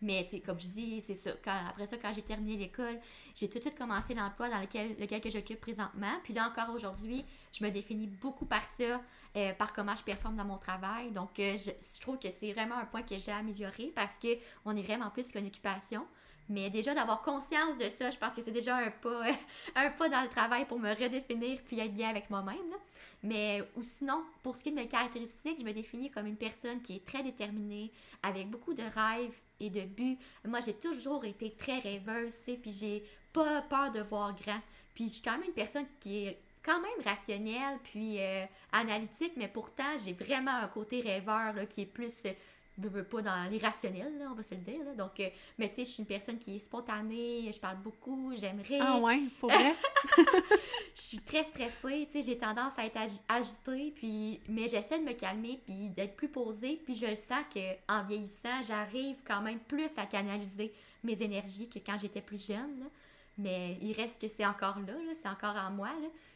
Mais, 0.00 0.26
comme 0.46 0.58
je 0.58 0.68
dis, 0.68 1.02
c'est 1.02 1.14
ça. 1.14 1.32
après 1.68 1.86
ça, 1.86 1.98
quand 1.98 2.10
j'ai 2.14 2.22
terminé 2.22 2.56
l'école, 2.56 2.98
j'ai 3.34 3.50
tout 3.50 3.58
de 3.58 3.64
suite 3.64 3.76
commencé 3.76 4.14
l'emploi 4.14 4.48
dans 4.48 4.58
lequel, 4.60 4.96
lequel 4.98 5.20
que 5.20 5.28
j'occupe 5.28 5.60
présentement. 5.60 6.20
Puis 6.22 6.32
là, 6.32 6.48
encore 6.48 6.74
aujourd'hui, 6.74 7.22
je 7.52 7.62
me 7.62 7.70
définis 7.70 8.06
beaucoup 8.06 8.46
par 8.46 8.66
ça, 8.66 9.02
euh, 9.36 9.52
par 9.52 9.74
comment 9.74 9.94
je 9.94 10.04
performe 10.04 10.36
dans 10.36 10.46
mon 10.46 10.56
travail. 10.56 11.10
Donc, 11.10 11.38
euh, 11.38 11.58
je, 11.58 11.70
je, 11.70 12.00
trouve 12.00 12.18
que 12.18 12.30
c'est 12.30 12.54
vraiment 12.54 12.76
un 12.76 12.86
point 12.86 13.02
que 13.02 13.18
j'ai 13.18 13.30
amélioré 13.30 13.92
parce 13.94 14.18
qu'on 14.18 14.74
est 14.74 14.82
vraiment 14.82 15.10
plus 15.10 15.30
qu'une 15.30 15.48
occupation. 15.48 16.06
Mais 16.48 16.68
déjà 16.70 16.94
d'avoir 16.94 17.22
conscience 17.22 17.78
de 17.78 17.88
ça, 17.88 18.10
je 18.10 18.18
pense 18.18 18.34
que 18.34 18.42
c'est 18.42 18.50
déjà 18.52 18.76
un 18.76 18.90
pas, 18.90 19.24
un 19.74 19.90
pas 19.90 20.08
dans 20.08 20.22
le 20.22 20.28
travail 20.28 20.66
pour 20.66 20.78
me 20.78 20.90
redéfinir 20.90 21.58
puis 21.64 21.78
être 21.80 21.94
bien 21.94 22.10
avec 22.10 22.28
moi-même. 22.30 22.58
Mais 23.22 23.62
ou 23.76 23.82
sinon, 23.82 24.22
pour 24.42 24.56
ce 24.56 24.62
qui 24.62 24.68
est 24.68 24.72
de 24.72 24.76
mes 24.76 24.88
caractéristiques, 24.88 25.58
je 25.58 25.64
me 25.64 25.72
définis 25.72 26.10
comme 26.10 26.26
une 26.26 26.36
personne 26.36 26.82
qui 26.82 26.96
est 26.96 27.06
très 27.06 27.22
déterminée, 27.22 27.90
avec 28.22 28.50
beaucoup 28.50 28.74
de 28.74 28.82
rêves 28.82 29.34
et 29.60 29.70
de 29.70 29.82
buts. 29.82 30.18
Moi, 30.44 30.60
j'ai 30.60 30.74
toujours 30.74 31.24
été 31.24 31.52
très 31.52 31.78
rêveuse, 31.78 32.34
puis 32.60 32.72
j'ai 32.72 33.04
pas 33.32 33.62
peur 33.62 33.92
de 33.92 34.00
voir 34.00 34.34
grand. 34.34 34.60
Puis 34.94 35.08
je 35.08 35.14
suis 35.14 35.22
quand 35.22 35.32
même 35.32 35.44
une 35.44 35.54
personne 35.54 35.86
qui 36.00 36.26
est 36.26 36.38
quand 36.62 36.80
même 36.80 37.04
rationnelle 37.04 37.78
puis 37.84 38.20
euh, 38.20 38.44
analytique, 38.72 39.32
mais 39.36 39.48
pourtant, 39.48 39.98
j'ai 40.04 40.12
vraiment 40.12 40.56
un 40.56 40.68
côté 40.68 41.00
rêveur 41.00 41.54
qui 41.68 41.82
est 41.82 41.86
plus 41.86 42.26
je 42.82 42.88
veux 42.88 43.04
pas 43.04 43.22
dans 43.22 43.50
l'irrationnel, 43.50 44.12
on 44.28 44.34
va 44.34 44.42
se 44.42 44.54
le 44.54 44.60
dire. 44.60 44.94
Donc, 44.96 45.20
euh, 45.20 45.28
mais 45.58 45.68
tu 45.68 45.76
sais, 45.76 45.84
je 45.84 45.90
suis 45.90 46.00
une 46.02 46.06
personne 46.06 46.38
qui 46.38 46.56
est 46.56 46.58
spontanée, 46.58 47.50
je 47.52 47.58
parle 47.58 47.78
beaucoup, 47.78 48.32
j'aimerais. 48.36 48.78
Ah 48.80 48.98
ouais, 48.98 49.22
pour 49.40 49.50
vrai? 49.50 49.74
je 50.94 51.00
suis 51.00 51.20
très 51.20 51.44
stressée, 51.44 52.08
tu 52.10 52.12
sais, 52.12 52.22
j'ai 52.22 52.38
tendance 52.38 52.72
à 52.76 52.86
être 52.86 52.98
agitée, 53.28 53.92
puis, 53.94 54.40
mais 54.48 54.68
j'essaie 54.68 54.98
de 54.98 55.04
me 55.04 55.12
calmer, 55.12 55.60
puis 55.64 55.88
d'être 55.90 56.16
plus 56.16 56.28
posée, 56.28 56.80
puis 56.84 56.94
je 56.94 57.06
le 57.06 57.16
sens 57.16 57.44
qu'en 57.52 58.04
vieillissant, 58.04 58.62
j'arrive 58.66 59.16
quand 59.26 59.40
même 59.40 59.60
plus 59.60 59.90
à 59.96 60.06
canaliser 60.06 60.72
mes 61.02 61.22
énergies 61.22 61.68
que 61.68 61.78
quand 61.78 61.98
j'étais 61.98 62.22
plus 62.22 62.44
jeune. 62.46 62.88
Mais 63.36 63.78
il 63.82 63.92
reste 63.92 64.20
que 64.20 64.28
c'est 64.28 64.46
encore 64.46 64.78
là, 64.78 64.94
c'est 65.14 65.28
encore 65.28 65.56
en 65.56 65.70
moi. 65.70 65.90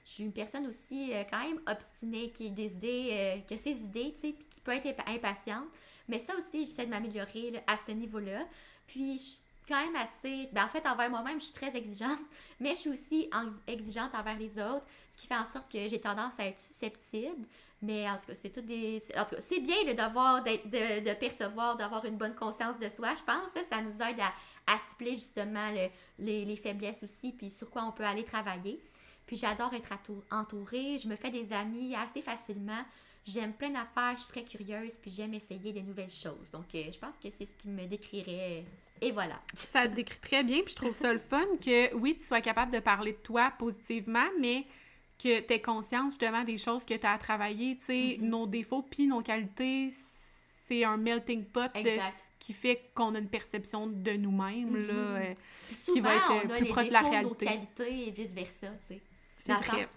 Je 0.05 0.11
suis 0.11 0.25
une 0.25 0.33
personne 0.33 0.67
aussi 0.67 1.13
euh, 1.13 1.23
quand 1.31 1.39
même 1.39 1.61
obstinée, 1.67 2.31
qui 2.31 2.49
a 2.49 2.51
des 2.51 2.73
idées, 2.75 3.09
euh, 3.13 3.39
qui 3.47 3.55
a 3.55 3.59
ses 3.59 3.83
idées, 3.83 4.15
tu 4.21 4.29
sais, 4.29 4.35
qui 4.35 4.61
peut 4.61 4.73
être 4.73 5.03
impatiente. 5.07 5.67
Mais 6.09 6.21
ça 6.21 6.35
aussi, 6.37 6.65
j'essaie 6.65 6.87
de 6.87 6.91
m'améliorer 6.91 7.63
à 7.67 7.77
ce 7.87 7.93
niveau-là. 7.93 8.47
Puis, 8.87 9.19
je 9.19 9.23
suis 9.23 9.39
quand 9.69 9.85
même 9.85 9.97
assez. 9.97 10.49
Ben, 10.53 10.65
en 10.65 10.69
fait, 10.69 10.87
envers 10.87 11.11
moi-même, 11.11 11.39
je 11.39 11.45
suis 11.45 11.55
très 11.55 11.77
exigeante, 11.77 12.19
mais 12.61 12.71
je 12.71 12.77
suis 12.77 12.91
aussi 12.91 13.31
exigeante 13.67 14.15
envers 14.15 14.39
les 14.39 14.59
autres, 14.59 14.87
ce 15.11 15.19
qui 15.19 15.27
fait 15.27 15.37
en 15.37 15.47
sorte 15.47 15.71
que 15.71 15.87
j'ai 15.87 16.01
tendance 16.01 16.41
à 16.41 16.47
être 16.47 16.61
susceptible. 16.61 17.47
Mais 17.81 18.11
en 18.11 18.17
tout 18.17 18.27
cas, 18.27 18.35
c'est 18.35 18.51
tout 18.51 18.61
des. 18.61 19.01
En 19.17 19.25
tout 19.25 19.37
cas, 19.37 19.41
c'est 19.41 19.61
bien 19.61 19.95
d'avoir, 19.95 20.43
de, 20.43 21.05
de, 21.05 21.15
percevoir, 21.15 21.77
d'avoir 21.77 22.05
une 22.07 22.17
bonne 22.17 22.35
conscience 22.35 22.79
de 22.79 22.89
soi, 22.89 23.15
je 23.15 23.23
pense. 23.23 23.49
ça 23.71 23.83
nous 23.83 24.03
aide 24.03 24.19
à, 24.19 24.33
à 24.67 24.79
cibler 24.79 25.13
justement 25.13 25.71
les, 26.19 26.45
les, 26.45 26.57
faiblesses 26.57 27.05
aussi, 27.05 27.33
puis 27.33 27.51
sur 27.51 27.71
quoi 27.71 27.85
on 27.85 27.93
peut 27.93 28.05
aller 28.05 28.25
travailler. 28.25 28.83
Puis 29.27 29.37
j'adore 29.37 29.73
être 29.75 29.93
entourée, 30.33 30.99
je 30.99 31.07
me 31.07 31.15
fais 31.15 31.31
des 31.31 31.53
amis 31.53 31.95
assez 31.95 32.23
facilement. 32.23 32.83
J'aime 33.29 33.53
plein 33.53 33.71
d'affaires, 33.71 34.15
je 34.17 34.23
suis 34.23 34.33
très 34.33 34.45
curieuse, 34.45 34.93
puis 35.03 35.11
j'aime 35.11 35.35
essayer 35.35 35.73
des 35.73 35.83
nouvelles 35.83 36.11
choses. 36.11 36.51
Donc, 36.53 36.67
euh, 36.75 36.85
je 36.91 36.99
pense 36.99 37.15
que 37.23 37.29
c'est 37.37 37.45
ce 37.45 37.53
qui 37.55 37.69
me 37.69 37.87
décrirait. 37.87 38.65
Et 39.01 39.13
voilà. 39.13 39.41
Ça 39.55 39.87
te 39.87 39.95
décrit 39.95 40.19
très 40.19 40.43
bien, 40.43 40.63
puis 40.63 40.71
je 40.71 40.77
trouve 40.77 40.95
ça 40.95 41.13
le 41.13 41.19
fun 41.19 41.45
que, 41.63 41.95
oui, 41.95 42.17
tu 42.17 42.25
sois 42.25 42.41
capable 42.41 42.73
de 42.73 42.81
parler 42.81 43.13
de 43.13 43.19
toi 43.19 43.53
positivement, 43.59 44.27
mais 44.41 44.65
que 45.23 45.41
tu 45.41 45.53
aies 45.53 45.61
conscience 45.61 46.13
justement 46.13 46.43
des 46.45 46.59
choses 46.59 46.85
que 46.85 46.95
tu 46.95 47.07
as 47.07 47.13
à 47.13 47.19
travailler, 47.19 47.77
tu 47.77 47.87
sais, 47.87 47.93
mm-hmm. 47.93 48.21
nos 48.23 48.47
défauts 48.47 48.83
puis 48.83 49.07
nos 49.07 49.21
qualités, 49.21 49.89
c'est 50.65 50.85
un 50.85 50.97
melting 50.97 51.45
pot 51.45 51.73
de 51.75 51.99
ce 51.99 52.47
qui 52.47 52.53
fait 52.53 52.91
qu'on 52.95 53.15
a 53.15 53.19
une 53.19 53.29
perception 53.29 53.89
de 53.89 54.13
nous-mêmes, 54.13 54.75
là, 54.87 54.93
mm-hmm. 54.93 55.27
euh, 55.27 55.93
qui 55.93 56.01
va 56.01 56.17
être 56.17 56.57
plus 56.57 56.69
proche 56.69 56.89
de 56.89 56.93
la 56.93 57.03
réalité. 57.03 57.45
Nos 57.45 57.51
qualités 57.53 58.09
et 58.09 58.11
vice-versa, 58.11 58.69
tu 58.89 58.95
sais. 58.95 59.03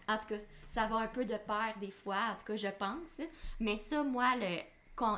En 0.07 0.17
tout 0.17 0.27
cas, 0.27 0.35
ça 0.73 0.87
va 0.87 0.97
un 0.97 1.07
peu 1.07 1.25
de 1.25 1.35
pair 1.35 1.75
des 1.81 1.91
fois, 1.91 2.31
en 2.31 2.35
tout 2.35 2.45
cas, 2.45 2.55
je 2.55 2.67
pense. 2.67 3.17
Mais 3.59 3.75
ça, 3.75 4.03
moi, 4.03 4.35
le, 4.37 4.61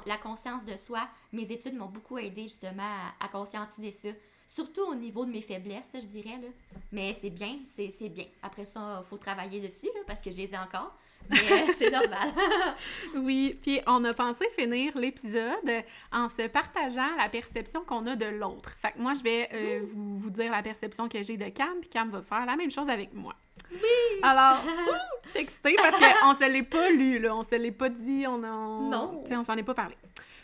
la 0.08 0.18
conscience 0.18 0.66
de 0.66 0.76
soi, 0.78 1.08
mes 1.32 1.52
études 1.52 1.76
m'ont 1.76 1.90
beaucoup 1.90 2.18
aidé 2.18 2.44
justement 2.44 2.90
à, 3.20 3.28
conscientiser 3.28 3.92
ça. 3.92 4.10
Surtout 4.48 4.82
au 4.82 4.96
niveau 4.96 5.26
de 5.26 5.32
mes 5.32 5.42
faiblesses, 5.42 5.92
je 5.94 6.06
dirais. 6.08 6.40
Là. 6.42 6.48
Mais 6.92 7.14
c'est 7.14 7.30
bien, 7.30 7.60
c'est 7.66 8.10
bien. 8.10 8.26
Après 8.42 8.66
ça, 8.66 9.02
il 9.04 9.08
faut 9.08 9.18
travailler 9.18 9.62
dessus 9.62 9.90
parce 10.08 10.22
que 10.22 10.32
je 10.32 10.38
les 10.38 10.54
ai 10.54 10.58
encore. 10.58 10.96
Mais 11.30 11.38
c'est 11.78 11.92
normal. 11.92 12.34
oui, 13.16 13.58
puis 13.62 13.80
on 13.86 14.04
a 14.06 14.14
pensé 14.14 14.46
finir 14.56 14.98
l'épisode 14.98 15.84
en 16.12 16.30
se 16.30 16.48
partageant 16.48 17.16
la 17.18 17.30
perception 17.30 17.84
qu'on 17.86 18.06
a 18.08 18.16
de 18.16 18.26
l'autre. 18.26 18.72
Fait 18.80 18.92
que 18.92 19.00
moi, 19.00 19.14
je 19.14 19.24
vais 19.24 19.50
euh, 19.54 19.86
vous, 19.94 20.18
vous, 20.18 20.30
dire 20.32 20.52
la 20.52 20.64
perception 20.64 21.08
que 21.08 21.22
j'ai 21.24 21.38
de 21.38 21.50
Cam, 21.50 21.80
puis 21.80 21.90
Cam 21.90 22.10
va 22.10 22.22
faire 22.24 22.46
la 22.46 22.56
même 22.56 22.72
chose 22.72 22.90
avec 22.90 23.14
moi. 23.14 23.36
Oui! 23.74 24.20
Alors, 24.22 24.62
je 25.26 25.30
suis 25.30 25.40
excitée 25.40 25.76
parce 25.76 25.98
qu'on 25.98 26.34
se 26.34 26.50
l'est 26.50 26.64
pas 26.64 26.90
lu, 26.90 27.20
là. 27.20 27.36
On 27.36 27.44
se 27.44 27.56
l'est 27.56 27.72
pas 27.72 27.90
dit, 27.90 28.26
on 28.28 28.44
en... 28.44 28.90
Non! 28.90 29.24
on 29.30 29.44
s'en 29.44 29.58
est 29.58 29.64
pas 29.64 29.74
parlé. 29.74 29.96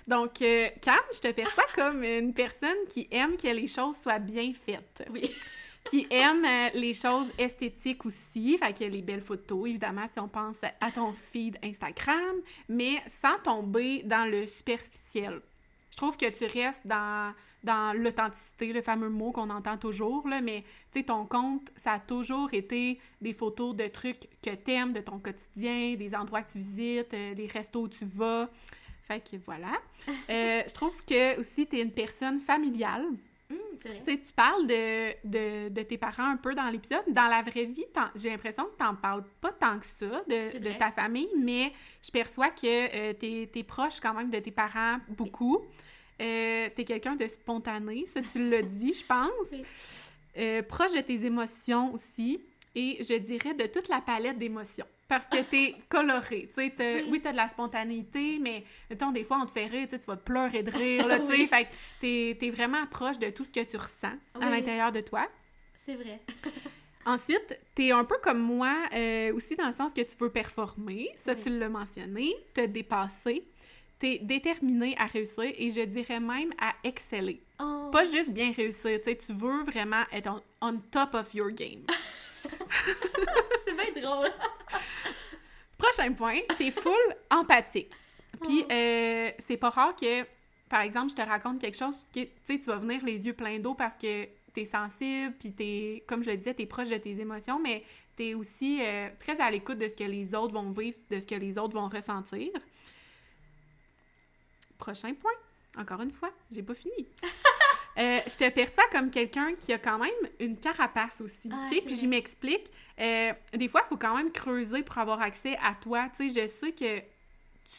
Donc, 0.07 0.41
euh, 0.41 0.69
Cam, 0.81 0.99
je 1.13 1.19
te 1.19 1.31
perçois 1.31 1.65
comme 1.75 2.03
une 2.03 2.33
personne 2.33 2.87
qui 2.89 3.07
aime 3.11 3.37
que 3.37 3.47
les 3.47 3.67
choses 3.67 3.97
soient 3.97 4.19
bien 4.19 4.51
faites. 4.53 5.07
Oui. 5.11 5.31
qui 5.89 6.07
aime 6.09 6.43
euh, 6.45 6.69
les 6.73 6.93
choses 6.93 7.31
esthétiques 7.37 8.05
aussi, 8.05 8.57
fait 8.57 8.73
que 8.73 8.83
les 8.83 9.01
belles 9.01 9.21
photos, 9.21 9.69
évidemment, 9.69 10.05
si 10.11 10.19
on 10.19 10.27
pense 10.27 10.57
à 10.81 10.91
ton 10.91 11.13
feed 11.13 11.57
Instagram, 11.63 12.35
mais 12.67 13.01
sans 13.07 13.37
tomber 13.43 14.03
dans 14.03 14.29
le 14.29 14.45
superficiel. 14.45 15.41
Je 15.99 16.05
trouve 16.05 16.15
que 16.15 16.29
tu 16.29 16.45
restes 16.45 16.87
dans 16.87 17.33
dans 17.63 17.93
l'authenticité, 17.93 18.71
le 18.71 18.81
fameux 18.81 19.09
mot 19.09 19.31
qu'on 19.31 19.49
entend 19.49 19.77
toujours, 19.77 20.27
là, 20.27 20.39
mais 20.39 20.63
tu 20.93 20.99
sais, 20.99 21.05
ton 21.05 21.25
compte, 21.25 21.71
ça 21.75 21.93
a 21.93 21.99
toujours 21.99 22.53
été 22.53 22.99
des 23.19 23.33
photos 23.33 23.75
de 23.75 23.87
trucs 23.87 24.29
que 24.41 24.51
t'aimes, 24.51 24.93
de 24.93 25.01
ton 25.01 25.19
quotidien, 25.19 25.95
des 25.95 26.15
endroits 26.15 26.41
que 26.41 26.51
tu 26.51 26.59
visites, 26.59 27.13
euh, 27.13 27.33
des 27.33 27.47
restos 27.47 27.81
où 27.81 27.87
tu 27.89 28.05
vas. 28.05 28.49
Fait 29.07 29.19
que 29.19 29.37
voilà. 29.45 29.73
Euh, 30.29 30.63
je 30.67 30.73
trouve 30.73 30.95
que 31.05 31.39
aussi, 31.39 31.67
tu 31.67 31.77
es 31.77 31.81
une 31.81 31.91
personne 31.91 32.39
familiale. 32.39 33.05
Mmh, 33.49 33.55
vrai. 33.83 34.01
Tu 34.05 34.33
parles 34.35 34.67
de, 34.67 35.27
de, 35.27 35.69
de, 35.69 35.81
tes 35.81 35.97
parents 35.97 36.29
un 36.31 36.37
peu 36.37 36.53
dans 36.53 36.69
l'épisode. 36.69 37.03
Dans 37.07 37.27
la 37.27 37.41
vraie 37.41 37.65
vie, 37.65 37.85
j'ai 38.15 38.29
l'impression 38.29 38.65
que 38.65 38.77
tu 38.77 38.83
n'en 38.83 38.95
parles 38.95 39.25
pas 39.41 39.51
tant 39.51 39.79
que 39.79 39.85
ça 39.85 40.23
de, 40.27 40.59
de, 40.59 40.77
ta 40.77 40.91
famille, 40.91 41.29
mais 41.35 41.73
je 42.03 42.11
perçois 42.11 42.51
que 42.51 43.11
euh, 43.11 43.13
tu 43.19 43.59
es, 43.59 43.63
proche 43.63 43.99
quand 43.99 44.13
même 44.13 44.29
de 44.29 44.39
tes 44.39 44.51
parents 44.51 44.99
beaucoup. 45.09 45.65
Euh, 46.21 46.69
tu 46.75 46.81
es 46.81 46.85
quelqu'un 46.85 47.15
de 47.15 47.27
spontané, 47.27 48.05
ça 48.05 48.21
tu 48.21 48.49
l'as 48.49 48.61
dit, 48.61 48.93
je 48.93 49.05
pense. 49.05 49.61
Euh, 50.37 50.61
proche 50.63 50.93
de 50.93 51.01
tes 51.01 51.25
émotions 51.25 51.93
aussi. 51.93 52.39
Et 52.75 52.97
je 53.03 53.15
dirais 53.17 53.53
de 53.53 53.65
toute 53.65 53.87
la 53.87 53.99
palette 53.99 54.37
d'émotions. 54.37 54.85
Parce 55.07 55.25
que 55.25 55.41
t'es 55.41 55.75
coloré, 55.89 56.49
tu 56.55 56.69
sais, 56.69 57.03
oui, 57.09 57.19
t'as 57.19 57.31
de 57.31 57.37
la 57.37 57.47
spontanéité, 57.47 58.37
mais, 58.39 58.63
mettons, 58.89 59.11
des 59.11 59.23
fois, 59.23 59.39
on 59.41 59.45
te 59.45 59.51
fait 59.51 59.65
rire, 59.65 59.87
tu 59.89 59.97
vas 59.97 60.15
pleurer 60.15 60.61
de 60.61 60.69
rire, 60.69 61.07
là, 61.07 61.19
tu 61.19 61.25
sais, 61.35 61.47
fait 61.47 61.65
que 61.65 61.71
t'es, 61.99 62.37
es 62.45 62.49
vraiment 62.51 62.85
proche 62.85 63.17
de 63.17 63.31
tout 63.31 63.43
ce 63.43 63.51
que 63.51 63.63
tu 63.63 63.77
ressens 63.77 64.13
à 64.39 64.49
l'intérieur 64.49 64.91
de 64.91 65.01
toi. 65.01 65.27
C'est 65.75 65.95
vrai. 65.95 66.19
Ensuite, 67.05 67.59
t'es 67.73 67.91
un 67.91 68.03
peu 68.03 68.17
comme 68.21 68.39
moi 68.39 68.75
euh, 68.93 69.33
aussi 69.33 69.55
dans 69.55 69.65
le 69.65 69.71
sens 69.71 69.93
que 69.93 70.01
tu 70.01 70.15
veux 70.19 70.29
performer, 70.29 71.09
ça 71.15 71.33
tu 71.33 71.49
l'as 71.49 71.69
mentionné, 71.69 72.35
te 72.53 72.65
dépasser 72.65 73.43
tu 73.99 74.07
es 74.07 74.19
déterminé 74.19 74.95
à 74.97 75.05
réussir 75.05 75.51
et 75.57 75.69
je 75.69 75.81
dirais 75.81 76.19
même 76.19 76.51
à 76.59 76.73
exceller. 76.83 77.41
Oh. 77.59 77.89
Pas 77.91 78.05
juste 78.05 78.31
bien 78.31 78.51
réussir, 78.51 78.99
tu 78.99 79.11
sais, 79.11 79.17
tu 79.17 79.33
veux 79.33 79.63
vraiment 79.63 80.03
être 80.11 80.41
on, 80.61 80.77
top 80.91 81.13
of 81.13 81.33
your 81.33 81.51
game. 81.51 81.83
c'est 83.65 83.73
bien 83.73 84.01
drôle. 84.01 84.31
Prochain 85.77 86.13
point, 86.13 86.39
es 86.59 86.71
full 86.71 86.93
empathique. 87.29 87.93
Puis, 88.41 88.63
oh. 88.63 88.71
euh, 88.71 89.31
c'est 89.39 89.57
pas 89.57 89.69
rare 89.69 89.95
que, 89.95 90.23
par 90.69 90.81
exemple, 90.81 91.09
je 91.11 91.15
te 91.15 91.21
raconte 91.21 91.59
quelque 91.59 91.77
chose, 91.77 91.95
tu 92.13 92.27
sais, 92.45 92.59
tu 92.59 92.65
vas 92.65 92.77
venir 92.77 93.03
les 93.03 93.25
yeux 93.25 93.33
pleins 93.33 93.59
d'eau 93.59 93.73
parce 93.73 93.95
que 93.95 94.25
tu 94.53 94.61
es 94.61 94.65
sensible, 94.65 95.33
puis 95.39 95.53
es, 95.59 96.03
comme 96.07 96.23
je 96.23 96.31
le 96.31 96.37
disais, 96.37 96.55
es 96.57 96.65
proche 96.65 96.89
de 96.89 96.97
tes 96.97 97.19
émotions, 97.19 97.59
mais 97.59 97.83
tu 98.15 98.29
es 98.29 98.33
aussi 98.33 98.79
euh, 98.81 99.09
très 99.19 99.41
à 99.41 99.51
l'écoute 99.51 99.77
de 99.77 99.87
ce 99.87 99.95
que 99.95 100.03
les 100.05 100.33
autres 100.35 100.53
vont 100.53 100.71
vivre, 100.71 100.97
de 101.09 101.19
ce 101.19 101.25
que 101.25 101.35
les 101.35 101.57
autres 101.57 101.73
vont 101.73 101.89
ressentir. 101.89 102.49
Prochain 104.79 105.13
point. 105.13 105.31
Encore 105.77 106.01
une 106.01 106.11
fois, 106.11 106.31
j'ai 106.51 106.63
pas 106.63 106.73
fini. 106.73 107.07
Euh, 107.97 108.19
je 108.27 108.35
te 108.37 108.49
perçois 108.49 108.85
comme 108.93 109.11
quelqu'un 109.11 109.55
qui 109.55 109.73
a 109.73 109.77
quand 109.77 109.97
même 109.97 110.09
une 110.39 110.55
carapace 110.55 111.19
aussi. 111.19 111.49
Ah, 111.51 111.65
Puis 111.67 111.97
je 111.97 112.05
m'explique. 112.05 112.71
Euh, 112.97 113.33
des 113.53 113.67
fois, 113.67 113.81
il 113.85 113.89
faut 113.89 113.97
quand 113.97 114.15
même 114.15 114.31
creuser 114.31 114.83
pour 114.83 114.97
avoir 114.99 115.21
accès 115.21 115.57
à 115.57 115.75
toi. 115.75 116.07
Tu 116.15 116.29
sais, 116.29 116.41
je 116.41 116.47
sais 116.47 116.71
que 116.71 116.99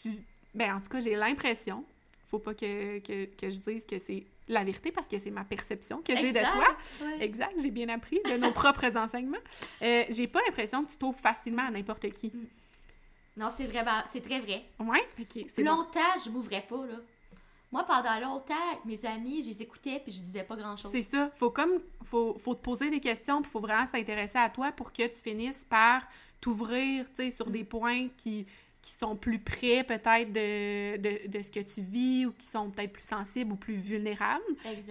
tu 0.02 0.18
Ben, 0.52 0.74
en 0.74 0.80
tout 0.80 0.88
cas, 0.88 1.00
j'ai 1.00 1.16
l'impression. 1.16 1.86
Faut 2.30 2.38
pas 2.38 2.52
que, 2.52 2.98
que, 2.98 3.24
que 3.34 3.48
je 3.48 3.60
dise 3.60 3.86
que 3.86 3.98
c'est 3.98 4.26
la 4.50 4.62
vérité 4.64 4.92
parce 4.92 5.06
que 5.06 5.18
c'est 5.18 5.30
ma 5.30 5.44
perception 5.44 6.02
que 6.02 6.14
j'ai 6.16 6.32
de 6.32 6.40
toi. 6.40 6.76
Exact, 7.20 7.54
j'ai 7.62 7.70
bien 7.70 7.88
appris 7.88 8.20
de 8.24 8.36
nos 8.36 8.50
propres 8.52 8.96
enseignements. 8.96 9.38
Euh, 9.80 10.04
j'ai 10.10 10.26
pas 10.26 10.40
l'impression 10.46 10.84
que 10.84 10.90
tu 10.90 10.98
t'ouvres 10.98 11.18
facilement 11.18 11.62
à 11.66 11.70
n'importe 11.70 12.10
qui. 12.10 12.32
Non, 13.40 13.48
c'est 13.56 13.64
vraiment, 13.66 14.02
c'est 14.12 14.20
très 14.20 14.38
vrai. 14.40 14.62
Ouais? 14.78 15.02
Ok, 15.18 15.44
c'est 15.54 15.62
bon. 15.64 15.70
Longtemps, 15.76 16.14
je 16.24 16.30
m'ouvrais 16.30 16.60
pas, 16.68 16.84
là. 16.86 16.96
Moi, 17.72 17.84
pendant 17.84 18.18
longtemps, 18.20 18.54
mes 18.84 19.04
amis, 19.06 19.42
je 19.44 19.48
les 19.50 19.62
écoutais 19.62 20.00
puis 20.00 20.12
je 20.12 20.18
disais 20.20 20.42
pas 20.42 20.56
grand-chose. 20.56 20.90
C'est 20.92 21.02
ça. 21.02 21.30
Faut 21.36 21.50
comme 21.50 21.80
faut, 22.04 22.36
faut 22.38 22.54
te 22.54 22.60
poser 22.62 22.90
des 22.90 23.00
questions, 23.00 23.40
puis 23.42 23.50
faut 23.50 23.60
vraiment 23.60 23.86
s'intéresser 23.86 24.38
à 24.38 24.50
toi 24.50 24.72
pour 24.72 24.92
que 24.92 25.06
tu 25.06 25.20
finisses 25.22 25.64
par 25.64 26.02
t'ouvrir, 26.40 27.06
tu 27.10 27.16
sais, 27.16 27.30
sur 27.30 27.48
Mm. 27.48 27.52
des 27.52 27.64
points 27.64 28.08
qui, 28.16 28.46
qui 28.82 28.92
sont 28.92 29.14
plus 29.14 29.38
près 29.38 29.84
peut-être 29.84 30.32
de, 30.32 30.96
de, 30.96 31.28
de 31.28 31.42
ce 31.42 31.50
que 31.50 31.60
tu 31.60 31.80
vis 31.80 32.26
ou 32.26 32.32
qui 32.32 32.46
sont 32.46 32.70
peut-être 32.70 32.92
plus 32.92 33.04
sensibles 33.04 33.52
ou 33.52 33.56
plus 33.56 33.74
vulnérables, 33.74 34.42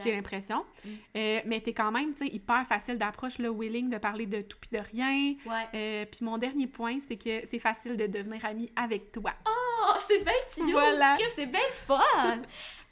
j'ai 0.03 0.15
l'impression. 0.15 0.63
Mm. 0.85 0.89
Euh, 1.17 1.39
mais 1.45 1.61
t'es 1.61 1.73
quand 1.73 1.91
même, 1.91 2.13
tu 2.13 2.25
sais, 2.25 2.33
hyper 2.33 2.65
facile 2.67 2.97
d'approche, 2.97 3.39
là, 3.39 3.51
willing 3.51 3.89
de 3.89 3.97
parler 3.97 4.25
de 4.25 4.41
tout 4.41 4.57
puis 4.59 4.69
de 4.71 4.83
rien. 4.83 5.33
Ouais. 5.45 5.67
Euh, 5.73 6.05
puis 6.05 6.23
mon 6.23 6.37
dernier 6.37 6.67
point, 6.67 6.99
c'est 6.99 7.17
que 7.17 7.45
c'est 7.45 7.59
facile 7.59 7.97
de 7.97 8.05
devenir 8.05 8.45
ami 8.45 8.71
avec 8.75 9.11
toi. 9.11 9.33
Oh, 9.47 9.95
c'est 10.01 10.23
bien 10.23 10.33
cute! 10.53 10.71
Voilà. 10.71 11.17
C'est 11.31 11.47
bien 11.47 11.59
fun! 11.87 12.41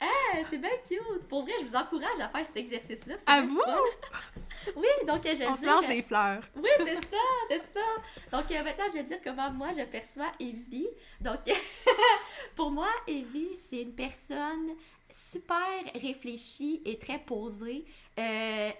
Ah, 0.00 0.38
c'est 0.48 0.58
bien 0.58 0.70
cute! 0.86 1.26
Pour 1.28 1.42
vrai, 1.42 1.52
je 1.60 1.66
vous 1.66 1.74
encourage 1.74 2.20
à 2.20 2.28
faire 2.28 2.46
cet 2.46 2.56
exercice-là. 2.56 3.16
À 3.26 3.42
vous? 3.42 3.60
Oui, 4.76 4.86
donc 5.06 5.22
je 5.24 5.38
vais 5.38 5.46
On 5.46 5.54
se 5.56 5.60
dire... 5.60 5.72
lance 5.74 5.84
euh, 5.84 5.88
des 5.88 6.02
fleurs. 6.02 6.40
Oui, 6.56 6.68
c'est 6.78 6.94
ça, 6.96 7.16
c'est 7.48 7.62
ça. 7.74 8.36
Donc 8.38 8.50
euh, 8.50 8.62
maintenant, 8.64 8.84
je 8.88 8.92
vais 8.94 9.02
dire 9.04 9.18
comment 9.22 9.50
moi 9.50 9.68
je 9.76 9.82
perçois 9.84 10.32
Evie. 10.40 10.88
Donc, 11.20 11.38
pour 12.56 12.70
moi, 12.70 12.88
Evie, 13.06 13.54
c'est 13.56 13.82
une 13.82 13.94
personne 13.94 14.70
super 15.10 15.62
réfléchie 15.94 16.82
et 16.84 16.98
très 16.98 17.18
posée. 17.18 17.84
Euh, 18.18 18.70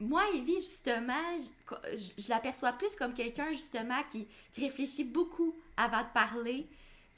moi, 0.00 0.24
Evie, 0.34 0.54
justement, 0.54 1.14
je, 1.38 1.98
je- 1.98 2.22
je 2.22 2.28
la 2.28 2.38
perçois 2.40 2.72
plus 2.72 2.94
comme 2.96 3.14
quelqu'un, 3.14 3.50
justement, 3.52 4.02
qui, 4.10 4.26
qui 4.52 4.64
réfléchit 4.64 5.04
beaucoup 5.04 5.56
avant 5.76 6.02
de 6.02 6.12
parler, 6.12 6.66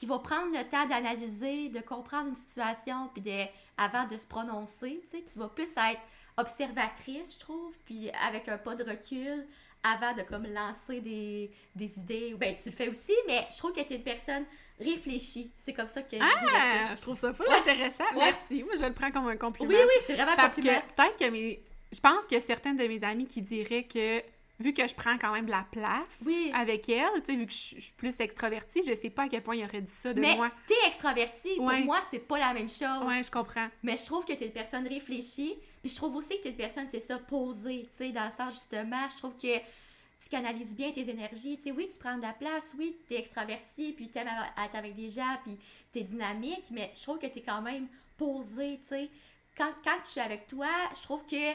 qui 0.01 0.07
va 0.07 0.19
prendre 0.19 0.57
le 0.57 0.65
temps 0.65 0.87
d'analyser, 0.87 1.69
de 1.69 1.81
comprendre 1.81 2.31
une 2.31 2.35
situation, 2.37 3.11
puis 3.13 3.21
de, 3.21 3.43
avant 3.77 4.07
de 4.07 4.17
se 4.17 4.27
prononcer. 4.27 4.99
Tu 5.03 5.19
sais, 5.19 5.25
tu 5.31 5.39
vas 5.39 5.49
plus 5.49 5.69
être 5.77 6.01
observatrice, 6.39 7.35
je 7.35 7.39
trouve, 7.39 7.77
puis 7.85 8.11
avec 8.27 8.49
un 8.49 8.57
pas 8.57 8.75
de 8.75 8.83
recul 8.83 9.47
avant 9.83 10.15
de 10.15 10.23
comme 10.23 10.47
lancer 10.47 11.03
des, 11.03 11.51
des 11.75 11.99
idées. 11.99 12.35
Ben, 12.39 12.57
tu 12.57 12.71
le 12.71 12.75
fais 12.75 12.89
aussi, 12.89 13.13
mais 13.27 13.47
je 13.53 13.59
trouve 13.59 13.73
que 13.73 13.83
tu 13.83 13.93
es 13.93 13.97
une 13.97 14.03
personne 14.03 14.47
réfléchie. 14.79 15.53
C'est 15.59 15.75
comme 15.75 15.89
ça 15.91 16.01
que 16.03 16.17
je. 16.17 16.23
Ah, 16.23 16.95
je 16.97 17.03
trouve 17.03 17.19
ça 17.19 17.35
full 17.35 17.47
intéressant. 17.51 18.05
Ouais. 18.15 18.33
Merci. 18.33 18.63
Moi, 18.63 18.77
je 18.81 18.87
le 18.87 18.95
prends 18.95 19.11
comme 19.11 19.29
un 19.29 19.37
compliment. 19.37 19.69
Oui, 19.69 19.77
oui, 19.79 20.03
c'est 20.07 20.15
vraiment 20.15 20.33
un 20.33 20.37
Parce 20.37 20.55
que 20.55 20.63
compliment. 20.63 20.81
peut-être 20.97 21.17
que 21.19 21.31
mes. 21.31 21.63
Je 21.93 22.01
pense 22.01 22.25
que 22.27 22.41
certaines 22.41 22.77
de 22.77 22.87
mes 22.87 23.05
amies 23.05 23.27
qui 23.27 23.43
diraient 23.43 23.85
que 23.85 24.23
vu 24.61 24.73
que 24.75 24.87
je 24.87 24.95
prends 24.95 25.17
quand 25.19 25.33
même 25.33 25.47
de 25.47 25.51
la 25.51 25.67
place 25.71 26.21
Oui. 26.25 26.53
avec 26.55 26.89
elle, 26.89 27.09
tu 27.25 27.33
sais, 27.33 27.37
vu 27.37 27.47
que 27.47 27.53
je 27.53 27.75
je 27.77 27.81
suis 27.81 27.93
plus 27.93 28.15
extravertie, 28.21 28.83
je 28.87 28.95
sais 28.95 29.11
pas 29.11 29.23
à 29.25 29.29
quel 29.29 29.43
point 29.43 29.57
il 29.57 29.65
aurait 29.65 29.81
dit 29.81 29.91
ça 29.91 30.13
de 30.15 30.21
Mais 30.21 30.37
moi. 30.37 30.51
t'es 30.69 30.75
extraverti, 30.87 31.49
Ouais. 31.59 31.77
pour 31.79 31.87
moi, 31.87 32.01
c'est 32.11 32.19
pas 32.21 32.39
la 32.39 32.53
même 32.55 32.69
chose. 32.69 33.03
Ouais, 33.07 33.25
je 33.25 33.31
comprends. 33.31 33.69
Mais 33.83 33.97
je 33.97 34.05
trouve 34.05 34.25
que 34.25 34.33
tu 34.35 34.45
es 34.45 34.47
une 34.47 34.53
personne 34.53 34.87
réfléchie. 34.87 35.57
Puis 35.81 35.91
je 35.91 35.97
trouve 35.97 36.15
aussi 36.17 36.37
que 36.37 36.43
tu 36.43 36.49
es 36.49 36.51
une 36.51 36.57
personne, 36.57 36.87
c'est 36.91 37.01
ça, 37.01 37.19
posée. 37.19 37.89
Tu 37.97 38.05
sais, 38.05 38.13
dans 38.13 38.25
le 38.27 38.31
sens, 38.31 38.53
justement, 38.53 39.09
je 39.09 39.17
trouve 39.17 39.35
que 39.37 39.59
tu 39.59 40.29
canalises 40.29 40.75
bien 40.77 40.91
tes 40.93 41.09
énergies. 41.09 41.57
Tu 41.57 41.63
sais, 41.63 41.71
oui, 41.73 41.89
tu 41.91 41.97
prends 41.99 42.17
de 42.19 42.23
la 42.23 42.35
place. 42.35 42.71
Oui, 42.77 42.95
tu 43.09 43.15
es 43.15 43.19
extraverti. 43.19 43.93
Puis 43.93 44.11
tu 44.11 44.19
aimes 44.19 44.29
être 44.63 44.75
avec 44.77 44.95
des 44.95 45.09
gens. 45.09 45.37
Puis 45.45 45.57
tu 45.93 46.01
es 46.01 46.03
dynamique. 46.03 46.65
Mais 46.71 46.93
je 46.95 47.03
trouve 47.03 47.19
que 47.19 47.27
tu 47.27 47.39
es 47.39 47.43
quand 47.43 47.63
même 47.63 47.89
posée. 48.19 48.79
Tu 48.83 48.89
sais, 48.89 49.09
quand, 49.57 49.73
quand 49.83 49.97
je 50.05 50.11
suis 50.11 50.21
avec 50.21 50.47
toi, 50.47 50.69
je 50.95 51.01
trouve 51.03 51.25
que 51.27 51.53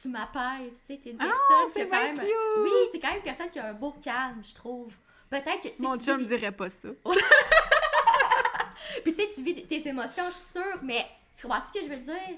tu, 0.00 0.08
m'apaises. 0.08 0.80
Tu 0.86 0.94
sais, 0.94 1.00
tu 1.02 1.08
es 1.08 1.12
une 1.12 1.18
Ah, 1.20 1.26
personne 1.26 1.72
qui 1.72 1.80
a 1.80 1.86
quand 1.86 2.02
même. 2.04 2.14
cute! 2.18 2.62
Oui, 2.62 2.70
tu 2.90 2.96
es 2.96 3.00
quand 3.00 3.08
même 3.08 3.16
une 3.18 3.22
personne 3.22 3.48
qui 3.50 3.58
a 3.58 3.66
un 3.68 3.72
beau 3.74 3.92
calme, 4.02 4.42
je 4.42 4.54
trouve. 4.54 4.94
Peut-être 5.28 5.60
que. 5.62 5.82
Mon 5.82 5.98
chum 5.98 6.18
des- 6.18 6.26
dirait 6.36 6.52
pas 6.52 6.68
ça. 6.70 6.88
puis 9.04 9.12
tu 9.12 9.14
sais, 9.14 9.28
tu 9.34 9.42
vis 9.42 9.62
tes 9.66 9.88
émotions, 9.88 10.24
je 10.30 10.34
suis 10.36 10.50
sûre, 10.52 10.78
mais 10.82 11.06
tu 11.36 11.46
comprends 11.46 11.62
ce 11.64 11.78
que 11.78 11.84
je 11.84 11.90
veux 11.90 12.00
dire? 12.00 12.36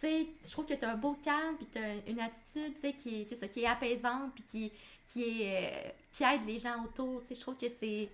Tu 0.00 0.06
sais, 0.06 0.26
je 0.44 0.50
trouve 0.50 0.64
que 0.66 0.74
tu 0.74 0.84
as 0.84 0.90
un 0.92 0.96
beau 0.96 1.14
calme, 1.22 1.56
puis 1.56 1.66
tu 1.70 1.78
as 1.78 1.96
une 2.10 2.20
attitude, 2.20 2.74
tu 2.74 2.80
sais, 2.80 2.92
qui 2.94 3.22
est, 3.22 3.34
ça, 3.34 3.46
qui 3.48 3.62
est 3.62 3.66
apaisante, 3.66 4.32
puis 4.34 4.44
qui, 4.44 4.72
qui, 5.06 5.42
est, 5.42 5.86
euh, 5.86 5.90
qui 6.10 6.24
aide 6.24 6.44
les 6.46 6.58
gens 6.58 6.82
autour. 6.84 7.20
Tu 7.22 7.28
sais, 7.28 7.34
je 7.34 7.40
trouve 7.40 7.56
que 7.58 7.68
c'est, 7.68 8.08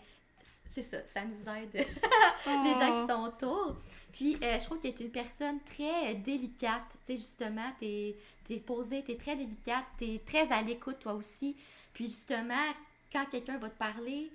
c'est 0.71 0.83
ça, 0.83 0.97
ça 1.15 1.21
nous 1.25 1.39
aide, 1.55 1.73
les 2.65 2.75
gens 2.75 3.07
qui 3.07 3.13
sont 3.13 3.23
autour. 3.23 3.77
Puis, 4.13 4.37
euh, 4.43 4.59
je 4.59 4.65
trouve 4.65 4.79
que 4.81 4.89
tu 4.89 5.03
es 5.03 5.07
une 5.07 5.13
personne 5.13 5.61
très 5.63 6.15
délicate. 6.17 6.83
Tu 7.07 7.13
sais, 7.13 7.17
justement, 7.19 7.71
tu 7.79 7.87
es, 7.87 8.17
posée, 8.61 9.03
tu 9.05 9.13
es 9.13 9.17
très 9.17 9.37
délicate, 9.37 9.85
tu 9.99 10.05
es 10.05 10.19
très 10.19 10.51
à 10.53 10.63
l'écoute, 10.63 10.99
toi 10.99 11.15
aussi. 11.15 11.57
Puis, 11.93 12.05
justement, 12.05 12.73
quand 13.13 13.25
quelqu'un 13.27 13.59
va 13.59 13.71
te 13.71 13.79
parler, 13.79 14.31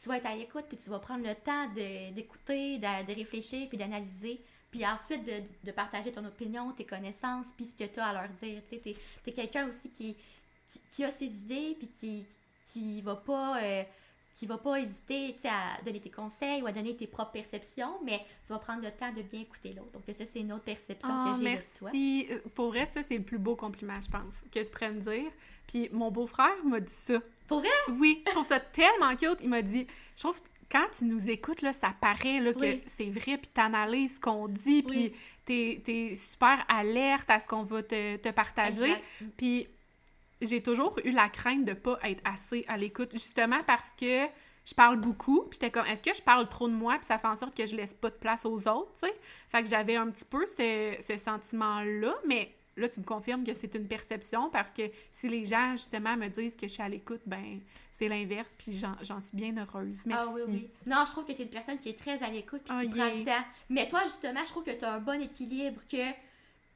tu 0.00 0.08
vas 0.08 0.18
être 0.18 0.26
à 0.26 0.36
l'écoute, 0.36 0.66
puis 0.68 0.76
tu 0.76 0.90
vas 0.90 0.98
prendre 0.98 1.26
le 1.26 1.34
temps 1.34 1.68
d'écouter, 2.14 2.78
de, 2.78 3.14
réfléchir, 3.14 3.68
puis 3.68 3.78
d'analyser. 3.78 4.40
Puis 4.70 4.84
ensuite, 4.86 5.24
de, 5.24 5.42
de 5.64 5.72
partager 5.72 6.12
ton 6.12 6.24
opinion, 6.24 6.72
tes 6.72 6.84
connaissances, 6.84 7.46
puis 7.56 7.66
ce 7.66 7.74
que 7.74 7.84
tu 7.84 8.00
as 8.00 8.06
à 8.06 8.12
leur 8.12 8.28
dire. 8.30 8.62
Tu 8.68 8.78
t'es, 8.78 8.96
t'es 9.24 9.32
quelqu'un 9.32 9.68
aussi 9.68 9.90
qui 9.90 11.04
a 11.04 11.10
ses 11.10 11.38
idées, 11.38 11.76
puis 11.78 11.88
qui, 11.88 12.26
qui 12.66 13.00
va 13.02 13.16
pas... 13.16 13.62
euh, 13.62 13.82
qui 14.36 14.44
va 14.46 14.58
pas 14.58 14.78
hésiter 14.80 15.34
tu 15.40 15.48
à 15.48 15.80
donner 15.84 15.98
tes 16.00 16.10
conseils 16.10 16.60
ou 16.62 16.66
à 16.66 16.72
donner 16.72 16.94
tes 16.94 17.06
propres 17.06 17.32
perceptions, 17.32 17.98
mais 18.04 18.20
tu 18.46 18.52
vas 18.52 18.58
prendre 18.58 18.82
le 18.84 18.90
temps 18.90 19.10
de 19.12 19.22
bien 19.22 19.40
écouter 19.40 19.72
l'autre. 19.72 19.92
Donc 19.92 20.02
ça, 20.14 20.26
c'est 20.26 20.40
une 20.40 20.52
autre 20.52 20.64
perception 20.64 21.08
Ah, 21.10 21.32
que 21.32 21.38
j'ai 21.38 21.44
merci. 21.44 21.68
de 21.72 21.78
toi. 21.78 21.90
Euh, 22.36 22.38
Pour 22.54 22.68
vrai, 22.68 22.84
ça, 22.84 23.02
c'est 23.02 23.16
le 23.16 23.24
plus 23.24 23.38
beau 23.38 23.56
compliment, 23.56 23.98
je 24.00 24.10
pense, 24.10 24.42
que 24.52 24.62
tu 24.62 24.70
pourrais 24.70 24.92
me 24.92 25.00
dire. 25.00 25.30
Puis 25.66 25.88
mon 25.90 26.10
beau-frère 26.10 26.54
m'a 26.64 26.80
dit 26.80 26.92
ça. 27.06 27.18
Pour 27.48 27.60
vrai? 27.60 27.68
Oui, 27.98 28.22
je 28.26 28.30
trouve 28.30 28.46
ça 28.46 28.60
tellement 28.60 29.16
cute. 29.16 29.38
Il 29.42 29.48
m'a 29.48 29.62
dit, 29.62 29.86
je 30.16 30.22
trouve 30.22 30.38
que 30.40 30.46
quand 30.70 30.86
tu 30.98 31.06
nous 31.06 31.30
écoutes, 31.30 31.62
là, 31.62 31.72
ça 31.72 31.94
paraît 31.98 32.40
là, 32.40 32.52
que 32.52 32.60
Oui. 32.60 32.82
c'est 32.86 33.08
vrai, 33.08 33.38
puis 33.38 33.48
t'analyses 33.54 34.16
ce 34.16 34.20
qu'on 34.20 34.48
dit, 34.48 34.82
puis 34.82 34.98
Oui. 34.98 35.14
t'es 35.46 35.82
es 35.86 36.14
super 36.14 36.62
alerte 36.68 37.30
à 37.30 37.40
ce 37.40 37.46
qu'on 37.48 37.62
va 37.62 37.82
te, 37.82 38.16
te 38.16 38.28
partager. 38.30 38.92
Puis 39.38 39.66
j'ai 40.40 40.62
toujours 40.62 40.98
eu 41.04 41.10
la 41.10 41.28
crainte 41.28 41.64
de 41.64 41.72
pas 41.72 41.98
être 42.04 42.22
assez 42.24 42.64
à 42.68 42.76
l'écoute, 42.76 43.12
justement 43.12 43.62
parce 43.66 43.88
que 43.98 44.26
je 44.64 44.74
parle 44.74 44.96
beaucoup, 44.96 45.42
puis 45.42 45.58
j'étais 45.60 45.70
comme, 45.70 45.86
est-ce 45.86 46.02
que 46.02 46.14
je 46.14 46.22
parle 46.22 46.48
trop 46.48 46.68
de 46.68 46.74
moi, 46.74 46.96
puis 46.96 47.06
ça 47.06 47.18
fait 47.18 47.28
en 47.28 47.36
sorte 47.36 47.56
que 47.56 47.64
je 47.66 47.76
laisse 47.76 47.94
pas 47.94 48.10
de 48.10 48.16
place 48.16 48.44
aux 48.44 48.68
autres, 48.68 48.92
tu 49.00 49.06
sais? 49.06 49.14
Fait 49.48 49.62
que 49.62 49.68
j'avais 49.68 49.94
un 49.94 50.10
petit 50.10 50.24
peu 50.24 50.44
ce, 50.44 50.96
ce 51.06 51.16
sentiment-là, 51.16 52.14
mais 52.26 52.52
là, 52.76 52.88
tu 52.88 52.98
me 52.98 53.04
confirmes 53.04 53.44
que 53.44 53.54
c'est 53.54 53.74
une 53.76 53.86
perception, 53.86 54.50
parce 54.50 54.74
que 54.74 54.82
si 55.12 55.28
les 55.28 55.44
gens, 55.44 55.72
justement, 55.72 56.16
me 56.16 56.26
disent 56.26 56.56
que 56.56 56.66
je 56.66 56.72
suis 56.72 56.82
à 56.82 56.88
l'écoute, 56.88 57.20
ben 57.26 57.60
c'est 57.92 58.08
l'inverse, 58.08 58.54
puis 58.58 58.78
j'en 58.78 59.20
suis 59.20 59.34
bien 59.34 59.56
heureuse. 59.56 59.96
Merci. 60.04 60.28
Ah 60.28 60.32
oui, 60.34 60.42
oui. 60.48 60.68
Non, 60.84 61.04
je 61.06 61.12
trouve 61.12 61.24
que 61.24 61.32
tu 61.32 61.42
es 61.42 61.44
une 61.44 61.50
personne 61.50 61.78
qui 61.78 61.88
est 61.88 61.98
très 61.98 62.22
à 62.22 62.28
l'écoute 62.28 62.62
puis 62.62 62.76
qui 62.80 62.88
prend 62.88 63.06
yeah. 63.06 63.14
le 63.14 63.24
temps. 63.24 63.44
Mais 63.70 63.88
toi, 63.88 64.02
justement, 64.04 64.44
je 64.44 64.50
trouve 64.50 64.64
que 64.64 64.76
tu 64.76 64.84
as 64.84 64.92
un 64.92 64.98
bon 64.98 65.18
équilibre, 65.22 65.80
que 65.90 66.10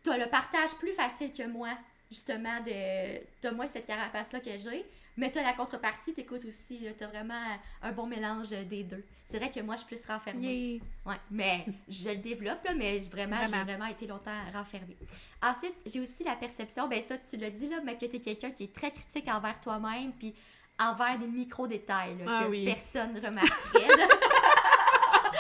tu 0.03 0.11
as 0.11 0.17
le 0.17 0.31
partage 0.31 0.75
plus 0.79 0.93
facile 0.93 1.33
que 1.33 1.47
moi, 1.47 1.71
justement, 2.11 2.61
de. 2.67 3.21
Tu 3.41 3.55
moi 3.55 3.69
cette 3.69 3.87
carapace-là 3.87 4.41
que 4.41 4.57
j'ai. 4.57 4.85
Mais 5.17 5.31
tu 5.31 5.39
as 5.39 5.43
la 5.43 5.53
contrepartie, 5.53 6.15
tu 6.15 6.21
écoutes 6.21 6.45
aussi. 6.47 6.79
Tu 6.97 7.05
as 7.05 7.09
vraiment 7.09 7.59
un 7.83 7.93
bon 7.93 8.07
mélange 8.07 8.51
des 8.51 8.85
deux. 8.85 9.05
C'est 9.27 9.39
vrai 9.39 9.51
que 9.51 9.61
moi, 9.61 9.77
je 9.77 9.85
suis 9.85 9.97
plus 9.97 10.07
renfermée. 10.07 10.75
Yeah. 10.75 10.81
Ouais, 11.05 11.21
mais 11.31 11.67
je 11.89 12.09
le 12.09 12.17
développe, 12.17 12.65
là, 12.65 12.73
mais 12.75 12.99
vraiment, 13.01 13.37
j'ai 13.41 13.47
Vraiment. 13.49 13.65
vraiment 13.65 13.87
été 13.87 14.07
longtemps 14.07 14.31
renfermée. 14.55 14.97
Ensuite, 15.43 15.75
j'ai 15.85 16.01
aussi 16.01 16.25
la 16.25 16.37
perception, 16.37 16.89
ben 16.89 17.03
ça, 17.03 17.17
tu 17.19 17.37
l'as 17.37 17.51
dit, 17.51 17.69
là, 17.69 17.79
mais 17.85 17.97
que 17.99 18.07
tu 18.07 18.17
es 18.17 18.21
quelqu'un 18.21 18.51
qui 18.51 18.65
est 18.65 18.75
très 18.75 18.93
critique 18.93 19.29
envers 19.29 19.61
toi-même, 19.61 20.13
puis 20.13 20.35
envers 20.79 21.19
des 21.19 21.27
micro-détails, 21.27 22.17
là, 22.19 22.25
Ah 22.39 22.45
que 22.45 22.49
oui. 22.51 22.65
personne 22.65 23.13
ne 23.13 23.21
remarquerait. 23.21 23.97
là. 23.97 24.09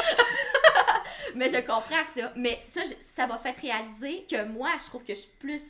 mais 1.34 1.48
je 1.48 1.60
comprends 1.66 2.04
ça. 2.14 2.32
Mais 2.36 2.58
ça, 2.62 2.82
je- 2.84 2.94
ça 3.14 3.26
m'a 3.26 3.38
fait 3.38 3.52
réaliser 3.58 4.26
que 4.30 4.44
moi, 4.44 4.70
je 4.80 4.86
trouve 4.86 5.02
que 5.04 5.14
je 5.14 5.20
suis 5.20 5.32
plus... 5.38 5.62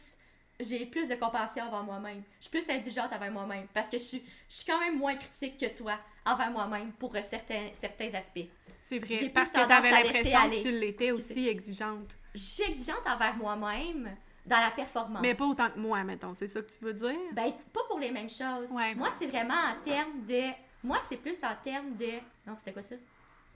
J'ai 0.61 0.87
plus 0.87 1.09
de 1.09 1.15
compassion 1.15 1.65
envers 1.65 1.83
moi-même. 1.83 2.23
Je 2.39 2.49
suis 2.49 2.51
plus 2.51 2.71
indulgente 2.71 3.13
envers 3.13 3.31
moi-même. 3.31 3.67
Parce 3.73 3.89
que 3.89 3.99
je 3.99 4.03
suis, 4.03 4.23
je 4.49 4.57
suis 4.57 4.67
quand 4.67 4.81
même 4.81 4.99
moins 4.99 5.17
critique 5.17 5.59
que 5.59 5.77
toi 5.77 5.99
envers 6.25 6.51
moi-même 6.51 6.93
pour 6.93 7.15
euh, 7.15 7.21
certains, 7.23 7.69
certains 7.75 8.13
aspects. 8.15 8.49
C'est 8.83 8.99
vrai, 8.99 9.17
J'ai 9.17 9.29
parce 9.29 9.51
que 9.51 9.59
à 9.59 9.81
laisser 9.81 10.03
l'impression 10.03 10.51
que 10.51 10.63
tu 10.63 10.71
l'étais 10.73 11.13
aussi 11.13 11.49
exigeante. 11.49 12.17
Je 12.35 12.41
suis 12.41 12.63
exigeante 12.65 13.07
envers 13.07 13.37
moi-même 13.37 14.17
dans 14.47 14.61
la 14.61 14.71
performance. 14.71 15.23
Mais 15.23 15.35
pas 15.35 15.45
autant 15.45 15.71
que 15.71 15.79
moi, 15.79 16.03
mettons, 16.05 16.35
c'est 16.35 16.49
ça 16.49 16.61
que 16.61 16.71
tu 16.71 16.85
veux 16.85 16.95
dire? 16.95 17.17
Ben, 17.33 17.51
pas 17.73 17.81
pour 17.89 17.99
les 17.99 18.11
mêmes 18.11 18.31
choses. 18.31 18.71
Ouais. 18.71 18.95
Moi, 18.95 19.09
c'est 19.19 19.27
vraiment 19.27 19.55
en 19.55 19.83
termes 19.85 20.25
de. 20.27 20.51
Moi, 20.83 20.99
c'est 21.09 21.17
plus 21.17 21.43
en 21.45 21.55
termes 21.63 21.97
de. 21.97 22.13
Non, 22.47 22.55
c'était 22.57 22.73
quoi 22.73 22.83
ça? 22.83 22.97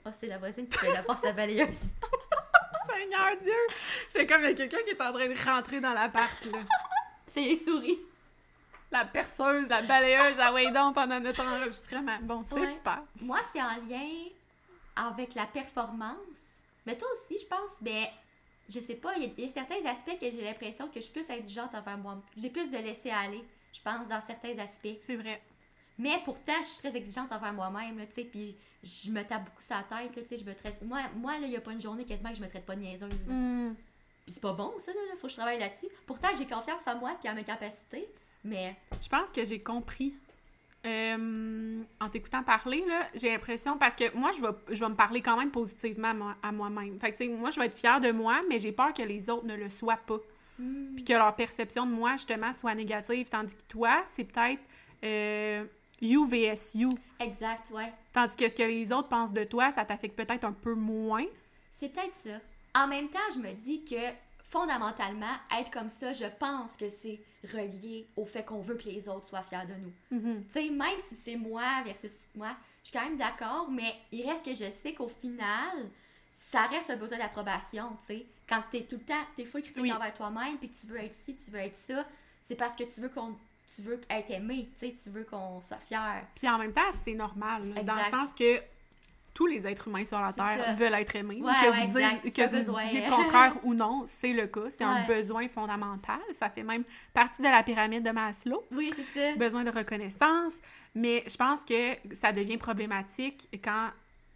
Oh, 0.05 0.09
c'est 0.13 0.27
la 0.27 0.37
voisine 0.37 0.67
qui 0.67 0.77
fait 0.77 0.93
la 0.93 1.03
force 1.03 1.23
à 1.25 1.31
balayeuse. 1.31 1.81
Seigneur 2.87 3.35
Dieu! 3.41 3.51
J'étais 4.13 4.27
comme, 4.27 4.43
il 4.43 4.49
y 4.49 4.51
a 4.51 4.53
quelqu'un 4.53 4.77
qui 4.83 4.91
est 4.91 5.01
en 5.01 5.11
train 5.11 5.27
de 5.27 5.49
rentrer 5.49 5.81
dans 5.81 5.93
l'appart, 5.93 6.45
là. 6.45 6.59
Les 7.35 7.55
souris. 7.55 7.99
La 8.91 9.03
perceuse, 9.05 9.67
la 9.67 9.81
balayeuse, 9.81 10.37
la 10.37 10.53
way 10.53 10.71
down 10.71 10.93
pendant 10.93 11.19
notre 11.19 11.45
enregistrement. 11.45 12.17
Bon, 12.21 12.43
c'est 12.45 12.55
Ouais. 12.59 12.73
super. 12.75 13.03
Moi, 13.21 13.39
c'est 13.51 13.61
en 13.61 13.75
lien 13.89 14.07
avec 14.95 15.33
la 15.35 15.45
performance. 15.45 16.61
Mais 16.85 16.97
toi 16.97 17.07
aussi, 17.11 17.37
je 17.39 17.47
pense, 17.47 17.81
ben, 17.81 18.05
je 18.69 18.79
sais 18.79 18.95
pas, 18.95 19.15
il 19.17 19.23
y, 19.23 19.25
a- 19.25 19.31
il 19.37 19.45
y 19.45 19.47
a 19.47 19.51
certains 19.51 19.83
aspects 19.85 20.17
que 20.19 20.29
j'ai 20.29 20.43
l'impression 20.43 20.87
que 20.87 20.95
je 20.95 21.01
suis 21.01 21.11
plus 21.13 21.29
indulgente 21.29 21.73
envers 21.75 21.97
moi. 21.97 22.21
J'ai 22.37 22.49
plus 22.49 22.69
de 22.69 22.77
laisser 22.77 23.09
aller, 23.09 23.43
je 23.73 23.81
pense, 23.81 24.07
dans 24.07 24.21
certains 24.21 24.57
aspects. 24.59 24.87
C'est 25.01 25.15
vrai. 25.17 25.41
Mais 25.97 26.19
pourtant, 26.23 26.53
je 26.61 26.65
suis 26.67 26.79
très 26.87 26.95
exigeante 26.97 27.31
envers 27.31 27.53
moi-même, 27.53 28.05
tu 28.07 28.13
sais, 28.13 28.23
puis 28.25 28.55
je 28.83 29.09
me 29.11 29.23
tape 29.23 29.45
beaucoup 29.45 29.63
la 29.69 29.83
tête, 29.83 30.11
tu 30.13 30.27
sais, 30.37 30.43
je 30.43 30.47
me 30.49 30.53
traite... 30.55 30.81
Moi, 30.83 31.01
moi 31.15 31.39
là, 31.39 31.47
il 31.47 31.53
y 31.53 31.55
a 31.57 31.61
pas 31.61 31.71
une 31.71 31.81
journée 31.81 32.05
quasiment 32.05 32.29
que 32.29 32.35
je 32.37 32.41
me 32.41 32.47
traite 32.49 32.65
pas 32.65 32.75
de 32.75 32.81
niaiseuse. 32.81 33.11
Puis 34.25 34.33
c'est 34.33 34.41
pas 34.41 34.53
bon, 34.53 34.73
ça, 34.79 34.91
là, 34.91 34.99
là, 35.07 35.13
faut 35.19 35.27
que 35.27 35.29
je 35.31 35.35
travaille 35.37 35.59
là-dessus. 35.59 35.87
Pourtant, 36.07 36.29
j'ai 36.37 36.45
confiance 36.47 36.85
en 36.87 36.97
moi 36.97 37.15
puis 37.21 37.29
en 37.29 37.35
mes 37.35 37.43
capacités, 37.43 38.07
mais... 38.43 38.75
Je 39.01 39.07
pense 39.07 39.29
que 39.29 39.45
j'ai 39.45 39.59
compris. 39.59 40.13
Euh, 40.85 41.81
en 41.99 42.09
t'écoutant 42.09 42.43
parler, 42.43 42.83
là, 42.87 43.07
j'ai 43.15 43.29
l'impression, 43.31 43.77
parce 43.77 43.95
que 43.95 44.15
moi, 44.15 44.31
je 44.31 44.41
vais, 44.41 44.53
je 44.69 44.79
vais 44.79 44.89
me 44.89 44.95
parler 44.95 45.21
quand 45.21 45.35
même 45.37 45.49
positivement 45.51 46.09
à 46.09 46.13
moi- 46.13 46.35
à 46.43 46.51
moi-même. 46.51 46.99
Fait 46.99 47.11
que, 47.11 47.17
tu 47.17 47.25
sais, 47.25 47.31
moi, 47.31 47.49
je 47.49 47.59
vais 47.59 47.65
être 47.67 47.77
fière 47.77 47.99
de 48.01 48.11
moi, 48.11 48.41
mais 48.49 48.59
j'ai 48.59 48.71
peur 48.71 48.93
que 48.93 49.01
les 49.01 49.29
autres 49.29 49.45
ne 49.45 49.55
le 49.55 49.69
soient 49.69 49.97
pas. 49.97 50.17
hmm, 50.59 50.95
Puis 50.95 51.03
que 51.05 51.13
leur 51.13 51.35
perception 51.35 51.87
de 51.87 51.91
moi, 51.91 52.13
justement, 52.13 52.53
soit 52.53 52.75
négative. 52.75 53.27
Tandis 53.29 53.55
que 53.55 53.63
toi, 53.67 54.03
c'est 54.15 54.25
peut-être 54.25 54.61
euh, 55.03 55.65
you 56.01 56.25
vs 56.27 56.75
you. 56.75 56.89
Exact, 57.19 57.71
ouais. 57.71 57.91
Tandis 58.13 58.35
que 58.35 58.47
ce 58.47 58.53
que 58.53 58.63
les 58.63 58.91
autres 58.91 59.09
pensent 59.09 59.33
de 59.33 59.43
toi, 59.43 59.71
ça 59.71 59.85
t'affecte 59.85 60.15
peut-être 60.15 60.45
un 60.45 60.53
peu 60.53 60.75
moins. 60.75 61.25
C'est 61.71 61.89
peut-être 61.89 62.13
ça. 62.13 62.39
En 62.75 62.87
même 62.87 63.09
temps, 63.09 63.19
je 63.33 63.39
me 63.39 63.51
dis 63.53 63.83
que 63.83 63.95
fondamentalement, 64.49 65.33
être 65.59 65.71
comme 65.71 65.89
ça, 65.89 66.13
je 66.13 66.25
pense 66.39 66.75
que 66.75 66.89
c'est 66.89 67.19
relié 67.53 68.07
au 68.15 68.25
fait 68.25 68.43
qu'on 68.45 68.61
veut 68.61 68.75
que 68.75 68.83
les 68.89 69.07
autres 69.09 69.27
soient 69.27 69.41
fiers 69.43 69.65
de 69.67 69.73
nous. 69.75 69.93
Mhm. 70.19 70.45
Tu 70.47 70.51
sais, 70.51 70.69
même 70.69 70.99
si 70.99 71.15
c'est 71.15 71.35
moi 71.35 71.81
versus 71.83 72.17
moi, 72.35 72.55
je 72.83 72.89
suis 72.89 72.97
quand 72.97 73.05
même 73.05 73.17
d'accord, 73.17 73.69
mais 73.69 73.95
il 74.11 74.27
reste 74.29 74.45
que 74.45 74.53
je 74.53 74.69
sais 74.71 74.93
qu'au 74.93 75.07
final, 75.07 75.89
ça 76.33 76.67
reste 76.67 76.89
un 76.89 76.97
besoin 76.97 77.17
d'approbation, 77.17 77.97
tu 78.01 78.07
sais. 78.07 78.25
Quand 78.47 78.61
t'es 78.69 78.81
tout 78.81 78.97
le 78.97 79.03
temps, 79.03 79.23
t'es 79.35 79.45
full 79.45 79.61
critique 79.61 79.81
Oui. 79.81 79.91
envers 79.91 80.13
toi-même, 80.13 80.57
puis 80.57 80.69
que 80.69 80.75
tu 80.77 80.87
veux 80.87 80.99
être 80.99 81.15
ci, 81.15 81.35
tu 81.35 81.49
veux 81.51 81.59
être 81.59 81.77
ça, 81.77 82.05
c'est 82.41 82.55
parce 82.55 82.75
que 82.75 82.83
tu 82.83 83.01
veux 83.01 83.09
qu'on 83.09 83.35
tu 83.75 83.81
veux 83.81 83.99
être 84.11 84.29
aimé, 84.29 84.69
tu 84.79 84.87
sais, 84.87 84.95
tu 85.01 85.09
veux 85.09 85.23
qu'on 85.23 85.59
soit 85.59 85.79
fier. 85.87 86.23
Puis 86.35 86.47
en 86.47 86.59
même 86.59 86.71
temps, 86.71 86.91
c'est 87.03 87.15
normal. 87.15 87.73
là, 87.73 87.83
dans 87.83 87.95
le 87.95 88.03
sens 88.03 88.29
que 88.37 88.61
tous 89.35 89.45
les 89.47 89.67
êtres 89.67 89.89
humains 89.89 90.05
sur 90.05 90.19
la 90.19 90.31
Terre 90.31 90.63
ça. 90.63 90.73
veulent 90.73 90.93
être 90.93 91.15
aimés. 91.15 91.41
Ouais, 91.41 91.51
que 91.61 91.69
ouais, 91.69 91.87
vous, 91.87 91.99
disiez- 91.99 92.31
que 92.31 92.49
vous 92.49 92.73
le 92.73 93.09
contraire 93.15 93.53
ou 93.63 93.73
non, 93.73 94.05
c'est 94.21 94.31
le 94.31 94.47
cas. 94.47 94.69
C'est 94.69 94.85
un 94.85 95.05
besoin 95.05 95.47
fondamental. 95.49 96.19
Ça 96.31 96.49
fait 96.49 96.63
même 96.63 96.85
partie 97.13 97.41
de 97.41 97.47
la 97.47 97.61
pyramide 97.61 98.01
de 98.03 98.11
Maslow. 98.11 98.65
Oui, 98.71 98.89
c'est 98.95 99.03
ça. 99.03 99.37
Besoin 99.37 99.63
de 99.65 99.69
reconnaissance. 99.69 100.53
Mais 100.95 101.25
je 101.27 101.35
pense 101.35 101.59
que 101.65 102.15
ça 102.15 102.31
devient 102.31 102.57
problématique 102.57 103.49
quand 103.61 103.89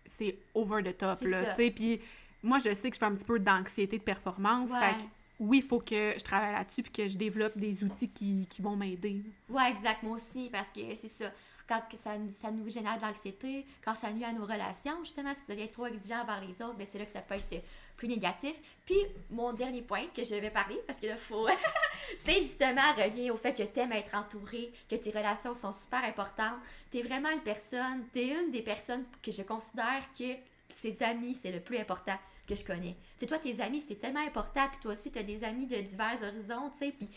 c'est 0.06 0.38
over 0.54 0.84
the 0.84 0.98
top. 0.98 1.22
Là. 1.22 1.56
Puis 1.56 2.02
moi, 2.44 2.60
je 2.60 2.74
sais 2.74 2.90
que 2.90 2.96
je 2.96 3.00
fais 3.00 3.06
un 3.06 3.16
petit 3.16 3.26
peu 3.26 3.40
d'anxiété 3.40 3.98
de 3.98 4.04
performance. 4.04 4.70
Fait 4.70 4.98
que 4.98 5.10
oui, 5.40 5.60
il 5.60 5.64
faut 5.64 5.80
que 5.80 6.14
je 6.18 6.24
travaille 6.24 6.52
là-dessus 6.52 6.84
puis 6.84 6.92
que 6.92 7.08
je 7.08 7.18
développe 7.18 7.58
des 7.58 7.82
outils 7.86 8.10
qui, 8.10 8.46
qui 8.50 8.62
vont 8.62 8.76
m'aider. 8.76 9.24
Ouais, 9.48 9.72
exact, 9.72 10.04
moi 10.04 10.18
aussi, 10.18 10.50
parce 10.52 10.68
que 10.68 10.82
c'est 10.98 11.08
ça. 11.08 11.32
Quand 11.70 11.84
ça, 11.96 12.18
nous- 12.18 12.32
ça 12.32 12.50
génère 12.68 12.98
de 12.98 13.04
l'anxiété, 13.04 13.64
quand 13.86 13.94
ça 13.94 14.12
nuit 14.12 14.26
à 14.26 14.34
nos 14.34 14.44
relations, 14.44 14.98
justement, 15.04 15.34
si 15.36 15.42
tu 15.46 15.52
deviens 15.52 15.68
trop 15.68 15.86
exigeant 15.86 16.22
envers 16.24 16.42
les 16.42 16.60
autres, 16.64 16.74
ben 16.74 16.88
c'est 16.88 16.98
là 16.98 17.06
que 17.06 17.12
ça 17.12 17.22
peut 17.22 17.36
être 17.36 17.64
plus 17.96 18.08
négatif. 18.08 18.56
Puis, 18.88 18.98
mon 19.30 19.54
dernier 19.54 19.84
point 19.84 20.08
que 20.16 20.24
je 20.24 20.34
vais 20.34 20.50
parler, 20.50 20.80
parce 20.88 21.00
que 21.00 21.06
là, 21.06 21.16
faut. 21.18 21.48
c'est 22.26 22.40
justement 22.42 22.92
relié 22.94 23.30
au 23.30 23.38
fait 23.38 23.54
que 23.54 23.62
tu 23.62 23.80
aimes 23.80 23.92
être 23.92 24.16
entouré, 24.16 24.72
que 24.90 24.96
tes 24.96 25.12
relations 25.12 25.54
sont 25.54 25.74
super 25.74 26.04
importantes. 26.04 26.60
Tu 26.92 26.98
es 26.98 27.04
vraiment 27.04 27.30
une 27.30 27.42
personne, 27.42 28.04
tu 28.14 28.20
es 28.22 28.28
une 28.42 28.50
des 28.52 28.64
personnes 28.64 29.06
que 29.22 29.32
je 29.32 29.44
considère 29.44 30.02
que 30.18 30.34
ses 30.70 31.04
amis, 31.04 31.36
c'est 31.36 31.52
le 31.52 31.60
plus 31.60 31.78
important 31.78 32.18
que 32.48 32.56
je 32.56 32.64
connais. 32.64 32.96
Sais, 33.18 33.28
toi, 33.28 33.38
tes 33.38 33.62
amis, 33.62 33.82
c'est 33.82 33.96
tellement 33.96 34.26
important, 34.26 34.68
puis 34.70 34.80
toi 34.82 34.94
aussi, 34.94 35.12
tu 35.12 35.20
as 35.20 35.24
des 35.24 35.44
amis 35.44 35.68
de 35.68 35.76
divers 35.82 36.18
horizons, 36.24 36.72
tu 36.72 36.86
sais, 36.88 36.92
puis 36.92 37.08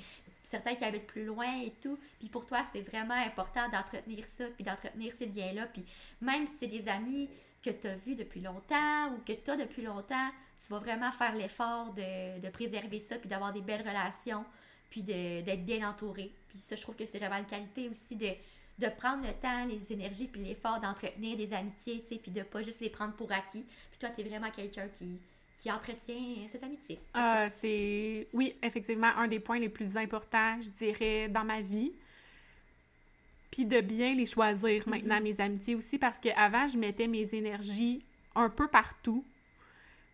certains 0.42 0.74
qui 0.74 0.84
habitent 0.84 1.06
plus 1.06 1.24
loin 1.24 1.60
et 1.60 1.72
tout. 1.82 1.98
Puis 2.18 2.28
pour 2.28 2.46
toi, 2.46 2.62
c'est 2.64 2.82
vraiment 2.82 3.14
important 3.14 3.68
d'entretenir 3.70 4.26
ça, 4.26 4.44
puis 4.54 4.64
d'entretenir 4.64 5.12
ces 5.14 5.26
liens-là. 5.26 5.66
Puis 5.66 5.84
même 6.20 6.46
si 6.46 6.56
c'est 6.56 6.66
des 6.66 6.88
amis 6.88 7.28
que 7.62 7.70
tu 7.70 7.86
as 7.86 7.96
vus 7.96 8.16
depuis 8.16 8.40
longtemps 8.40 9.12
ou 9.12 9.18
que 9.26 9.32
tu 9.32 9.50
as 9.50 9.56
depuis 9.56 9.82
longtemps, 9.82 10.30
tu 10.60 10.72
vas 10.72 10.78
vraiment 10.78 11.10
faire 11.12 11.34
l'effort 11.34 11.92
de, 11.94 12.40
de 12.40 12.48
préserver 12.50 13.00
ça, 13.00 13.16
puis 13.16 13.28
d'avoir 13.28 13.52
des 13.52 13.60
belles 13.60 13.86
relations, 13.86 14.44
puis 14.90 15.02
d'être 15.02 15.64
bien 15.64 15.88
entouré. 15.88 16.32
Puis 16.48 16.58
ça, 16.58 16.76
je 16.76 16.82
trouve 16.82 16.96
que 16.96 17.06
c'est 17.06 17.18
vraiment 17.18 17.38
une 17.38 17.46
qualité 17.46 17.88
aussi 17.88 18.14
de, 18.14 18.30
de 18.78 18.88
prendre 18.88 19.26
le 19.26 19.32
temps, 19.32 19.64
les 19.64 19.92
énergies, 19.92 20.28
puis 20.28 20.42
l'effort 20.42 20.80
d'entretenir 20.80 21.36
des 21.36 21.52
amitiés, 21.52 22.02
tu 22.02 22.08
sais, 22.08 22.20
puis 22.20 22.30
de 22.30 22.42
pas 22.42 22.62
juste 22.62 22.80
les 22.80 22.90
prendre 22.90 23.14
pour 23.14 23.32
acquis. 23.32 23.64
Puis 23.90 23.98
toi, 23.98 24.10
tu 24.10 24.20
es 24.20 24.24
vraiment 24.24 24.50
quelqu'un 24.50 24.88
qui, 24.88 25.18
qui 25.62 25.70
entretient 25.70 26.48
cette 26.48 26.64
amitié. 26.64 26.98
Euh, 27.16 27.48
c'est, 27.60 28.26
oui, 28.32 28.56
effectivement, 28.64 29.12
un 29.16 29.28
des 29.28 29.38
points 29.38 29.60
les 29.60 29.68
plus 29.68 29.96
importants, 29.96 30.60
je 30.60 30.70
dirais, 30.70 31.28
dans 31.28 31.44
ma 31.44 31.60
vie. 31.60 31.92
Puis 33.52 33.64
de 33.64 33.80
bien 33.80 34.14
les 34.14 34.26
choisir 34.26 34.82
maintenant, 34.88 35.20
mes 35.20 35.40
amitiés 35.40 35.76
aussi, 35.76 35.98
parce 35.98 36.18
qu'avant, 36.18 36.66
je 36.66 36.76
mettais 36.76 37.06
mes 37.06 37.32
énergies 37.32 38.04
un 38.34 38.50
peu 38.50 38.66
partout. 38.66 39.24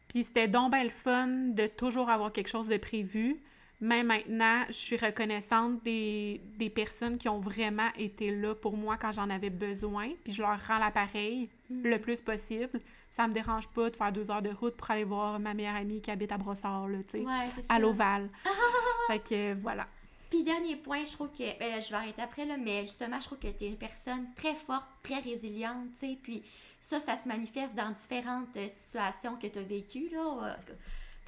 Puis 0.08 0.24
c'était 0.24 0.48
donc 0.48 0.72
ben 0.72 0.84
le 0.84 0.90
fun 0.90 1.28
de 1.28 1.66
toujours 1.66 2.10
avoir 2.10 2.30
quelque 2.30 2.48
chose 2.48 2.68
de 2.68 2.76
prévu. 2.76 3.40
Mais 3.80 4.02
maintenant, 4.02 4.64
je 4.68 4.72
suis 4.72 4.96
reconnaissante 4.96 5.82
des, 5.84 6.40
des 6.56 6.68
personnes 6.70 7.16
qui 7.16 7.28
ont 7.28 7.38
vraiment 7.38 7.88
été 7.96 8.30
là 8.34 8.54
pour 8.54 8.76
moi 8.76 8.96
quand 8.96 9.12
j'en 9.12 9.30
avais 9.30 9.50
besoin. 9.50 10.10
Puis 10.24 10.32
je 10.32 10.42
leur 10.42 10.58
rends 10.66 10.78
l'appareil 10.78 11.48
Mm. 11.70 11.82
le 11.86 11.98
plus 12.00 12.20
possible. 12.22 12.80
Ça 13.10 13.28
me 13.28 13.34
dérange 13.34 13.68
pas 13.68 13.90
de 13.90 13.96
faire 13.96 14.10
deux 14.10 14.30
heures 14.30 14.40
de 14.40 14.48
route 14.50 14.74
pour 14.74 14.90
aller 14.90 15.04
voir 15.04 15.38
ma 15.38 15.52
meilleure 15.52 15.76
amie 15.76 16.00
qui 16.00 16.10
habite 16.10 16.32
à 16.32 16.38
Brossard, 16.38 16.88
là, 16.88 16.98
tu 17.06 17.18
sais, 17.18 17.24
Ouais, 17.26 17.46
c'est 17.54 17.64
à 17.68 17.78
l'Oval. 17.78 18.30
fait 19.06 19.18
que 19.18 19.54
voilà. 19.60 19.86
Puis 20.30 20.44
dernier 20.44 20.76
point, 20.76 21.04
je 21.04 21.12
trouve 21.12 21.28
que, 21.30 21.58
ben, 21.58 21.80
je 21.82 21.88
vais 21.90 21.94
arrêter 21.96 22.22
après 22.22 22.46
là, 22.46 22.56
mais 22.56 22.82
justement, 22.82 23.18
je 23.20 23.26
trouve 23.26 23.38
que 23.38 23.48
tu 23.48 23.64
es 23.64 23.68
une 23.68 23.76
personne 23.76 24.26
très 24.34 24.54
forte, 24.54 24.86
très 25.02 25.18
résiliente, 25.20 25.88
tu 25.98 26.06
sais, 26.06 26.18
puis 26.22 26.42
ça, 26.80 27.00
ça 27.00 27.16
se 27.18 27.28
manifeste 27.28 27.74
dans 27.74 27.90
différentes 27.90 28.56
euh, 28.56 28.66
situations 28.68 29.36
que 29.36 29.46
tu 29.46 29.58
as 29.58 29.62
vécues, 29.62 30.08
là, 30.10 30.56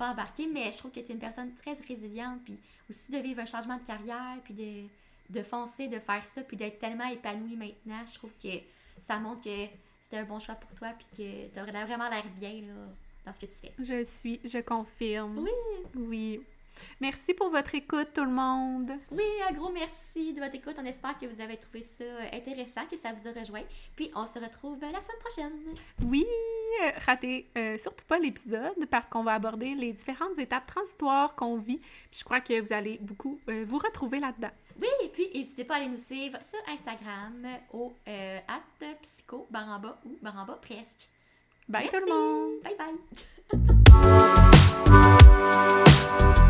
pas 0.00 0.12
embarqué, 0.12 0.46
mais 0.46 0.72
je 0.72 0.78
trouve 0.78 0.90
que 0.90 1.00
tu 1.00 1.10
es 1.10 1.12
une 1.12 1.20
personne 1.20 1.52
très 1.56 1.74
résiliente, 1.86 2.40
puis 2.42 2.58
aussi 2.88 3.12
de 3.12 3.18
vivre 3.18 3.40
un 3.40 3.44
changement 3.44 3.76
de 3.76 3.82
carrière, 3.82 4.38
puis 4.42 4.54
de, 4.54 5.38
de 5.38 5.42
foncer, 5.42 5.88
de 5.88 5.98
faire 5.98 6.24
ça, 6.24 6.40
puis 6.42 6.56
d'être 6.56 6.78
tellement 6.78 7.06
épanouie 7.06 7.54
maintenant, 7.54 8.02
je 8.06 8.14
trouve 8.14 8.32
que 8.42 8.48
ça 8.98 9.18
montre 9.18 9.42
que 9.44 9.66
c'était 10.00 10.16
un 10.16 10.24
bon 10.24 10.40
choix 10.40 10.54
pour 10.54 10.70
toi, 10.70 10.88
puis 10.98 11.06
que 11.18 11.52
tu 11.52 11.58
as 11.58 11.84
vraiment 11.84 12.08
l'air 12.08 12.24
bien, 12.38 12.62
là, 12.62 12.86
dans 13.26 13.32
ce 13.34 13.40
que 13.40 13.46
tu 13.46 13.56
fais. 13.60 13.72
Je 13.78 14.02
suis, 14.04 14.40
je 14.42 14.58
confirme. 14.60 15.38
Oui. 15.38 15.50
Oui. 15.94 16.40
Merci 17.00 17.34
pour 17.34 17.50
votre 17.50 17.74
écoute, 17.74 18.08
tout 18.14 18.24
le 18.24 18.30
monde. 18.30 18.92
Oui, 19.10 19.24
un 19.48 19.52
gros 19.52 19.70
merci 19.70 20.32
de 20.32 20.40
votre 20.40 20.54
écoute. 20.54 20.76
On 20.78 20.84
espère 20.84 21.18
que 21.18 21.26
vous 21.26 21.40
avez 21.40 21.56
trouvé 21.56 21.82
ça 21.82 22.04
euh, 22.04 22.28
intéressant, 22.32 22.82
que 22.90 22.96
ça 22.96 23.12
vous 23.12 23.26
a 23.28 23.32
rejoint. 23.32 23.62
Puis 23.96 24.10
on 24.14 24.26
se 24.26 24.38
retrouve 24.38 24.78
euh, 24.82 24.90
la 24.92 25.00
semaine 25.00 25.18
prochaine. 25.20 25.52
Oui, 26.04 26.26
euh, 26.82 26.90
ratez 27.06 27.46
euh, 27.56 27.78
surtout 27.78 28.04
pas 28.06 28.18
l'épisode 28.18 28.86
parce 28.90 29.06
qu'on 29.06 29.22
va 29.22 29.34
aborder 29.34 29.74
les 29.74 29.92
différentes 29.92 30.38
étapes 30.38 30.66
transitoires 30.66 31.34
qu'on 31.34 31.56
vit. 31.56 31.78
Puis 31.78 32.20
je 32.20 32.24
crois 32.24 32.40
que 32.40 32.60
vous 32.60 32.72
allez 32.72 32.98
beaucoup 33.00 33.38
euh, 33.48 33.64
vous 33.66 33.78
retrouver 33.78 34.20
là-dedans. 34.20 34.50
Oui, 34.80 34.88
et 35.04 35.08
puis 35.08 35.28
n'hésitez 35.34 35.64
pas 35.64 35.74
à 35.74 35.76
aller 35.78 35.88
nous 35.88 35.98
suivre 35.98 36.38
sur 36.42 36.58
Instagram 36.72 37.46
au 37.72 37.92
euh, 38.08 38.38
at 38.48 38.62
psycho 39.02 39.46
baramba 39.50 39.98
ou 40.06 40.16
baramba 40.22 40.54
presque. 40.54 41.10
Bye 41.68 41.88
Merci. 41.92 41.96
tout 41.96 42.04
le 42.04 42.12
monde! 42.12 42.62
Bye 42.62 42.76
bye. 42.78 42.96